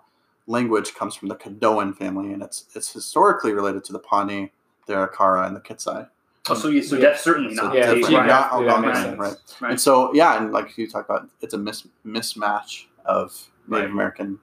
[0.46, 4.52] language comes from the Caddoan family, and it's it's historically related to the Pawnee,
[4.86, 6.08] the Arikara, and the Kitsai.
[6.50, 7.02] Oh, so you, so Yeah.
[7.02, 9.18] that's certainly So not Yeah, different, yeah, not yeah, that makes Algonquin, sense.
[9.18, 9.36] right?
[9.60, 9.70] Right.
[9.72, 13.32] And so yeah, and like you talked about, it's a mis- mismatch of
[13.68, 13.90] Native Right.
[13.90, 14.38] American.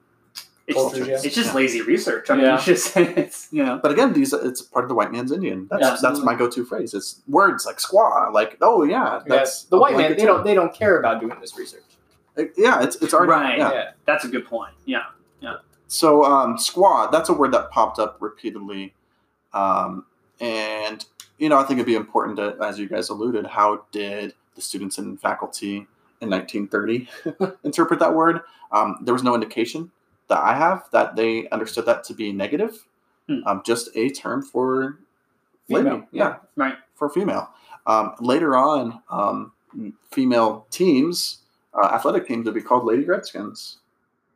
[0.66, 1.18] It's, Cultures, yeah.
[1.24, 2.30] it's just lazy research.
[2.30, 2.54] I mean, Yeah.
[2.54, 5.66] it's just it's you know But again, these it's part of the white man's Indian.
[5.68, 6.94] That's Yeah, that's my go-to phrase.
[6.94, 9.98] It's words like squaw, like oh yeah, that's the white man.
[10.02, 10.44] blanket They don't.
[10.44, 11.82] They don't care about doing this research.
[12.56, 13.58] Yeah, it's it's already Right.
[13.58, 13.72] Yeah.
[13.72, 13.90] yeah.
[14.06, 14.72] that's a good point.
[14.86, 15.02] Yeah,
[15.40, 15.56] yeah,
[15.88, 18.94] So um, squaw, that's a word that popped up repeatedly,
[19.52, 20.06] um,
[20.38, 21.04] and
[21.40, 24.60] you know I think it'd be important to, as you guys alluded, how did the
[24.60, 25.86] students and faculty
[26.20, 27.08] in 1930
[27.64, 28.40] interpret that word?
[28.72, 29.90] Um, there was no indication
[30.28, 32.86] that I have that they understood that to be negative,
[33.28, 33.40] Hmm.
[33.46, 34.98] um, just a term for
[35.68, 36.06] Female, lady.
[36.12, 36.74] Yeah, right.
[36.94, 37.50] for female.
[37.86, 39.52] Um, later on, um,
[40.10, 41.38] female teams,
[41.74, 43.78] uh, athletic teams, would be called Lady Redskins.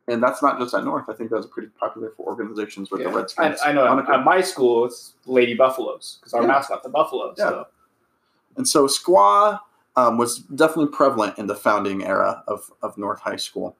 [0.07, 1.05] And that's not just at North.
[1.09, 3.09] I think that's pretty popular for organizations with Yeah.
[3.09, 3.59] the Redskins.
[3.61, 3.97] I, I know.
[3.97, 6.47] At, at my school, it's Lady Buffaloes because our Yeah.
[6.47, 7.33] mascot's the buffalo.
[7.35, 7.67] So
[8.55, 9.59] And so squaw
[9.95, 13.75] um, was definitely prevalent in the founding era of, of North High School.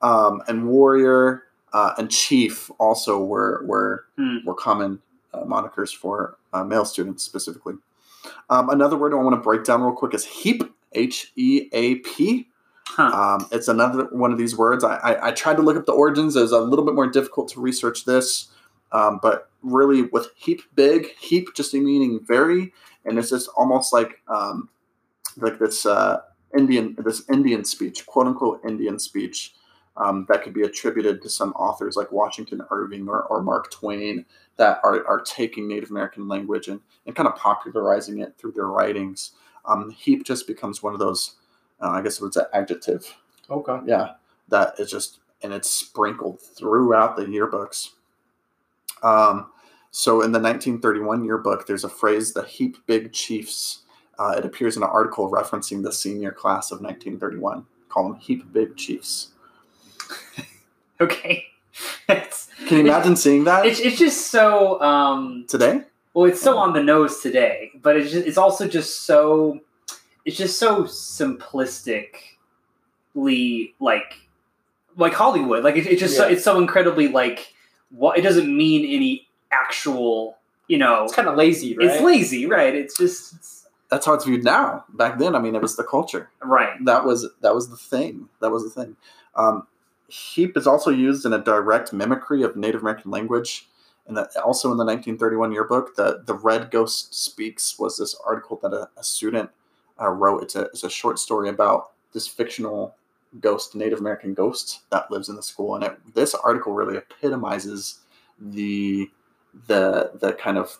[0.00, 4.38] Um, and warrior uh, and chief also were were Hmm.
[4.46, 5.00] were common
[5.34, 7.74] uh, monikers for uh, male students specifically.
[8.48, 10.62] Um, another word I want to break down real quick is heap.
[10.94, 12.47] H E A P.
[12.90, 13.36] Huh.
[13.40, 14.82] Um, it's another one of these words.
[14.82, 16.36] I, I, I tried to look up the origins.
[16.36, 18.48] It was a little bit more difficult to research this,
[18.92, 22.72] um, but really with heap big, heap just meaning very,
[23.04, 24.68] and it's just almost like um,
[25.36, 26.22] like this uh,
[26.56, 29.54] Indian this Indian speech, quote unquote Indian speech,
[29.98, 34.24] um, that could be attributed to some authors like Washington Irving or, or Mark Twain
[34.56, 38.66] that are, are taking Native American language and, and kind of popularizing it through their
[38.66, 39.32] writings.
[39.64, 41.36] Um, heap just becomes one of those,
[41.80, 43.16] uh, I guess it's an adjective
[43.50, 43.78] okay.
[43.86, 44.14] yeah
[44.48, 47.90] that is just and it's sprinkled throughout the yearbooks
[49.02, 49.50] um
[49.90, 53.82] So in the 1931 yearbook, there's a phrase, the Heap Big Chiefs.
[54.18, 57.64] Uh, it appears in an article referencing the senior class of 1931.
[57.88, 59.28] Call them Heap Big Chiefs.
[61.00, 61.46] Okay.
[62.08, 65.82] it's, Can you imagine seeing that it's, it's just so um, today?
[66.12, 69.60] well it's so on the nose today but it's just, it's also just so
[70.28, 74.20] it's just so simplistically like
[74.96, 77.54] like hollywood like it, it's just so, it's so incredibly like
[77.90, 80.36] what it doesn't mean any actual
[80.68, 81.88] you know It's kind of lazy, right?
[81.88, 84.84] it's lazy right it's just it's, That's how it's viewed now.
[84.92, 86.28] Back then, I mean, it was the culture.
[86.42, 88.28] right That was that was the thing.
[88.42, 88.96] That was the thing.
[89.34, 89.66] Um,
[90.08, 93.66] heap is also used in a direct mimicry of Native American language.
[94.06, 98.58] And that also in the 1931 yearbook, the the Red Ghost Speaks was this article
[98.62, 99.50] that a, a student
[100.00, 100.42] uh, wrote.
[100.42, 102.94] It's a it's a short story about this fictional
[103.40, 105.74] ghost, Native American ghost that lives in the school.
[105.74, 108.00] And it, this article really epitomizes
[108.40, 109.10] the
[109.66, 110.78] the the kind of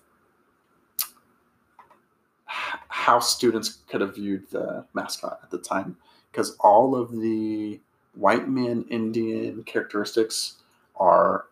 [2.47, 5.97] how students could have viewed the mascot at the time
[6.31, 7.81] because all of the
[8.15, 10.57] white man Indian characteristics
[10.97, 11.47] are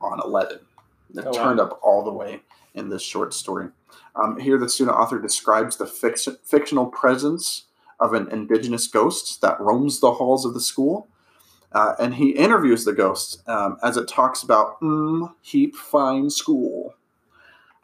[0.00, 0.58] on 11.
[1.10, 1.44] They're Oh, wow.
[1.44, 2.40] turned up all the way
[2.74, 3.68] in this short story.
[4.16, 7.64] Um, here, the student author describes the fiction, fictional presence
[8.00, 11.08] of an indigenous ghost that roams the halls of the school.
[11.72, 16.94] Uh, and he interviews the ghost um, as it talks about mm, heap fine school.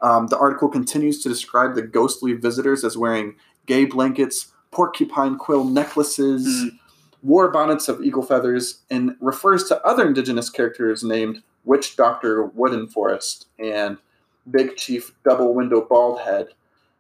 [0.01, 3.35] Um, the article continues to describe the ghostly visitors as wearing
[3.67, 6.79] gay blankets, porcupine quill necklaces, Mm.
[7.23, 12.87] war bonnets of eagle feathers, and refers to other indigenous characters named Witch Doctor Wooden
[12.89, 13.99] Forest and
[14.51, 16.49] Big Chief Double Window Bald Head,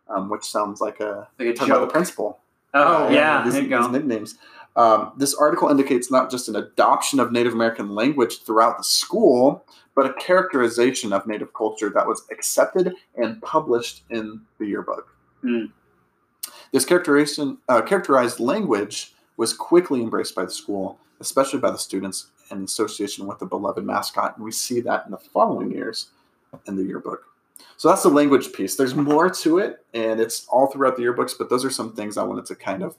[0.08, 2.38] um, which sounds like a like a talking about the principal.
[2.74, 4.38] oh Uh, yeah these, there you these nicknames.
[4.76, 9.64] Um, this article indicates not just an adoption of Native American language throughout the school,
[9.96, 15.14] but a characterization of Native culture that was accepted and published in the yearbook.
[15.42, 15.66] Hmm.
[16.72, 22.28] This characterization, uh, characterized language was quickly embraced by the school, especially by the students
[22.50, 26.10] in association with the beloved mascot, and we see that in the following years
[26.66, 27.24] in the yearbook.
[27.76, 28.76] So that's the language piece.
[28.76, 31.32] There's more to it, and it's all throughout the yearbooks.
[31.38, 32.96] But those are some things I wanted to kind of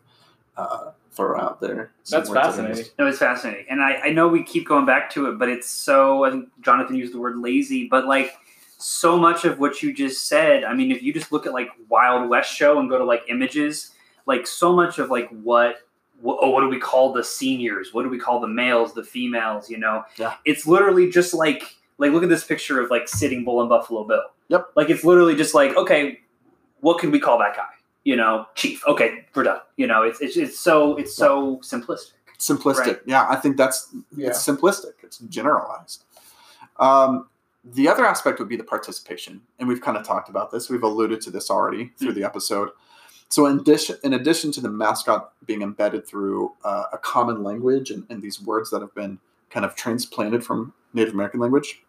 [0.58, 1.92] uh, throw out there.
[2.10, 2.86] That's words that I fascinating.
[3.00, 5.70] No, it's fascinating, and I, I know we keep going back to it, but it's
[5.70, 6.24] so.
[6.26, 8.34] I think Jonathan used the word lazy, but like
[8.78, 10.64] so much of what you just said.
[10.64, 13.22] I mean, if you just look at like Wild West show and go to like
[13.30, 13.92] images,
[14.26, 15.76] like so much of like what.
[16.24, 17.94] wh- Oh, what do we call the seniors?
[17.94, 19.70] What do we call the males, the females?
[19.70, 20.36] You know, Yeah.
[20.46, 24.04] it's literally just like like look at this picture of like Sitting Bull and Buffalo
[24.04, 24.24] Bill.
[24.52, 24.72] Yep.
[24.76, 26.20] Like it's literally just like okay,
[26.82, 27.70] what can we call that guy?
[28.04, 28.86] You know, Chief.
[28.86, 29.60] Okay, we're done.
[29.78, 32.12] You know, it's it's, it's so it's so simplistic.
[32.38, 32.78] Simplistic.
[32.88, 33.00] Right.
[33.06, 34.28] Yeah, I think that's Yeah.
[34.28, 34.94] it's simplistic.
[35.04, 36.04] It's generalized.
[36.80, 37.28] Um,
[37.64, 40.70] the other aspect would be the participation, and we've kind of talked about this.
[40.70, 42.70] We've alluded to this already through the episode.
[43.30, 47.90] So, in addition, in addition to the mascot being embedded through uh, a common language
[47.90, 49.20] and, and these words that have been
[49.50, 51.84] kind of transplanted from Native American language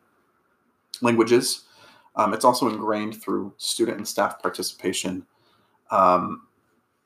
[1.01, 1.64] languages,
[2.16, 5.26] um, it's also ingrained through student and staff participation.
[5.90, 6.47] Um,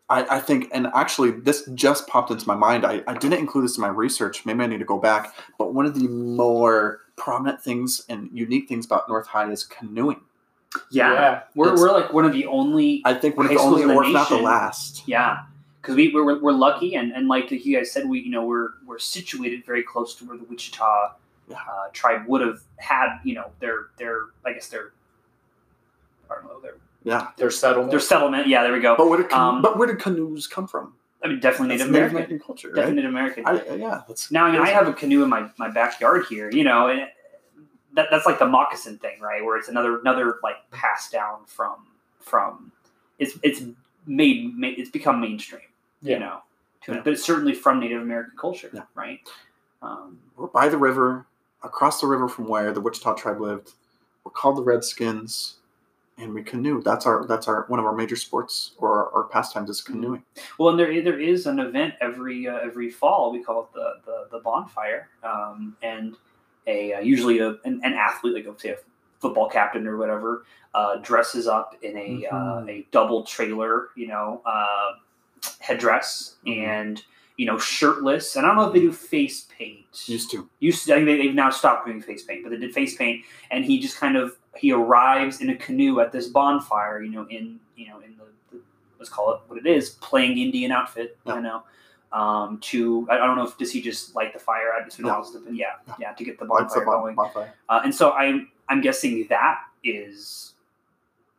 [0.08, 2.84] I, I think, and actually, this just popped into my mind.
[2.86, 4.46] I, I didn't include this in my research.
[4.46, 5.34] Maybe I need to go back.
[5.58, 10.20] But one of the more prominent things and unique things about North High is canoeing.
[10.90, 13.82] Yeah, we're, It's- we're like one of the only I think one of the only,
[13.82, 15.02] in the or if not the last.
[15.06, 15.44] yeah
[15.80, 18.70] because we we're, we're lucky and, and like you guys said we you know we're
[18.86, 21.10] we're situated very close to where the Wichita Yeah.
[21.55, 24.93] Uh, tribe would have had you know their their I guess their
[26.31, 26.74] I don't know their
[27.05, 27.28] Yeah.
[27.36, 27.90] Their settlement.
[27.90, 30.47] their settlement yeah there we go But where did can- Um, but where did canoes
[30.47, 30.94] come from?
[31.23, 32.74] I mean definitely That's Native American culture, right?
[32.77, 35.48] definitely Native American I, yeah, that's Now, I mean, I have a canoe in my,
[35.59, 37.06] my backyard here, you know, and
[37.94, 39.43] that, that's like the moccasin thing, right?
[39.44, 41.86] Where it's another another like passed down from
[42.20, 42.70] from
[43.18, 43.62] it's it's
[44.06, 45.62] made, ma- it's become mainstream,
[46.02, 46.14] Yeah.
[46.14, 46.39] you know,
[46.82, 47.01] to Yeah.
[47.02, 48.82] but it's certainly from Native American culture, Yeah.
[48.94, 49.20] right?
[49.82, 51.27] Um, We're by the river,
[51.62, 53.72] across the river from where the Wichita tribe lived.
[54.24, 55.56] We're called the Redskins,
[56.18, 56.82] and we canoe.
[56.82, 60.22] That's our that's our one of our major sports or our, our pastimes is canoeing.
[60.58, 63.32] well, and there there is an event every uh, every fall.
[63.32, 66.16] We call it the the, the bonfire, um, and
[66.66, 68.76] a uh, usually a, an, an athlete, like let's say a
[69.20, 72.68] football captain or whatever, uh, dresses up in a uh, Mhm.
[72.68, 74.92] a double trailer, you know, uh,
[75.60, 76.66] headdress Mhm.
[76.68, 77.04] and
[77.36, 78.36] you know shirtless.
[78.36, 79.84] And I don't know if they do face paint.
[80.06, 80.48] Used to.
[80.60, 82.96] Used to, I think they, they've now stopped doing face paint, but they did face
[82.96, 83.24] paint.
[83.50, 87.26] And he just kind of he arrives in a canoe at this bonfire, you know,
[87.28, 88.24] in you know in the,
[88.56, 88.62] the
[88.98, 91.36] let's call it what it is, playing Indian outfit, Yeah.
[91.36, 91.62] you know.
[92.12, 94.98] Um, to I I don't know if does he just light the fire at his
[94.98, 95.08] Yeah.
[95.10, 95.36] house?
[95.50, 95.94] Yeah, Yeah.
[96.00, 97.14] yeah, to get the bonfire on going.
[97.16, 97.52] bonfire.
[97.68, 100.54] Uh, and so I'm I'm guessing that is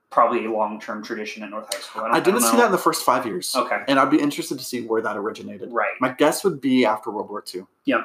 [0.09, 2.03] probably a long term tradition at North High School.
[2.03, 3.83] don't- I didn't don't see that in the first five years, Okay.
[3.87, 5.71] and I'd be interested to see where that originated.
[5.71, 5.91] Right.
[5.99, 7.65] My guess would be after World War II.
[7.85, 8.03] Yeah.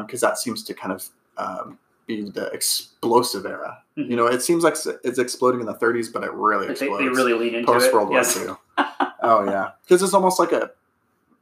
[0.00, 1.06] Because that seems to kind of
[1.36, 3.82] um, be the explosive era.
[3.98, 4.10] Mhm.
[4.10, 6.86] You know, it seems like it's exploding in the 30s, but it really Like they,
[6.86, 7.92] explodes they really lean into post.
[7.92, 8.36] World War yes.
[8.38, 8.54] II.
[9.22, 10.70] oh yeah, because it's almost like a,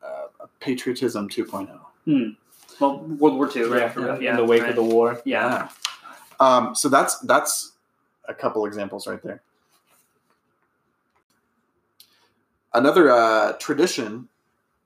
[0.02, 1.34] uh, a patriotism oh.
[2.06, 2.36] 2.0.
[2.80, 3.80] Well, World War II, right?
[3.80, 4.70] Yeah, For- in the wake right.
[4.70, 5.20] of the war.
[5.26, 5.68] Yeah.
[6.40, 7.72] Um, so that's that's
[8.26, 9.42] a couple examples right there.
[12.74, 14.28] Another uh, tradition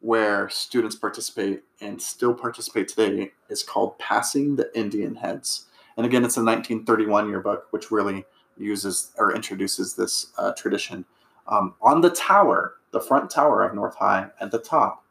[0.00, 5.66] where students participate and still participate today is called passing the Indian heads.
[5.96, 8.24] And again, it's a 1931 yearbook, which really
[8.58, 11.04] uses or introduces this uh, tradition.
[11.48, 15.04] Um, on the tower, the front tower of North High, at the top,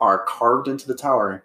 [0.00, 1.44] are carved into the tower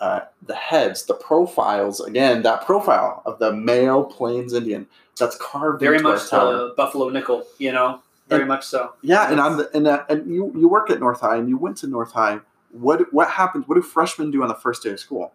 [0.00, 4.84] uh, the heads, the profiles, again, that profile of the male Plains Indian
[5.16, 8.02] that's carved Very much the Buffalo Nickel, you know?
[8.32, 8.94] Very much so.
[9.02, 11.56] Yeah, and on the and, uh, and you you work at North High and you
[11.56, 12.40] went to North High.
[12.70, 13.66] What what happens?
[13.68, 15.32] What do freshmen do on the first day of school?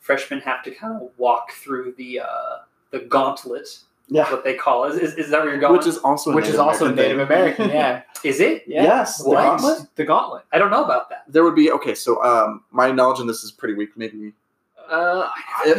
[0.00, 2.58] Freshmen have to kind of walk through the uh,
[2.90, 3.66] the gauntlet,
[4.08, 5.02] Yeah, what they call it.
[5.02, 5.72] Is, is that where you're going?
[5.72, 7.30] which is also Which is also American Native.
[7.30, 8.02] American, yeah.
[8.24, 8.64] Is it?
[8.66, 8.82] yeah.
[8.82, 9.88] Yes, the gauntlet?
[9.96, 10.44] The gauntlet.
[10.52, 11.24] I don't know about that.
[11.28, 11.94] There would be okay.
[11.94, 13.96] So um, my knowledge in this is pretty weak.
[13.96, 14.32] Maybe
[14.90, 15.28] Uh,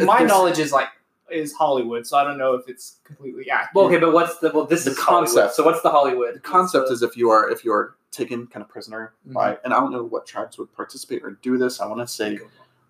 [0.04, 0.88] my knowledge is like
[1.30, 3.74] is Hollywood, so I don't know if it's completely accurate.
[3.74, 4.64] Well, okay, but what's the well?
[4.64, 5.26] This The is Hollywood.
[5.28, 5.54] concept.
[5.54, 6.34] So what's the Hollywood?
[6.36, 9.58] the concept What's is if you are if you are taken kind of prisoner by
[9.64, 11.80] and I don't know what tribes would participate or do this.
[11.80, 12.38] I want to say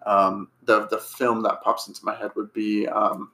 [0.04, 3.30] um, the the film that pops into my head would be um,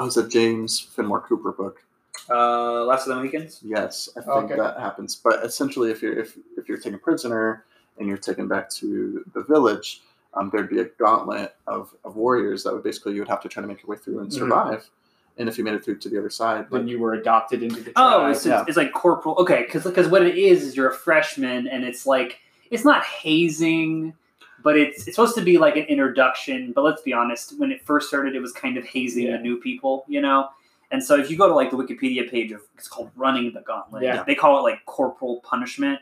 [0.00, 1.82] oh, it's a James Fenimore Cooper book.
[2.30, 3.60] uh, Last of the Mohicans.
[3.64, 4.56] Yes, I think Okay.
[4.56, 5.14] that happens.
[5.16, 7.64] But essentially, if you're if if you're taken prisoner
[7.98, 10.02] and you're taken back to the village,
[10.36, 13.48] um, there'd be a gauntlet of, of warriors that would basically you would have to
[13.48, 14.34] try to make your way through and Mhm.
[14.34, 14.88] survive.
[15.36, 17.62] And if you made it through to the other side, when like, you were adopted
[17.62, 18.60] into the Oh, it's, yeah.
[18.60, 19.34] it's, it's like corporal.
[19.38, 22.38] Okay, because what it is is you're a freshman, and it's like
[22.70, 24.14] it's not hazing,
[24.62, 26.72] but it's it's supposed to be like an introduction.
[26.72, 29.32] But let's be honest, when it first started, it was kind of hazing Yeah.
[29.36, 30.48] the new people, you know.
[30.92, 33.60] And so if you go to like the Wikipedia page of it's called running the
[33.62, 34.22] gauntlet, Yeah.
[34.22, 35.98] they call it like corporal punishment.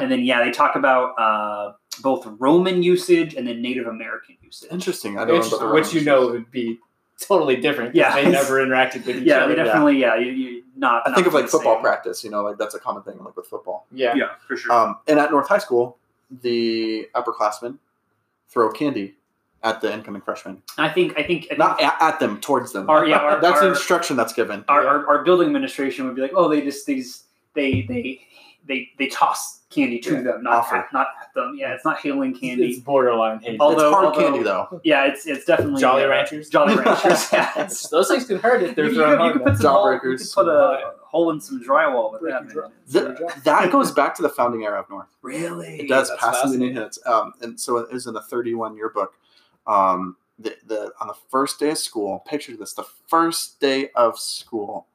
[0.00, 4.70] And then yeah, they talk about uh, both Roman usage and then Native American usage.
[4.70, 5.18] interesting.
[5.18, 6.78] I don't which, about the which you know would be
[7.20, 7.94] totally different.
[7.94, 8.14] Yeah.
[8.14, 9.54] they never interacted with each Yeah, other.
[9.54, 10.16] they definitely yeah.
[10.16, 11.02] You, you not.
[11.06, 11.82] I not think of like football same.
[11.82, 12.22] practice.
[12.22, 13.86] You know, like that's a common thing, like with football.
[13.92, 14.14] Yeah.
[14.14, 14.72] Yeah, for sure.
[14.72, 15.96] Um, and at North High School,
[16.42, 17.78] the upperclassmen
[18.48, 19.14] throw candy
[19.62, 22.88] at the incoming freshmen, I think I think not at, at them, towards them.
[22.88, 24.64] Our- yeah, our- that's the our- instruction that's given.
[24.68, 27.24] our, our, our building administration would be like, oh, they just these
[27.54, 28.20] they they
[28.68, 30.76] they they toss candy to Yeah, them, not offer.
[30.76, 31.56] at, not at them.
[31.58, 32.80] Yeah, it's not hailing It's candy.
[32.80, 33.60] borderline hate.
[33.60, 34.80] Although- it's hard although- candy though.
[34.84, 36.48] Yeah, it's it's definitely Jolly uh, Ranchers?
[36.48, 37.32] Jolly Ranchers.
[37.32, 39.48] Yeah, Those things can hurt if they're you, you, thrown could, you hard could put
[39.48, 39.60] enough.
[39.60, 40.34] some hole, you Jawbreakers.
[40.34, 42.54] could put a hole in some drywall with Break that.
[42.54, 43.32] your man.
[43.44, 45.08] that goes back to the founding era of North.
[45.22, 45.80] Really?
[45.80, 46.74] It does that's pass the fascinating.
[46.76, 46.98] hits.
[47.06, 49.14] Um, and so it is in the 31 yearbook.
[49.66, 54.18] Um, the, the on the first day of school, picture this: the first day of
[54.18, 54.86] school,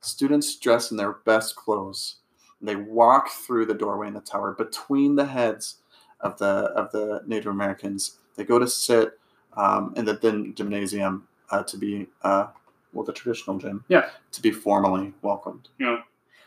[0.00, 2.16] students dressed in their best clothes.
[2.62, 5.76] They walk through the doorway in the tower between the heads
[6.20, 8.18] of the of the Native Americans.
[8.36, 9.18] They go to sit
[9.56, 12.48] um, in the then gymnasium uh, to be uh,
[12.92, 13.84] well the traditional gym.
[13.88, 14.10] Yeah.
[14.32, 15.68] To be formally welcomed.
[15.78, 16.02] Yeah.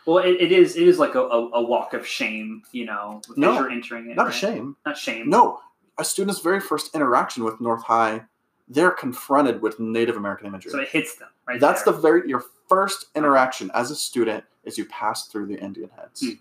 [0.06, 0.76] Well, it, it is.
[0.76, 4.16] It is like a, a, a walk of shame, you know, as you're entering it.
[4.16, 4.34] Not a right?
[4.34, 4.76] shame.
[4.84, 5.30] Not shame.
[5.30, 5.60] No,
[5.98, 8.24] a student's very first interaction with North High,
[8.68, 10.72] they're confronted with Native American imagery.
[10.72, 11.60] So it hits them right.
[11.60, 11.92] That's there.
[11.94, 16.20] the very your first interaction as a student is you pass through the Indian heads.
[16.20, 16.32] Hmm.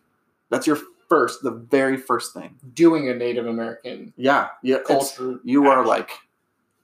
[0.50, 0.78] That's your
[1.10, 2.56] first, the very first thing.
[2.74, 4.78] Doing a Native American Yeah, yeah.
[4.86, 5.40] culture.
[5.44, 6.12] you are like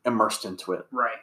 [0.05, 1.17] immersed into it right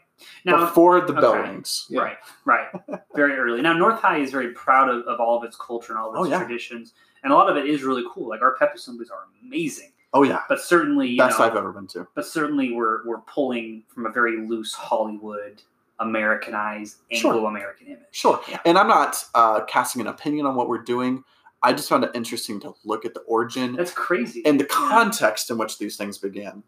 [0.45, 0.59] now.
[0.61, 1.51] before the bell okay.
[1.51, 1.87] rings.
[1.91, 2.01] Yeah.
[2.01, 2.69] Right, right.
[3.15, 3.61] Very early.
[3.63, 6.17] Now, North High is very proud of, of all of its culture and all of
[6.17, 6.39] Oh, its yeah.
[6.39, 8.29] traditions, and a lot of it is really cool.
[8.29, 11.73] Like our pep assemblies are amazing, Oh yeah, but certainly, you best know, I've ever
[11.73, 12.07] been to.
[12.15, 15.63] but certainly we're we're pulling from a very loose Hollywood,
[15.99, 18.01] Americanized, Anglo-American image.
[18.13, 18.61] Sure, Yeah.
[18.65, 21.23] and I'm not uh, casting an opinion on what we're doing.
[21.63, 24.43] I just found it interesting to look at the origin That's crazy.
[24.47, 26.63] and the context in which these things began.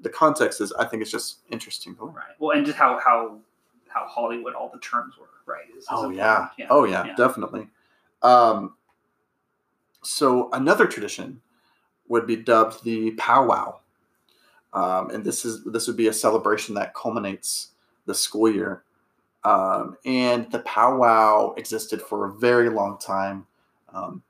[0.00, 2.12] The context is, I think, it's just interesting right.
[2.38, 3.38] Well, and just how how
[3.88, 5.26] how Hollywood all the terms were.
[5.46, 5.64] Right.
[5.76, 6.48] Is, is Oh yeah.
[6.58, 6.66] yeah.
[6.70, 7.14] Oh yeah, Yeah.
[7.16, 7.68] definitely.
[8.22, 8.74] Um,
[10.02, 11.40] so another tradition
[12.08, 13.78] would be dubbed the powwow,
[14.72, 17.70] um, and this is this would be a celebration that culminates
[18.06, 18.82] the school year.
[19.44, 23.46] Um, and the powwow existed for a very long time.
[23.92, 24.22] Um,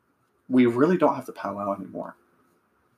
[0.48, 2.16] we really don't have the powwow anymore,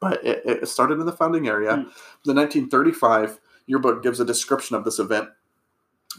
[0.01, 1.75] but it, it started in the founding area.
[1.75, 1.83] Hmm.
[2.25, 5.29] The 1935 yearbook gives a description of this event,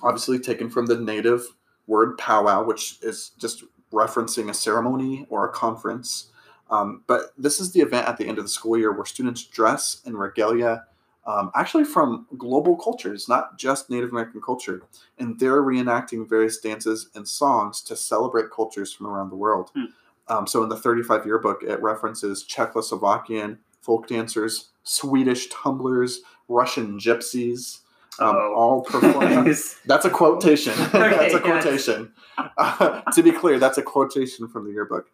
[0.03, 1.47] obviously taken from the native
[1.87, 6.27] word powwow, which is just referencing a ceremony or a conference.
[6.69, 9.43] Um, but this is the event at the end of the school year where students
[9.43, 10.85] dress in regalia,
[11.25, 14.81] um, actually from global cultures, not just Native American culture.
[15.17, 19.71] And they're reenacting various dances and songs to celebrate cultures from around the world.
[19.75, 19.85] Hmm.
[20.29, 27.79] Um, so in the 35 yearbook, it references Czechoslovakian folk dancers, Swedish tumblers, Russian gypsies,
[28.19, 28.53] um, Oh.
[28.55, 29.55] all performing.
[29.85, 30.73] that's a quotation.
[30.91, 31.41] that's a yes.
[31.41, 32.13] quotation.
[32.55, 35.09] Uh, to be clear, that's a quotation from the yearbook.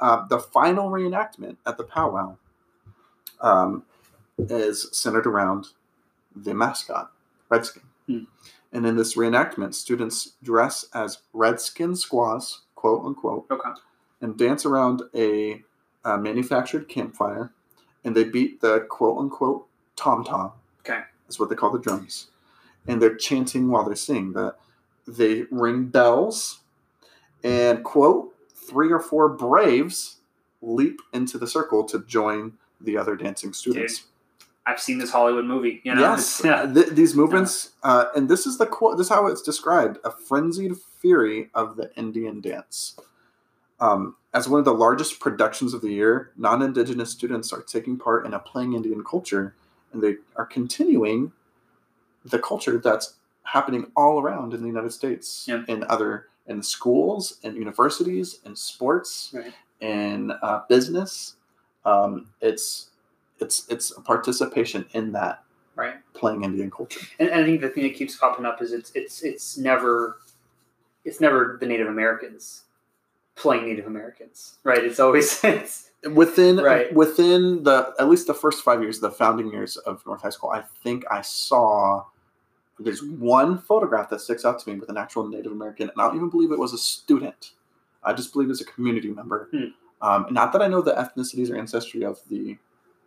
[0.00, 2.36] Uh, the final reenactment at the powwow
[3.40, 3.82] um,
[4.38, 5.68] is centered around
[6.36, 7.10] the mascot,
[7.48, 7.82] Redskin.
[8.06, 8.24] Hmm.
[8.72, 13.70] And in this reenactment, students dress as Redskin squaws, quote unquote, okay.
[14.20, 15.62] and dance around a,
[16.04, 17.52] uh manufactured campfire,
[18.04, 19.66] and they beat the quote unquote
[19.96, 20.52] tom tom.
[20.80, 21.00] Okay.
[21.26, 22.28] That's what they call the drums,
[22.86, 24.32] and they're chanting while they're singing.
[24.34, 24.56] That
[25.06, 26.60] they ring bells,
[27.42, 28.34] and quote
[28.68, 30.16] three or four braves
[30.60, 34.04] leap into the circle to join the other dancing students.
[34.66, 35.80] I've seen this Hollywood movie.
[35.84, 36.66] You know, yes, yeah.
[36.70, 38.98] th- these movements, uh, and this is the quote.
[38.98, 42.98] This is how it's described: a frenzied fury of the Indian dance.
[43.80, 48.26] Um, as one of the largest productions of the year, non-indigenous students are taking part
[48.26, 49.54] in a playing Indian culture,
[49.92, 51.32] and they are continuing
[52.24, 53.14] the culture that's
[53.44, 55.62] happening all around in the United States, Yeah.
[55.68, 59.52] in other in schools, and universities, and sports, Right.
[59.80, 61.36] in uh, business.
[61.84, 62.90] Um, it's
[63.40, 65.44] it's it's a participation in that
[65.76, 65.94] Right.
[66.12, 67.00] playing Indian culture.
[67.20, 70.18] And, and I think the thing that keeps popping up is it's it's it's never
[71.04, 72.64] it's never the Native Americans
[73.36, 74.82] playing Native Americans, right?
[74.82, 76.92] It's always it's Within Right.
[76.94, 80.50] within the at least the first five years, the founding years of North High School,
[80.50, 82.04] I think I saw
[82.78, 86.06] there's one photograph that sticks out to me with an actual Native American, and I
[86.06, 87.52] don't even believe it was a student.
[88.04, 89.48] I just believe it's a community member.
[89.50, 89.64] Hmm.
[90.00, 92.56] Um, not that I know the ethnicities or ancestry of the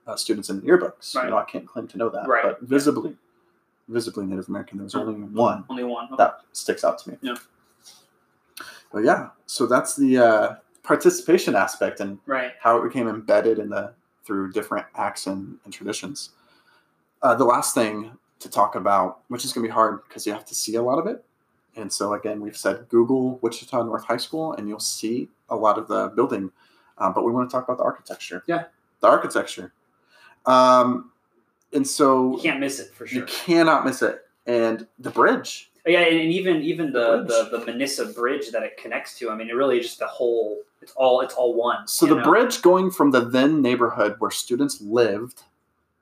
[0.07, 1.15] uh, students in the yearbooks.
[1.15, 1.25] Right.
[1.25, 2.27] You know, I can't claim to know that.
[2.27, 2.43] Right.
[2.43, 3.15] But visibly,
[3.87, 4.77] visibly Native American.
[4.77, 5.63] There was only one.
[5.69, 6.05] only one.
[6.07, 6.15] Okay.
[6.17, 7.17] that sticks out to me.
[7.21, 7.35] Yeah.
[8.91, 12.51] But yeah, so that's the uh, participation aspect and Right.
[12.59, 13.93] how it became embedded in the
[14.25, 16.31] through different acts and, and traditions.
[17.21, 18.11] Uh, the last thing
[18.41, 20.81] to talk about, which is going to be hard because you have to see a
[20.81, 21.23] lot of it.
[21.75, 25.77] And so again, we've said Google Wichita North High School, and you'll see a lot
[25.77, 26.51] of the building.
[26.97, 28.43] Uh, but we want to talk about the architecture.
[28.47, 28.65] Yeah.
[28.99, 29.73] the architecture.
[30.45, 31.11] Um,
[31.73, 33.19] and so You can't miss it for sure.
[33.19, 34.25] you cannot miss it.
[34.45, 35.69] And the bridge.
[35.85, 39.31] Yeah, and, and even even the, The the, the Minisa Bridge that it connects to.
[39.31, 40.59] I mean, it really just the whole.
[40.81, 41.87] It's all it's all one.
[41.87, 42.23] So the know?
[42.23, 45.43] bridge going from the then neighborhood where students lived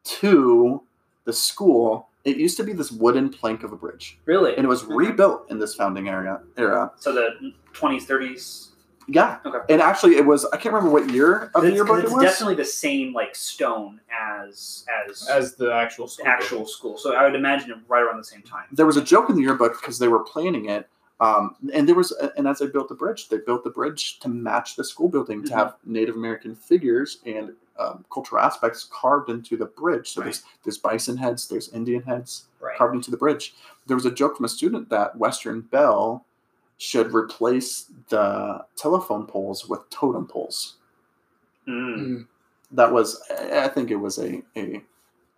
[0.06, 0.82] to
[1.26, 4.68] the school, it used to be this wooden plank of a bridge, really, and it
[4.68, 4.94] was Okay.
[4.94, 6.92] rebuilt in this founding area era.
[6.98, 8.66] So the twenties, thirties.
[9.12, 9.58] Yeah, Okay.
[9.70, 12.22] and actually, it was I can't remember what year of the yearbook it was.
[12.22, 16.28] definitely the same like stone as as, as the actual school.
[16.28, 16.98] actual school.
[16.98, 18.66] So I would imagine it right around the same time.
[18.72, 20.88] there was a joke in the yearbook because they were planning it.
[21.22, 24.30] Um, and there was, and as they built the bridge, they built the bridge to
[24.30, 25.56] match the school building to Mhm.
[25.58, 30.12] have Native American figures and um, cultural aspects carved into the bridge.
[30.12, 30.26] So Right.
[30.26, 32.78] there's there's bison heads, there's Indian heads, Right.
[32.78, 33.56] carved into the bridge.
[33.88, 36.26] There was a joke from a student that Western Bell
[36.78, 40.76] should replace the telephone poles with totem poles.
[41.68, 42.28] Mm.
[42.72, 44.82] That was, I I think it was a a,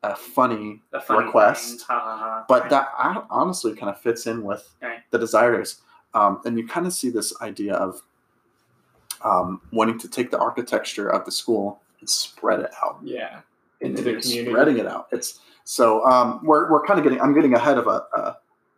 [0.03, 2.69] a funny A funny request, but Right.
[2.69, 2.89] that
[3.29, 4.99] honestly kind of fits in with Right.
[5.11, 5.81] the desires.
[6.13, 8.01] Um, and you kind of see this idea of
[9.23, 13.39] um, wanting to take the architecture of the school and spread it out Yeah.
[13.81, 14.51] and Into the community.
[14.51, 15.07] spreading it out.
[15.11, 17.21] It's so um, we're we're kind of getting.
[17.21, 18.33] I'm getting ahead of a, uh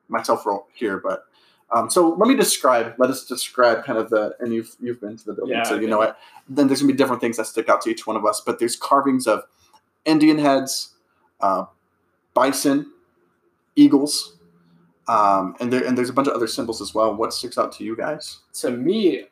[0.10, 1.26] myself here, but
[1.72, 2.94] um, so let me describe.
[3.00, 5.76] Let us describe kind of the and you've you've been to the building, Yeah, so
[5.80, 6.14] you know it.
[6.48, 8.60] Then there's gonna be different things that stick out to each one of us, but
[8.60, 9.44] there's carvings of
[10.06, 10.90] Indian heads,
[11.40, 11.66] uh,
[12.34, 12.92] bison,
[13.76, 14.38] eagles.
[15.08, 17.14] Um, and there and there's a bunch of other symbols as well.
[17.16, 18.40] What sticks out to you guys?
[18.56, 19.26] to me,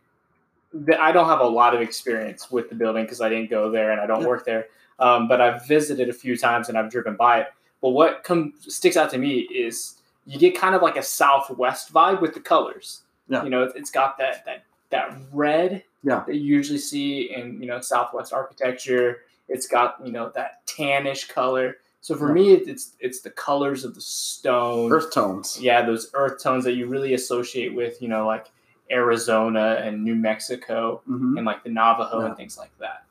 [0.99, 3.91] I don't have a lot of experience with the building because I didn't go there
[3.91, 4.67] and I don't work there.
[4.99, 7.47] Um, but I've visited a few times and I've driven by it.
[7.81, 9.95] But what comes sticks out to me is
[10.25, 13.01] you get kind of like a southwest vibe with the colors.
[13.27, 13.43] Yeah.
[13.43, 16.23] You know, it's- it's got that that that red Yeah.
[16.27, 19.21] that you usually see in you know southwest architecture.
[19.49, 21.77] It's got you know that tannish color.
[22.01, 22.33] So for Yeah.
[22.33, 25.59] me, it's it's the colors of the stone Earth tones.
[25.61, 28.47] yeah those earth tones that you really associate with you know like
[28.91, 32.25] arizona and new mexico hmm and like the navajo Yeah.
[32.27, 33.03] and things like that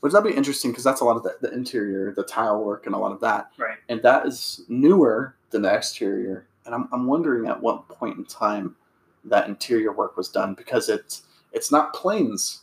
[0.00, 2.86] Which that'd be interesting because that's a lot of the, the interior, the tile work,
[2.86, 3.50] and a lot of that.
[3.58, 3.76] Right.
[3.90, 6.46] And that is newer than the exterior.
[6.64, 8.76] And I'm, I'm wondering at what point in time
[9.26, 12.62] that interior work was done because it's it's not plains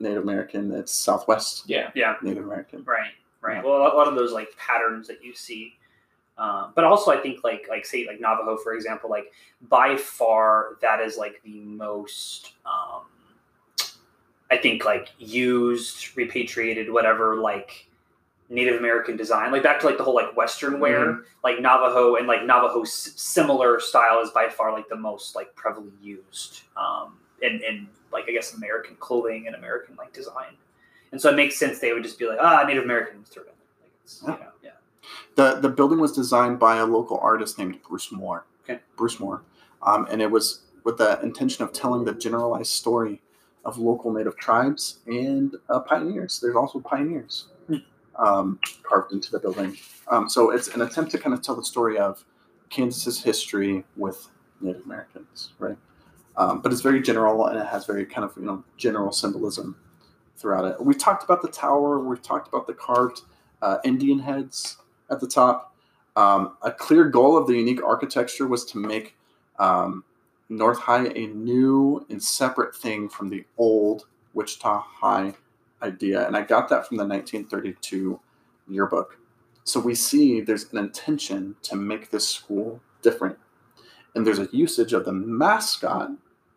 [0.00, 1.90] Native American, it's Southwest Yeah.
[1.94, 2.16] Yeah.
[2.22, 2.84] Native American.
[2.84, 3.56] Right, right.
[3.56, 3.62] Yeah.
[3.64, 5.72] Well, a lot of those like patterns that you see,
[6.38, 9.32] um, but also I think like like say like Navajo for example, like
[9.68, 13.02] by far that is like the most um,
[14.50, 17.86] I think like used, repatriated, whatever like
[18.48, 22.26] Native American design, like back to like the whole like Western wear, like Navajo and
[22.28, 27.14] like Navajo s- similar style is by far like the most like prevalently used um,
[27.42, 30.54] in in like I guess American clothing and American like design.
[31.12, 33.46] And so it makes sense they would just be like, ah, Native Americans throw it
[33.46, 33.82] in.
[33.82, 34.70] Like it's, you know, yeah.
[35.36, 38.46] The the building was designed by a local artist named Bruce Moore.
[38.64, 38.80] Okay.
[38.96, 39.42] Bruce Moore,
[39.82, 43.20] um, and it was with the intention of telling the generalized story
[43.64, 46.38] of local Native tribes and uh, pioneers.
[46.40, 47.48] There's also pioneers
[48.18, 49.76] um, carved into the building.
[50.08, 52.24] Um, so it's an attempt to kind of tell the story of
[52.70, 54.28] Kansas's history with
[54.60, 55.76] Native Americans, right?
[56.36, 59.76] Um, but it's very general and it has very kind of you know general symbolism
[60.36, 60.84] throughout it.
[60.84, 61.98] We talked about the tower.
[61.98, 63.22] We've talked about the carved
[63.62, 64.76] uh, Indian heads
[65.10, 65.74] at the top.
[66.16, 69.16] Um, a clear goal of the unique architecture was to make
[69.58, 70.04] um,
[70.48, 75.34] North High a new and separate thing from the old Wichita High
[75.82, 76.26] idea.
[76.26, 78.18] And I got that from the 1932
[78.68, 79.18] yearbook.
[79.64, 83.36] So we see there's an intention to make this school different.
[84.14, 86.10] And there's a usage of the mascot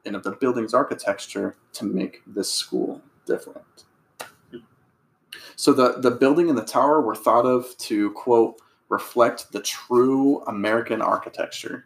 [0.05, 3.85] and of the building's architecture to make this school different.
[5.59, 10.41] So the, the building and the tower were thought of to, quote, reflect the true
[10.47, 11.83] American architecture.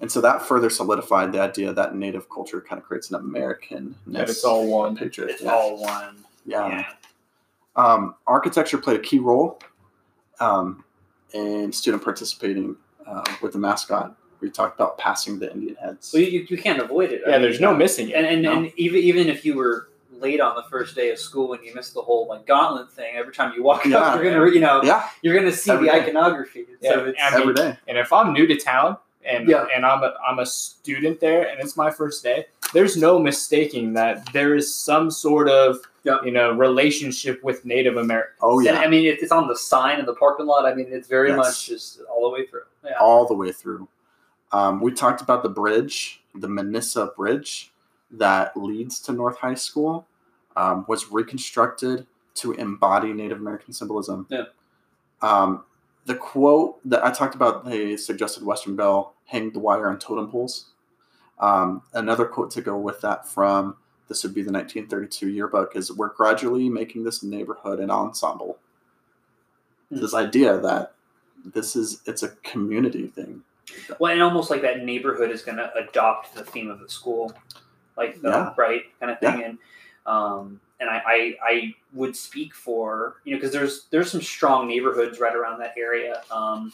[0.00, 3.96] And so that further solidified the idea that native culture kind of creates an American
[4.06, 4.96] That it's all one.
[4.96, 5.28] patriot.
[5.28, 5.52] It's yeah.
[5.52, 6.24] all one.
[6.46, 6.68] yeah.
[6.68, 6.86] Yeah.
[7.76, 9.60] Um, architecture played a key role
[10.40, 10.82] um,
[11.34, 12.76] in student participating
[13.06, 14.16] uh, with the mascot.
[14.40, 16.12] We talked about passing the Indian heads.
[16.14, 17.20] Well, you, you can't avoid it.
[17.26, 18.14] I Yeah, mean, there's no missing it.
[18.16, 18.52] and and, No.
[18.56, 19.89] and even even if you were
[20.20, 23.14] late on the first day of school and you miss the whole like gauntlet thing,
[23.16, 23.98] every time you walk Yeah.
[23.98, 26.00] up, you're gonna you know yeah, you're gonna see Every the day.
[26.02, 26.66] iconography.
[26.66, 27.78] so Yeah, it's, I mean, every day.
[27.88, 29.66] And if I'm new to town and Yeah.
[29.74, 33.94] and I'm a I'm a student there and it's my first day, there's no mistaking
[33.94, 36.18] that there is some sort of Yeah.
[36.24, 38.36] you know relationship with Native Americans.
[38.42, 40.64] Oh and, yeah, I mean, it, it's on the sign in the parking lot.
[40.66, 41.36] I mean, it's very Yes.
[41.36, 42.62] much just all the way through.
[42.84, 42.92] Yeah.
[43.00, 43.88] all the way through.
[44.52, 47.70] Um, we talked about the bridge, the Minisa Bridge
[48.10, 50.06] that leads to North High School,
[50.56, 52.06] um, was reconstructed
[52.36, 54.26] to embody Native American symbolism.
[54.30, 54.44] Yeah.
[55.22, 55.64] Um,
[56.06, 60.30] the quote that I talked about, they suggested Western Bell hang the wire on totem
[60.30, 60.66] poles.
[61.38, 63.76] Um, another quote to go with that from
[64.08, 68.58] this would be the 1932 yearbook is we're gradually making this neighborhood an ensemble.
[69.90, 70.00] Hmm.
[70.00, 70.94] This idea that
[71.44, 73.42] this is it's a community thing.
[73.98, 77.32] Well, and almost like that neighborhood is going to adopt the theme of the school,
[77.96, 78.54] like the Yeah.
[78.58, 79.44] right kind of thing.
[79.44, 79.58] And
[80.10, 84.68] um, and I, I I would speak for you know because there's there's some strong
[84.68, 86.22] neighborhoods right around that area.
[86.30, 86.72] Um,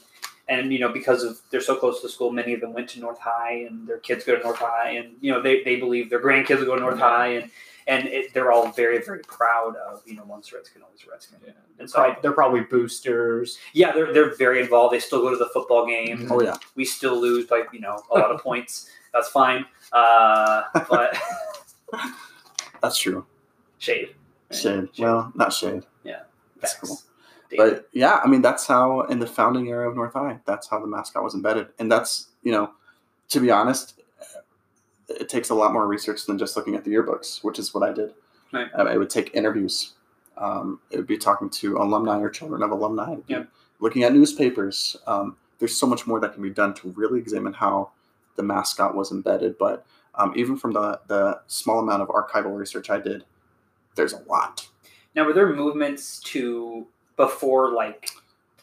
[0.49, 2.89] and you know because of they're so close to the school, many of them went
[2.91, 5.77] to North High, and their kids go to North High, and you know they, they
[5.77, 7.51] believe their grandkids will go to North High, and
[7.89, 11.39] and it, they're all very very proud of you know once Redskin always Redskin.
[11.45, 11.53] Yeah.
[11.79, 13.59] And so I, They're probably boosters.
[13.73, 14.95] yeah, they're they're very involved.
[14.95, 16.29] They still go to the football game.
[16.31, 16.57] Oh yeah.
[16.77, 18.89] we still lose by you know a lot of points.
[19.13, 19.65] That's fine.
[19.93, 21.19] Uh, but
[22.87, 23.27] That's true.
[23.79, 24.15] shade.
[24.53, 24.89] Shade.
[24.97, 25.83] Well, not shade.
[26.05, 26.21] Yeah.
[26.61, 26.89] That's Facts.
[26.89, 26.99] cool.
[27.57, 30.81] But yeah, I mean, that's how in the founding era of North High, that's how
[30.81, 32.71] the mascot was embedded, and that's you know,
[33.29, 34.01] to be honest,
[35.09, 37.83] it takes a lot more research than just looking at the yearbooks, which is what
[37.89, 38.15] I did.
[38.53, 38.69] Right.
[38.77, 39.95] Uh, it would take interviews.
[40.37, 43.17] Um, it would be talking to alumni or children of alumni.
[43.27, 43.49] Yep.
[43.81, 44.97] Looking at newspapers.
[45.07, 47.91] Um, there's so much more that can be done to really examine how
[48.37, 49.57] the mascot was embedded.
[49.59, 49.87] But
[50.17, 53.25] um, even from the the small amount of archival research I did,
[53.95, 54.69] there's a lot.
[55.15, 56.87] now, were there movements to
[57.17, 58.11] before like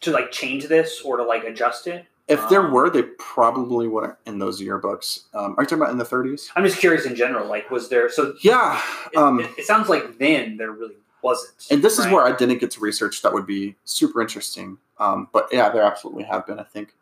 [0.02, 2.06] to like change this or to like adjust it?
[2.28, 5.26] If there Um, were, they probably weren't in those yearbooks.
[5.34, 6.48] Um, are you talking about in the 30s?
[6.56, 7.48] I'm just curious in general.
[7.50, 8.10] Like, was there?
[8.10, 8.80] So Yeah.
[9.12, 11.68] it, Um, it, it sounds like then there really wasn't.
[11.70, 14.78] and this is where I didn't get to research that would be super interesting.
[15.00, 16.60] Um, but yeah, there absolutely have been.
[16.60, 16.94] I think.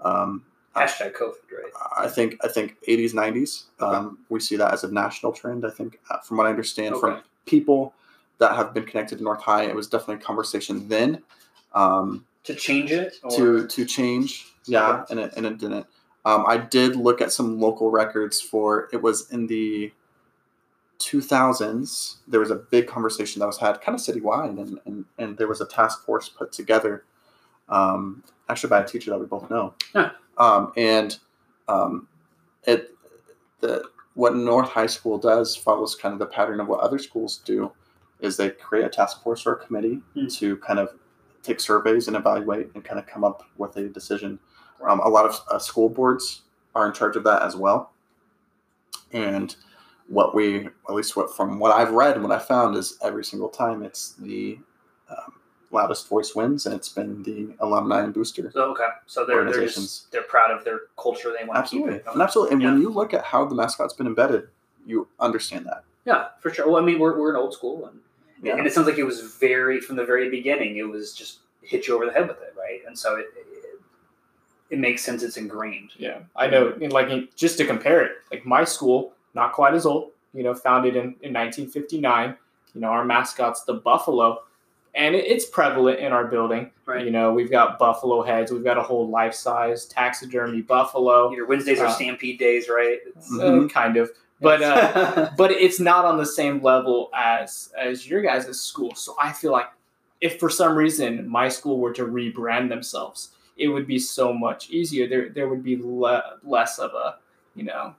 [0.00, 0.44] Um,
[0.74, 1.72] hashtag COVID, right?
[1.96, 3.64] I think I think 80s, 90s.
[3.80, 5.64] Um, we see that as a national trend.
[5.66, 7.94] I think, uh, from what I understand from people
[8.38, 11.22] that have been connected to North High, it was definitely a conversation then
[11.74, 14.46] um, To change it or to to change.
[14.66, 15.04] Yeah, Okay.
[15.10, 15.86] and it and it didn't.
[16.24, 19.92] Um, I did look at some local records for it was in the
[20.98, 22.16] 2000s.
[22.26, 25.48] There was a big conversation that was had kind of citywide, and and, and there
[25.48, 27.04] was a task force put together,
[27.68, 29.74] um, actually by a teacher that we both know.
[29.92, 30.10] Huh.
[30.38, 31.16] Um, and
[31.68, 32.08] um,
[32.64, 32.90] it
[33.60, 33.84] the
[34.14, 37.72] what North High School does follows kind of the pattern of what other schools do,
[38.20, 40.26] is they create a task force or a committee Hmm.
[40.26, 40.90] to kind of
[41.42, 44.38] take surveys and evaluate and kind of come up with a decision.
[44.86, 46.42] Um, a lot of uh, school boards
[46.74, 47.92] are in charge of that as well.
[49.12, 49.54] And
[50.08, 53.24] what we, at least what from what I've read and what I found, is every
[53.24, 54.58] single time it's the
[55.08, 55.34] um,
[55.74, 59.66] loudest voice wins, and it's been the alumni and booster So okay, so they're they're
[59.66, 61.34] just they're proud of their culture.
[61.38, 62.12] They want Absolutely, to keep it.
[62.12, 62.54] and absolutely.
[62.54, 64.48] And when you look at how the mascot's been embedded,
[64.86, 65.84] you understand that.
[66.06, 66.66] Yeah, for sure.
[66.70, 67.98] Well, I mean, we're, we're an old school, and
[68.42, 68.56] Yeah.
[68.56, 70.76] and it sounds like it was very from the very beginning.
[70.76, 72.80] It was just hit you over the head with it, right?
[72.86, 73.80] And so it it,
[74.70, 75.22] it makes sense.
[75.22, 75.90] It's ingrained.
[75.98, 76.74] Yeah, I know.
[76.80, 80.10] And like in- just to compare it, like my school, not quite as old.
[80.32, 82.36] You know, founded in, in 1959.
[82.74, 84.42] You know, our mascot's the buffalo,
[84.94, 86.70] and it's prevalent in our building.
[86.86, 87.04] Right.
[87.04, 88.52] You know, we've got buffalo heads.
[88.52, 91.32] We've got a whole life size taxidermy buffalo.
[91.32, 92.98] Your Wednesdays are Uh, Stampede days, right?
[93.06, 94.10] It's, Uh, kind of,
[94.40, 98.94] but uh, but it's not on the same level as as your guys' at school.
[98.94, 99.66] So I feel like
[100.20, 104.70] if for some reason my school were to rebrand themselves, it would be so much
[104.70, 105.08] easier.
[105.08, 107.16] There there would be le- less of a
[107.56, 107.94] you know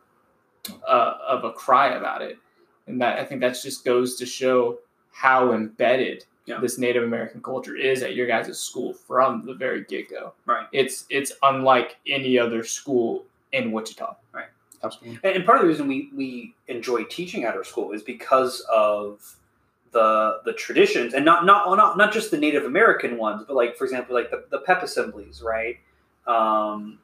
[0.87, 2.37] uh, of a cry about it,
[2.87, 4.79] and that I think that just goes to show
[5.11, 6.59] how embedded Yeah.
[6.59, 10.33] this Native American culture is at your guys' school from the very get go.
[10.45, 10.67] Right.
[10.71, 14.15] It's it's unlike any other school in Wichita.
[14.31, 14.45] Right.
[14.83, 15.19] Absolutely.
[15.23, 19.37] And, part of the reason we, we enjoy teaching at our school is because of
[19.91, 23.75] the the traditions, and not not not not just the Native American ones, but like
[23.77, 25.77] for example, like the, the PEP assemblies, right?
[26.27, 26.99] Um,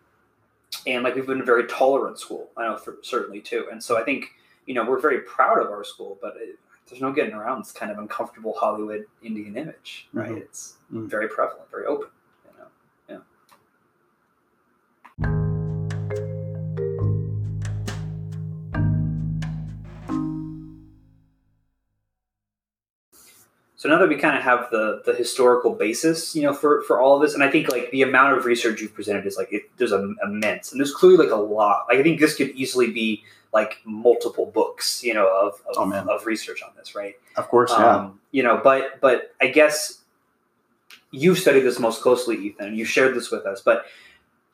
[0.85, 3.67] and like we've been a very tolerant school, I know for certainly too.
[3.71, 4.25] And so I think
[4.65, 6.59] you know we're very proud of our school, but it,
[6.91, 10.31] there's no getting around this kind of uncomfortable Hollywood Indian image, right?
[10.31, 10.37] Mhm.
[10.41, 11.07] It's Mhm.
[11.07, 12.09] very prevalent, very open.
[12.45, 12.67] You know?
[13.07, 13.21] Yeah.
[23.77, 26.99] So now that we kind of have the the historical basis, you know, for for
[26.99, 29.51] all of this, and I think like the amount of research you've presented is like
[29.53, 31.85] it, there's a, immense, and there's clearly like a lot.
[31.87, 33.23] Like I think this could easily be
[33.53, 37.15] like multiple books, you know, of of, Oh, of research on this, right?
[37.35, 37.95] Of course, yeah.
[37.97, 40.01] Um, you know, but but I guess
[41.11, 43.61] you've studied this most closely, Ethan, and you shared this with us.
[43.61, 43.85] But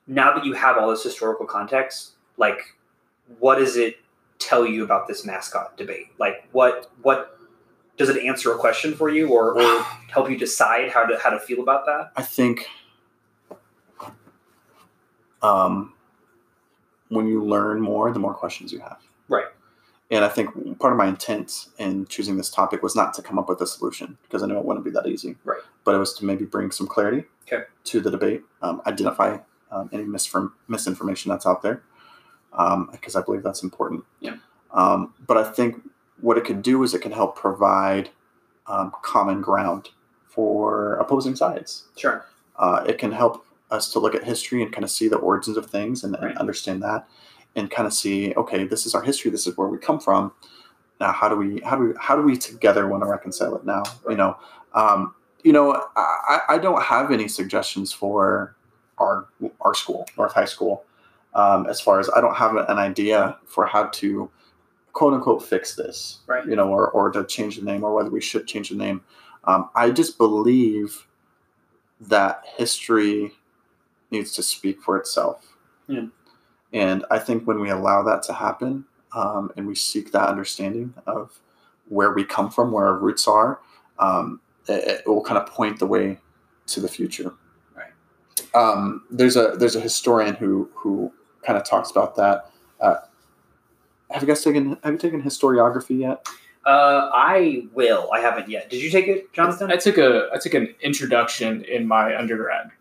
[0.07, 2.75] now that you have all this historical context, like,
[3.39, 3.97] what does it
[4.39, 6.07] tell you about this mascot debate?
[6.17, 7.39] Like, what what
[7.97, 11.29] does it answer a question for you, or, or help you decide how to how
[11.29, 12.11] to feel about that?
[12.15, 12.67] I think
[15.41, 15.93] um,
[17.09, 18.97] when you learn more, the more questions you have.
[19.27, 19.45] Right.
[20.09, 23.37] And I think part of my intent in choosing this topic was not to come
[23.37, 25.35] up with a solution because I know it wouldn't be that easy.
[25.43, 25.59] Right.
[25.83, 27.65] But it was to maybe bring some clarity Okay.
[27.85, 29.39] to the debate, um, identify
[29.71, 31.81] um, any misfirm- misinformation that's out there,
[32.91, 34.03] because I believe that's important.
[34.21, 34.37] Yeah.
[34.71, 35.81] Um, but I think
[36.21, 38.09] what it could do is it can help provide
[38.67, 39.89] um, common ground
[40.25, 42.25] for opposing sides Sure.
[42.57, 45.57] uh, it can help us to look at history and kind of see the origins
[45.57, 46.37] of things and, and Right.
[46.37, 47.07] understand that
[47.55, 50.31] and kind of see okay this is our history this is where we come from.
[50.99, 53.65] Now how do we how do we how do we together want to reconcile it
[53.65, 54.37] now you know?
[54.73, 55.13] Um,
[55.43, 58.55] you know I, I don't have any suggestions for
[58.97, 59.27] our
[59.61, 60.83] our school north high school.
[61.33, 64.31] Um, as far as i don't have an idea for how to
[64.93, 66.45] quote unquote fix this Right.
[66.47, 69.01] you know or, or to change the name or whether we should change the name.
[69.43, 71.05] Um, i just believe
[72.01, 73.33] that history
[74.11, 75.55] needs to speak for itself.
[75.87, 76.07] Yeah.
[76.73, 80.93] And I think when we allow that to happen um, and we seek that understanding
[81.05, 81.39] of
[81.87, 83.59] where we come from, where our roots are,
[83.99, 86.19] um, it, it will kind of point the way
[86.67, 87.33] to the future.
[87.75, 88.55] Right.
[88.55, 91.11] Um, there's a there's a historian who who
[91.43, 92.51] kind of talks about that.
[92.81, 92.95] Uh,
[94.11, 96.27] have you guys taken Have you taken historiography yet?
[96.65, 98.09] Uh, I will.
[98.11, 98.69] I haven't yet.
[98.69, 99.71] Did you take it, Jonathan?
[99.71, 102.71] I took a I took an introduction in my undergrad.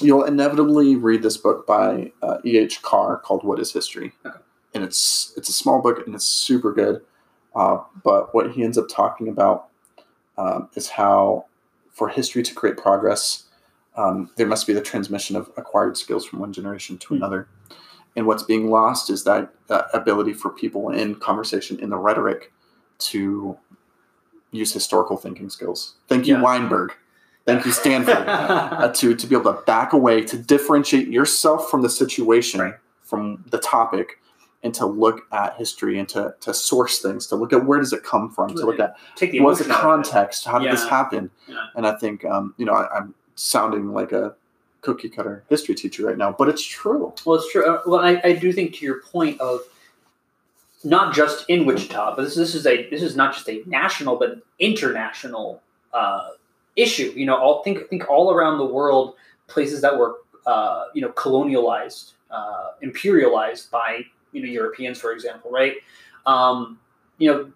[0.00, 2.56] You'll inevitably read this book by uh, E.
[2.58, 2.82] H.
[2.82, 4.38] Carr called "What Is History," Okay.
[4.74, 7.02] and it's it's a small book and it's super good.
[7.54, 9.68] Uh, but what he ends up talking about
[10.38, 11.46] um, is how,
[11.90, 13.44] for history to create progress,
[13.96, 17.14] um, there must be the transmission of acquired skills from one generation to Hmm.
[17.16, 17.48] another.
[18.16, 22.52] And what's being lost is that uh, ability for people in conversation, in the rhetoric,
[22.98, 23.56] to
[24.52, 25.94] use historical thinking skills.
[26.08, 26.42] Thank you, Yeah.
[26.42, 26.90] Wineburg.
[27.46, 31.82] Thank you, Stanford uh, to to be able to back away to differentiate yourself from
[31.82, 32.74] the situation Right.
[33.02, 34.18] from the topic
[34.62, 37.92] and to look at history and to, to source things to look at where does
[37.94, 40.10] it come from to look at Take the what's the emotion out of it.
[40.12, 41.66] context how did this happen Yeah.
[41.76, 44.34] and i think um, you know I, i'm sounding like a
[44.82, 47.64] cookie cutter history teacher right now but it's true Well, it's true.
[47.64, 49.60] Uh, Well, I, I do think to your point of
[50.84, 54.16] not just in Wichita, but this, this is a this is not just a national
[54.16, 55.62] but international
[55.92, 56.28] uh,
[56.80, 57.12] issue.
[57.16, 59.14] You know, all think think all around the world,
[59.46, 60.16] places that were
[60.46, 64.02] uh, you know colonialized, uh, imperialized by
[64.32, 65.74] you know Europeans, for example, right?
[66.26, 66.78] Um,
[67.18, 67.52] you know,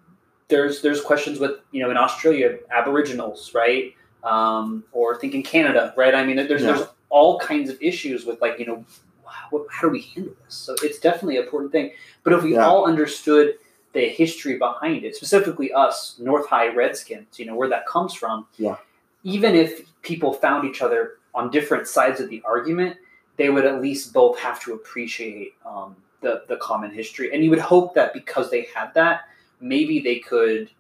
[0.49, 3.95] there's there's questions with you know in Australia Aboriginals, right?
[4.23, 6.15] Um, or think in Canada, right?
[6.15, 6.73] I mean, there's Yeah.
[6.73, 8.85] there's all kinds of issues with like you know
[9.27, 10.55] how, how do we handle this?
[10.55, 11.93] So it's definitely an important thing.
[12.23, 12.67] But if we Yeah.
[12.67, 13.55] all understood
[13.93, 18.47] the history behind it, specifically us North High Redskins, you know where that comes from.
[18.59, 18.77] Yeah.
[19.25, 22.97] Even if people found each other on different sides of the argument,
[23.37, 27.51] they would at least both have to appreciate um, the the common history, and you
[27.51, 29.23] would hope that because they had that,
[29.61, 30.71] maybe they could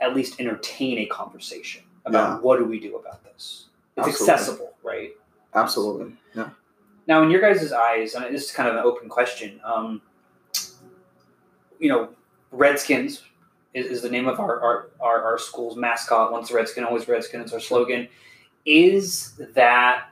[0.00, 2.38] at least entertain a conversation about Yeah.
[2.40, 3.66] what do we do about this.
[3.96, 4.32] It's Absolutely.
[4.34, 5.10] accessible, right?
[5.54, 6.16] Absolutely.
[6.34, 6.50] Yeah.
[7.08, 10.00] Now, in your guys' eyes, and this is kind of an open question, um,
[11.78, 12.10] you know,
[12.52, 13.22] Redskins
[13.74, 16.32] is, is the name of our, our, our, our school's mascot.
[16.32, 17.40] Once a Redskin, always Redskin.
[17.40, 18.08] It's our slogan.
[18.64, 20.08] Is that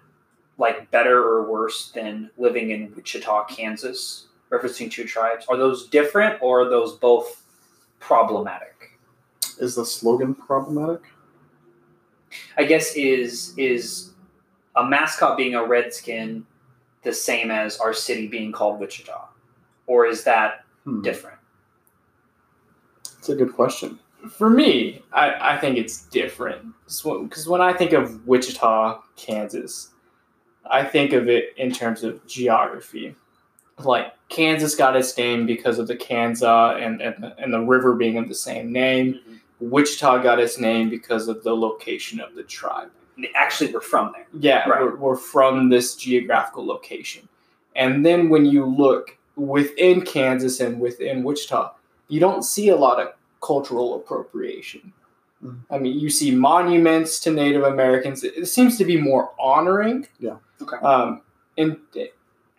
[0.58, 5.46] like better or worse than living in Wichita, Kansas, referencing two tribes?
[5.48, 7.42] Are those different or are those both
[8.00, 8.98] problematic?
[9.58, 11.02] Is the slogan problematic?
[12.58, 14.10] I guess is is
[14.74, 16.44] a mascot being a redskin
[17.02, 19.28] the same as our city being called Wichita,
[19.86, 21.02] or is that Hmm.
[21.02, 21.35] different?
[23.26, 23.98] It's a good question.
[24.30, 26.64] For me, I, I think it's different.
[26.84, 29.88] Because when I think of Wichita, Kansas,
[30.70, 33.16] I think of it in terms of geography.
[33.82, 37.94] Like, Kansas got its name because of the Kansa and, and, the- and the river
[37.96, 39.14] being of the same name.
[39.14, 39.70] Mm-hmm.
[39.70, 42.90] Wichita got its name because of the location of the tribe.
[43.34, 44.26] Actually, we're from there.
[44.38, 44.82] Yeah, Right.
[44.82, 47.28] we're, we're from this geographical location.
[47.74, 51.72] And then when you look within Kansas and within Wichita,
[52.08, 53.08] you don't see a lot of
[53.40, 54.92] cultural appropriation.
[55.44, 55.58] Mhm.
[55.70, 58.24] I mean, you see monuments to Native Americans.
[58.24, 60.06] It, it seems to be more honoring.
[60.18, 60.36] Yeah.
[60.62, 60.76] Okay.
[60.78, 61.20] Um,
[61.58, 61.76] and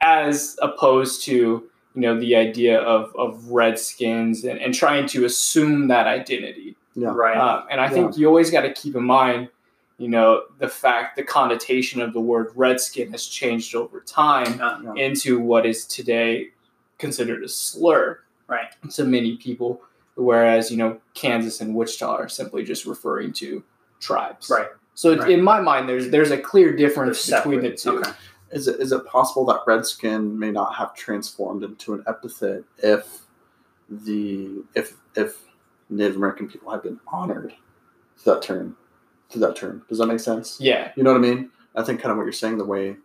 [0.02, 1.32] as opposed to
[1.96, 6.76] you know the idea of of redskins and, and trying to assume that identity.
[6.96, 7.10] Yeah.
[7.14, 7.38] Right.
[7.38, 9.50] Um, and I think you always got to keep in mind,
[10.00, 14.80] you know, the fact, the connotation of the word redskin has changed over time Uh,
[14.84, 15.06] Yeah.
[15.06, 16.50] into what is today
[16.98, 18.68] considered a slur Right.
[18.92, 19.82] to many people,
[20.18, 23.64] whereas, you know, Kansas and Wichita are simply just referring to
[24.00, 24.50] tribes.
[24.50, 24.68] Right.
[24.96, 25.30] So Right.
[25.32, 28.00] in my mind, there's there's a clear difference between the two.
[28.00, 28.12] Okay.
[28.52, 33.22] Is it is it possible that redskin may not have transformed into an epithet if
[33.90, 35.38] the if if
[35.90, 37.54] Native American people had been honored
[38.20, 38.76] to that term
[39.30, 39.86] to that term?
[39.90, 40.58] Does that make sense?
[40.60, 40.92] Yeah.
[40.96, 41.52] You know what I mean?
[41.76, 42.96] I think kind of what you're saying, the way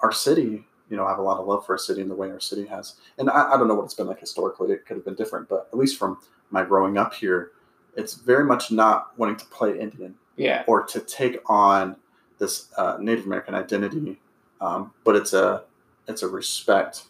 [0.00, 2.14] our city, you know, I have a lot of love for our city and the
[2.14, 4.72] way our city has, and I, I don't know what it's been like historically.
[4.72, 6.18] It could have been different, but at least from
[6.50, 7.52] my growing up here,
[7.96, 10.64] it's very much not wanting to play Indian Yeah.
[10.66, 11.96] or to take on
[12.38, 14.20] this uh, Native American identity,
[14.60, 15.62] um, but it's a
[16.08, 17.04] it's a respect.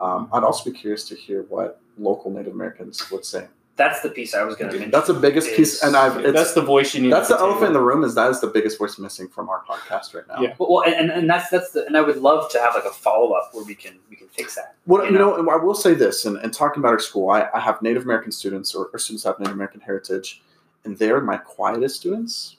[0.00, 3.46] Um, I'd also be curious to hear what local Native Americans would say.
[3.82, 4.92] That's the piece I was going to mention.
[4.92, 7.12] That's the biggest piece, and I've it's, that's the voice you need.
[7.12, 8.04] that's at the elephant in the room.
[8.04, 10.40] Is that is the biggest voice missing from our podcast right now?
[10.40, 10.54] Yeah.
[10.56, 12.90] Well, well, and, and that's that's the and I would love to have like a
[12.90, 14.76] follow up where we can we can fix that.
[14.86, 17.30] Well, You you know, and I will say this, and, and talking about our school,
[17.30, 20.42] I, I have Native American students, or, or students have Native American heritage,
[20.84, 22.58] and they're my quietest students.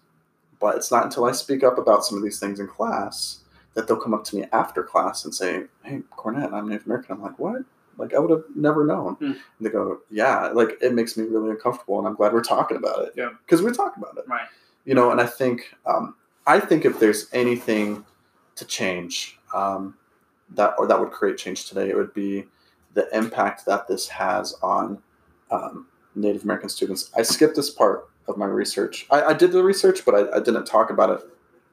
[0.60, 3.40] But it's not until I speak up about some of these things in class
[3.76, 7.16] that they'll come up to me after class and say, "Hey, Cornette, I'm Native American."
[7.16, 7.62] I'm like, "What?"
[7.98, 9.15] Like I would have never known.
[9.15, 9.26] Hmm.
[9.26, 12.78] And they go, "Yeah." Like it makes me really uncomfortable, and I'm glad we're talking
[12.78, 13.14] about it.
[13.15, 13.30] Yeah.
[13.45, 14.26] because we talk about it.
[14.28, 14.48] Right.
[14.86, 16.15] You know, and I think um,
[16.45, 18.06] I think if there's anything
[18.56, 19.95] to change um,
[20.52, 22.45] that or that would create change today, it would be
[22.94, 24.99] the impact that this has on
[25.52, 27.11] um, Native American students.
[27.15, 29.06] I skipped this part of my research.
[29.10, 31.22] I, I did the research, but I, I didn't talk about it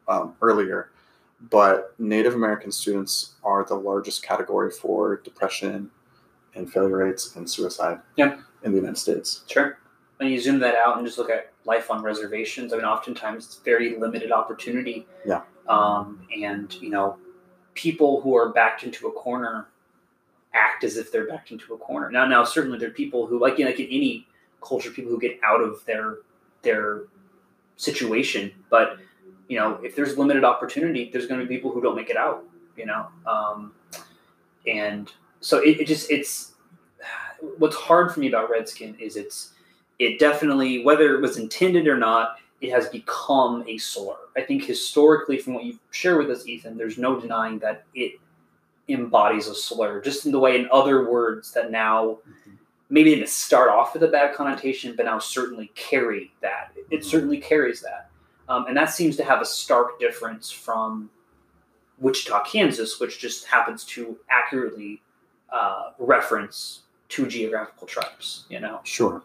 [0.09, 0.91] um, earlier.
[1.49, 5.91] But Native American students are the largest category for depression
[6.55, 8.39] and failure rates and suicide Yeah.
[8.63, 9.45] in the United States.
[9.49, 9.79] Sure.
[10.17, 12.73] When you zoom that out and just look at life on reservations.
[12.73, 15.07] I mean, oftentimes it's very limited opportunity.
[15.25, 15.43] Yeah.
[15.69, 17.17] Um, and you know,
[17.75, 19.69] people who are backed into a corner
[20.53, 22.11] act as if they're backed into a corner.
[22.11, 24.27] Now, now certainly there are people who, like, you like in any
[24.61, 26.19] culture, people who get out of their
[26.63, 27.03] their
[27.77, 28.53] situation.
[28.69, 28.99] But
[29.49, 32.17] you know, if there's limited opportunity, there's going to be people who don't make it
[32.17, 32.45] out.
[32.77, 33.73] You know, um,
[34.67, 36.53] and so it, it just it's
[37.59, 39.53] what's hard for me about Redskin is it's
[39.99, 44.17] it definitely whether it was intended or not, it has become a slur.
[44.37, 48.13] I think historically, from what you share with us, Ethan, there's no denying that it
[48.89, 52.19] embodies a slur, just in the way in other words that now
[52.91, 56.73] maybe didn't start off with a bad connotation, but now certainly carry that.
[56.91, 58.11] It certainly carries that.
[58.49, 61.09] Um, and that seems to have a stark difference from
[61.99, 65.01] Wichita, Kansas, which just happens to accurately
[65.53, 68.81] uh, reference to geographical tribes, you know?
[68.85, 69.23] Sure.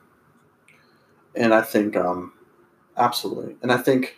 [1.35, 2.33] And I think, um,
[2.97, 3.55] absolutely.
[3.61, 4.17] And I think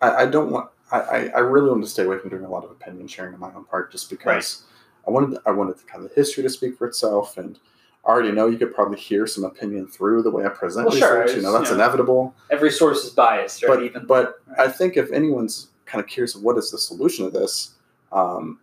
[0.00, 2.64] I, I don't want, I, I really want to stay away from doing a lot
[2.64, 4.64] of opinion sharing on my own part just because
[5.06, 7.36] I wanted, I wanted the kind of history to speak for itself.
[7.36, 7.58] And
[8.06, 10.96] I already know you could probably hear some opinion through the way I present Well,
[10.96, 11.28] sure.
[11.28, 12.34] You know, that's you know, inevitable.
[12.50, 13.68] Every source is biased, right?
[13.68, 14.66] but Even but right.
[14.66, 17.74] I think if anyone's kind of curious of what is the solution to this,
[18.12, 18.60] um,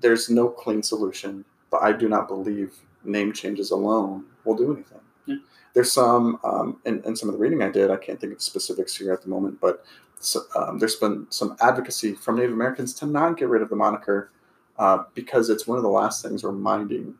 [0.00, 1.44] there's no clean solution.
[1.74, 2.72] But I do not believe
[3.02, 5.00] name changes alone will do anything.
[5.26, 5.38] Yeah.
[5.72, 7.90] There's some um, in, in some of the reading I did.
[7.90, 9.84] I can't think of specifics here at the moment, but
[10.20, 13.74] so, um, there's been some advocacy from Native Americans to not get rid of the
[13.74, 14.30] moniker
[14.78, 17.16] uh, because it's one of the last things reminding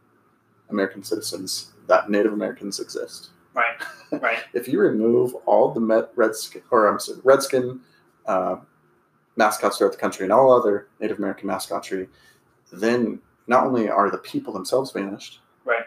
[0.71, 4.39] American citizens that Native Americans exist right, right.
[4.55, 7.81] if you remove all the Met Redskin or I'm sorry, Redskin
[8.27, 8.59] uh,
[9.35, 12.09] mascots throughout the country and all other Native American mascotry,
[12.73, 15.85] then not only are the people themselves vanished, Right.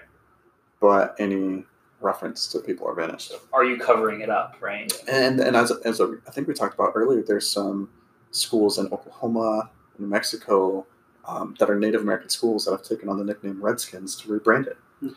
[0.80, 1.66] but any
[2.02, 3.34] reference to people are vanished.
[3.54, 4.92] Are you covering it up, right?
[5.08, 7.90] And and as as a, I think we talked about earlier, there's some
[8.32, 10.86] schools in Oklahoma, New Mexico,
[11.26, 14.68] um, that are Native American schools that have taken on the nickname Redskins to rebrand
[14.68, 14.78] it.
[15.00, 15.10] Hmm.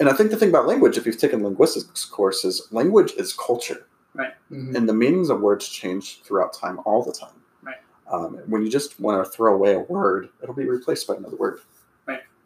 [0.00, 3.86] And I think the thing about language, if you've taken linguistics courses, language is culture
[4.50, 4.74] Mhm.
[4.76, 7.34] and the meanings of words change throughout time all the time.
[7.62, 7.76] Right.
[8.10, 11.36] Um, when you just want to throw away a word, it'll be replaced by another
[11.36, 11.60] word.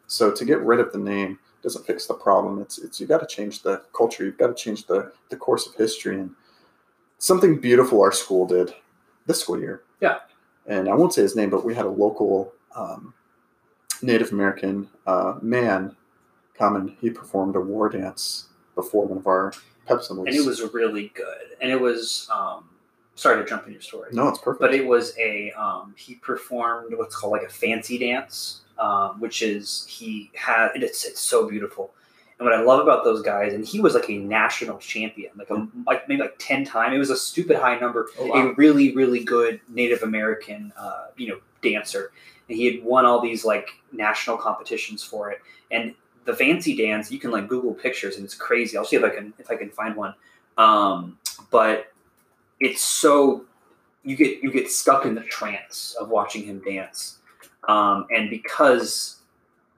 [0.09, 2.59] So to get rid of the name doesn't fix the problem.
[2.61, 4.25] It's it's you got to change the culture.
[4.25, 6.31] You've got to change the the course of history and
[7.19, 8.73] something beautiful our school did
[9.27, 9.83] this school year.
[10.01, 10.19] Yeah.
[10.65, 13.13] And I won't say his name, but we had a local um,
[14.01, 15.95] Native American uh, man
[16.57, 19.53] come and he performed a war dance before one of our
[19.85, 20.35] pep assemblies.
[20.35, 21.57] And it was really good.
[21.61, 22.69] And it was um,
[23.15, 24.09] sorry to jump in your story.
[24.13, 24.61] no, it's perfect.
[24.61, 29.41] but it was a um, he performed what's called like a fancy dance, um, which
[29.41, 31.91] is he had it's it's so beautiful.
[32.39, 35.49] And what I love about those guys, and he was like a national champion, like
[35.49, 36.93] a like maybe like ten time.
[36.93, 38.07] It was a stupid high number.
[38.17, 38.47] Oh, wow.
[38.47, 42.11] A really really good Native American, uh, you know, dancer,
[42.47, 45.39] and he had won all these like national competitions for it.
[45.69, 45.93] And
[46.25, 48.77] the fancy dance, you can like Google pictures, and it's crazy.
[48.77, 50.13] I'll see if I can if I can find one.
[50.57, 51.17] Um,
[51.51, 51.91] but
[52.59, 53.45] it's so
[54.03, 57.18] you get you get stuck in the trance of watching him dance,
[57.67, 59.17] um, and because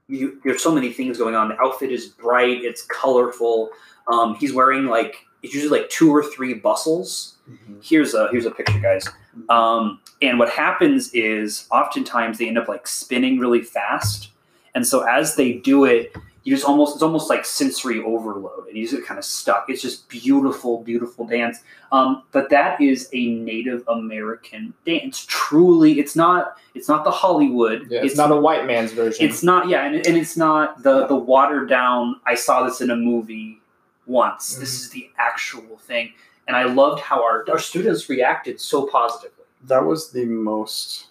[0.07, 1.49] you there's so many things going on.
[1.49, 3.69] The outfit is bright, it's colorful.
[4.11, 7.35] Um, he's wearing like it's usually like two or three bustles.
[7.49, 7.83] Mhm.
[7.83, 9.07] Here's a here's a picture, guys.
[9.49, 14.29] Um, and what happens is oftentimes they end up like spinning really fast,
[14.75, 18.75] and so as they do it, you just almost it's almost like sensory overload, and
[18.75, 19.65] you just get kind of stuck.
[19.69, 21.59] It's just beautiful, beautiful dance.
[21.91, 25.23] Um, but that is a Native American dance.
[25.27, 27.87] Truly, it's not it's not the Hollywood.
[27.89, 29.23] Yeah, it's, not a white man's version.
[29.23, 32.19] It's not, yeah, and, and it's not the the watered down.
[32.25, 33.61] I saw this in a movie
[34.07, 34.55] once.
[34.55, 36.11] This is the actual thing,
[36.47, 39.45] and I loved how our our students reacted so positively.
[39.65, 41.07] that was the most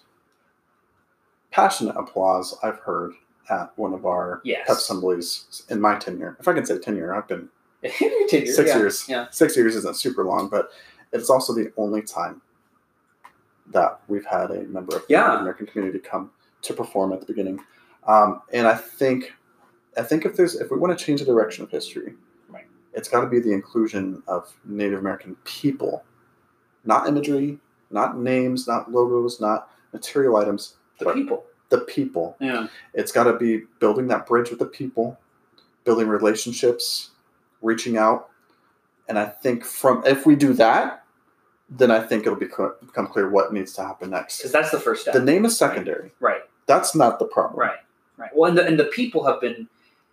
[1.51, 3.13] passionate applause I've heard
[3.51, 4.65] at one of our Yes.
[4.67, 6.37] pep assemblies in my tenure.
[6.39, 7.49] If I can say tenure, I've been
[8.29, 9.05] Tenure, six yeah, years.
[9.09, 10.69] Yeah, Six years isn't super long, but
[11.11, 12.41] it's also the only time
[13.71, 15.27] that we've had a member of the Yeah.
[15.27, 17.59] Native American community come to perform at the beginning.
[18.07, 19.33] Um, and I think,
[19.97, 22.13] I think if there's if we want to change the direction of history,
[22.49, 22.65] Right.
[22.93, 26.03] it's got to be the inclusion of Native American people,
[26.85, 27.59] not imagery,
[27.89, 31.45] not names, not logos, not material items, the but people.
[31.71, 32.35] The people.
[32.39, 35.17] Yeah, It's got to be building that bridge with the people,
[35.83, 37.09] building relationships,
[37.63, 38.29] reaching out.
[39.07, 41.03] And I think from if we do that,
[41.69, 44.37] then I think it'll become, become clear what needs to happen next.
[44.37, 45.13] because that's the first step.
[45.13, 46.11] The name is secondary.
[46.19, 47.59] right, That's not the problem.
[47.59, 47.79] right,
[48.17, 48.29] right.
[48.35, 49.67] Well, and the, and the people have been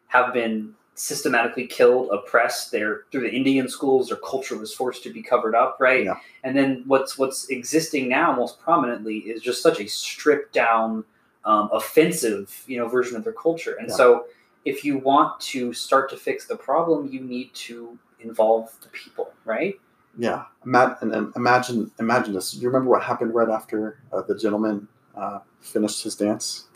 [0.07, 2.71] have been systematically killed, oppressed.
[2.73, 4.09] They're through the Indian schools.
[4.09, 6.05] Their culture was forced to be covered up, right?
[6.05, 6.15] Yeah.
[6.45, 11.05] And then what's what's existing now most prominently is just such a stripped down,
[11.45, 13.75] um, offensive, you know, version of their culture.
[13.79, 13.95] And Yeah.
[13.95, 14.27] so,
[14.65, 19.33] if you want to start to fix the problem, you need to involve the people,
[19.45, 19.79] right?
[20.19, 20.45] Yeah.
[20.67, 22.55] Ima- and, and imagine imagine this.
[22.55, 26.67] You remember what happened right after uh, the gentleman uh, finished his dance?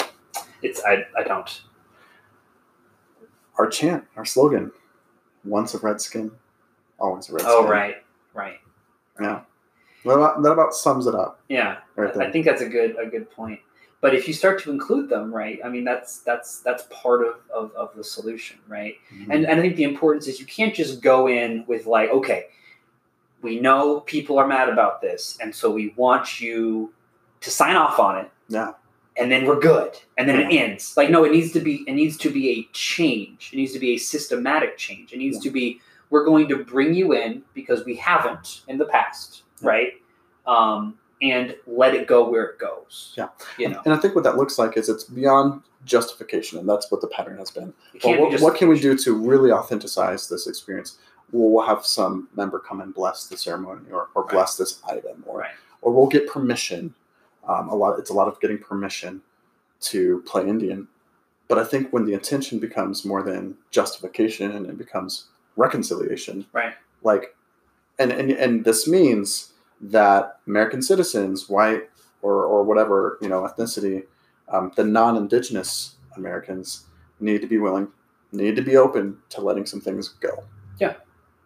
[0.63, 1.63] It's I, I don't.
[3.59, 4.73] Our chant, our slogan,
[5.45, 6.31] once a redskin,
[6.99, 7.53] always a redskin.
[7.55, 7.97] Oh right,
[8.33, 8.59] right.
[9.21, 9.41] Yeah.
[10.05, 11.79] That about, that about sums it up Yeah.
[11.97, 12.17] right.
[12.17, 13.61] I think that's a good a good point.
[14.03, 15.61] But if you start to include them, right?
[15.65, 18.97] I mean, that's that's that's part of of, of the solution, right?
[19.31, 22.47] And, and I think the importance is you can't just go in with like, okay,
[23.43, 26.93] we know people are mad about this, and so we want you
[27.41, 28.31] to sign off on it.
[28.49, 28.73] Yeah.
[29.17, 29.93] And then we're good.
[30.17, 30.97] And then it ends.
[30.97, 33.51] Like, no, it needs to be it needs to be a change.
[33.53, 35.13] It needs to be a systematic change.
[35.13, 35.43] It needs Yeah.
[35.43, 35.81] to be
[36.11, 39.69] we're going to bring you in because we haven't in the past, Yeah.
[39.69, 39.93] right?
[40.47, 43.15] Um, and let it go where it goes.
[43.17, 43.29] Yeah.
[43.59, 43.81] You know.
[43.85, 47.07] And I think what that looks like is it's beyond justification, and that's what the
[47.09, 47.73] pattern has been.
[48.05, 50.99] Well, can't be what, can we do to really authenticize this experience?
[51.31, 54.33] Well, we'll have some member come and bless the ceremony, or, or Right.
[54.33, 55.51] bless this item, or Right.
[55.81, 56.95] or we'll get permission.
[57.49, 59.23] Um, a lot, it's a lot of getting permission
[59.81, 60.87] to play Indian.
[61.49, 65.27] But I think when the intention becomes more than justification and it becomes
[65.57, 66.75] reconciliation, Right.
[67.03, 67.35] Like,
[67.99, 69.52] and and and this means
[69.83, 71.91] that American citizens, white
[72.23, 74.05] or or whatever you know ethnicity,
[74.49, 76.87] um, the non-indigenous Americans
[77.21, 77.89] need to be willing,
[78.33, 80.45] need to be open to letting some things go.
[80.81, 80.95] Yeah.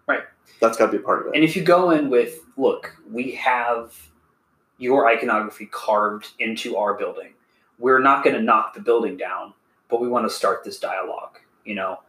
[0.06, 0.22] Right.
[0.60, 1.36] That's got to be a part of it.
[1.36, 3.94] And if you go in with, look, we have
[4.78, 7.32] your iconography carved into our building.
[7.78, 9.52] We're not going to knock the building down,
[9.88, 11.38] but we want to start this dialogue.
[11.64, 12.00] You know,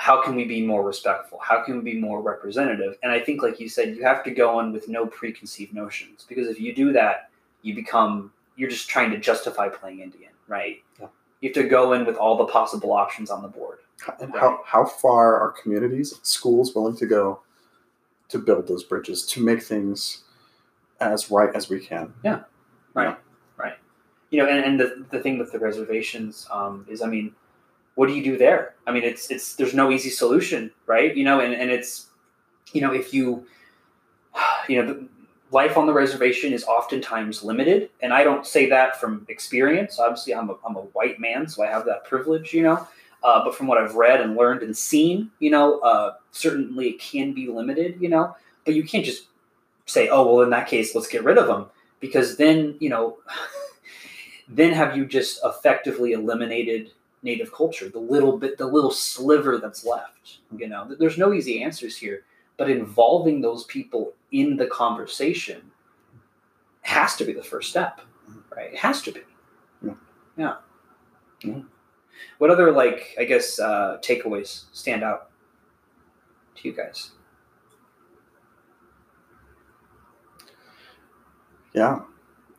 [0.00, 1.38] how can we be more respectful?
[1.42, 2.96] How can we be more representative?
[3.02, 6.24] And I think, like you said, you have to go in with no preconceived notions
[6.26, 7.28] because if you do that,
[7.60, 10.78] you become you're just trying to justify playing Indian, right?
[10.98, 11.08] Yeah.
[11.42, 13.80] You have to go in with all the possible options on the board.
[14.20, 14.40] and Right.
[14.40, 17.42] how, how far are communities, schools willing to go
[18.30, 20.24] to build those bridges, to make things
[21.00, 22.14] as right as we can?
[22.24, 22.44] Yeah,
[22.94, 23.16] right, yeah.
[23.58, 23.74] right.
[24.30, 27.34] You know, and, and the, the thing with the reservations um, is, I mean,
[27.94, 28.74] what do you do there?
[28.86, 31.14] I mean, it's it's there's no easy solution, right?
[31.14, 32.06] You know, and, and it's
[32.72, 33.46] you know if you
[34.68, 35.04] you know
[35.52, 39.98] life on the reservation is oftentimes limited, and I don't say that from experience.
[39.98, 42.86] Obviously, I'm a I'm a white man, so I have that privilege, you know.
[43.22, 47.00] Uh, but from what I've read and learned and seen, you know, uh, certainly it
[47.00, 48.34] can be limited, you know.
[48.64, 49.26] But you can't just
[49.86, 51.66] say, oh well, in that case, let's get rid of them,
[52.00, 53.18] because then you know.
[54.52, 56.90] then have you just effectively eliminated
[57.22, 61.62] native culture the little bit the little sliver that's left you know there's no easy
[61.62, 62.24] answers here
[62.56, 65.60] but involving those people in the conversation
[66.82, 68.00] has to be the first step
[68.56, 69.20] right it has to be
[69.84, 69.94] Yeah.
[70.36, 70.56] yeah
[71.42, 71.60] Yeah.
[72.38, 75.30] what other like i guess uh, takeaways stand out
[76.56, 77.12] to you guys
[81.72, 82.00] Yeah,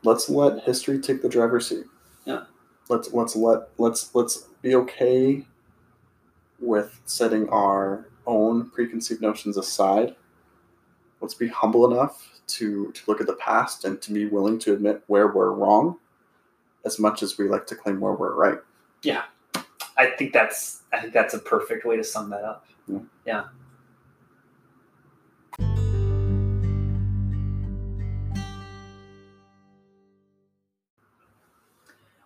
[0.03, 1.85] let's let history take the driver's seat.
[2.91, 5.45] Let's let's let let's let's be okay
[6.59, 10.15] with setting our own preconceived notions aside.
[11.21, 14.73] Let's be humble enough to to look at the past and to be willing to
[14.73, 15.99] admit where we're wrong,
[16.83, 18.59] as much as we like to claim where we're right.
[19.03, 19.23] Yeah,
[19.97, 22.99] I think that's i think that's a perfect way to sum that up Yeah.
[23.25, 23.43] yeah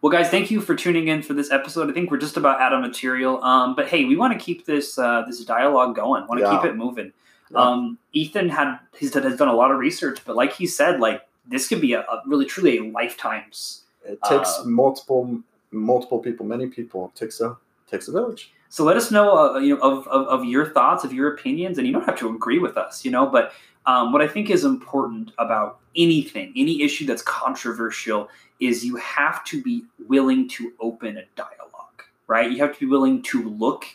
[0.05, 1.89] Well, guys, thank you for tuning in for this episode.
[1.89, 4.63] I think we're just about out of material, um, but hey, we want to keep
[4.67, 6.27] this uh, this dialogue going.
[6.27, 6.61] Want to Yeah.
[6.61, 7.11] keep it moving.
[7.49, 7.57] Yeah.
[7.57, 10.99] Um, Ethan had he's done, has done a lot of research, but like he said,
[10.99, 13.85] like this could be a, a really truly a lifetimes.
[14.03, 15.41] It takes Uh, multiple
[15.71, 17.11] multiple people, many people.
[17.11, 17.57] It takes a
[17.89, 18.53] takes a village.
[18.69, 21.79] So let us know, uh, you know, of, of, of your thoughts, of your opinions,
[21.79, 23.25] and you don't have to agree with us, you know.
[23.25, 23.53] But
[23.87, 28.29] um, what I think is important about anything, any issue that's controversial,
[28.59, 32.51] is you have to be willing to open a dialogue, right?
[32.51, 33.85] You have to be willing to look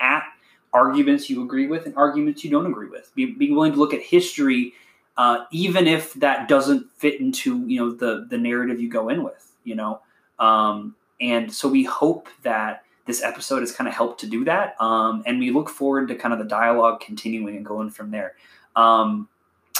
[0.00, 0.24] at
[0.72, 3.14] arguments you agree with and arguments you don't agree with.
[3.14, 4.72] Be, willing to look at history,
[5.16, 9.22] uh, even if that doesn't fit into you know the the narrative you go in
[9.22, 10.00] with, you know.
[10.38, 14.80] Um, and so we hope that this episode has kind of helped to do that.
[14.80, 18.34] Um, and we look forward to kind of the dialogue continuing and going from there.
[18.76, 19.28] Um,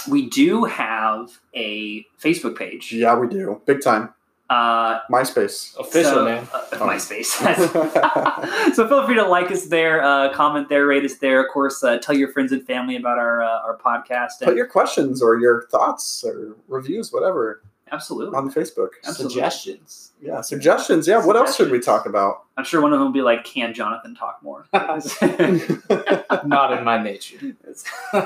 [0.09, 2.91] we do have a Facebook page.
[2.91, 3.61] Yeah, we do.
[3.65, 4.13] Big time.
[4.49, 5.75] Uh, MySpace.
[5.79, 6.47] Official so, man.
[6.53, 6.87] Uh, Oh.
[6.87, 8.73] MySpace.
[8.75, 11.43] so feel free to like us there, uh, comment there, rate us there.
[11.43, 14.39] Of course, uh, tell your friends and family about our uh, our podcast.
[14.39, 17.61] Put And, your questions or your thoughts or reviews, whatever,
[17.91, 18.35] absolutely.
[18.35, 18.89] on Facebook.
[19.05, 19.33] Absolutely.
[19.33, 20.11] Suggestions.
[20.21, 21.07] Yeah, suggestions.
[21.07, 22.43] Yeah, what else should we talk about?
[22.57, 27.01] I'm sure one of them will be like, "Can Jonathan talk more?" Not in my
[27.03, 27.55] nature.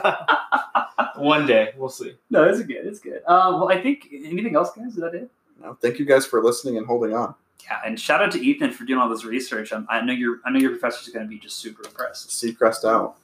[1.15, 2.15] One day, we'll see.
[2.29, 2.85] no, it's good.
[2.85, 3.23] It's good.
[3.25, 4.87] Um, well, I think anything else, guys?
[4.89, 5.31] Is that it?
[5.61, 7.33] No, thank you guys for listening and holding on.
[7.63, 9.73] Yeah, and shout out to Ethan for doing all this research.
[9.73, 12.29] Um, I know your I know your professor's going to be just super impressed.
[12.29, 13.15] Seacrest out.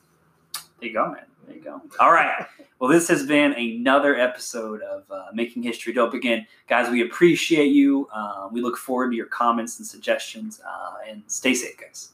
[0.80, 1.26] There you go, man.
[1.46, 1.82] There you go.
[2.00, 2.48] All right.
[2.80, 6.48] Well, this has been another episode of uh, Making History Dope again.
[6.68, 8.08] Guys, we appreciate you.
[8.14, 10.62] Uh, we look forward to your comments and suggestions.
[10.68, 12.13] Uh, and stay safe, guys.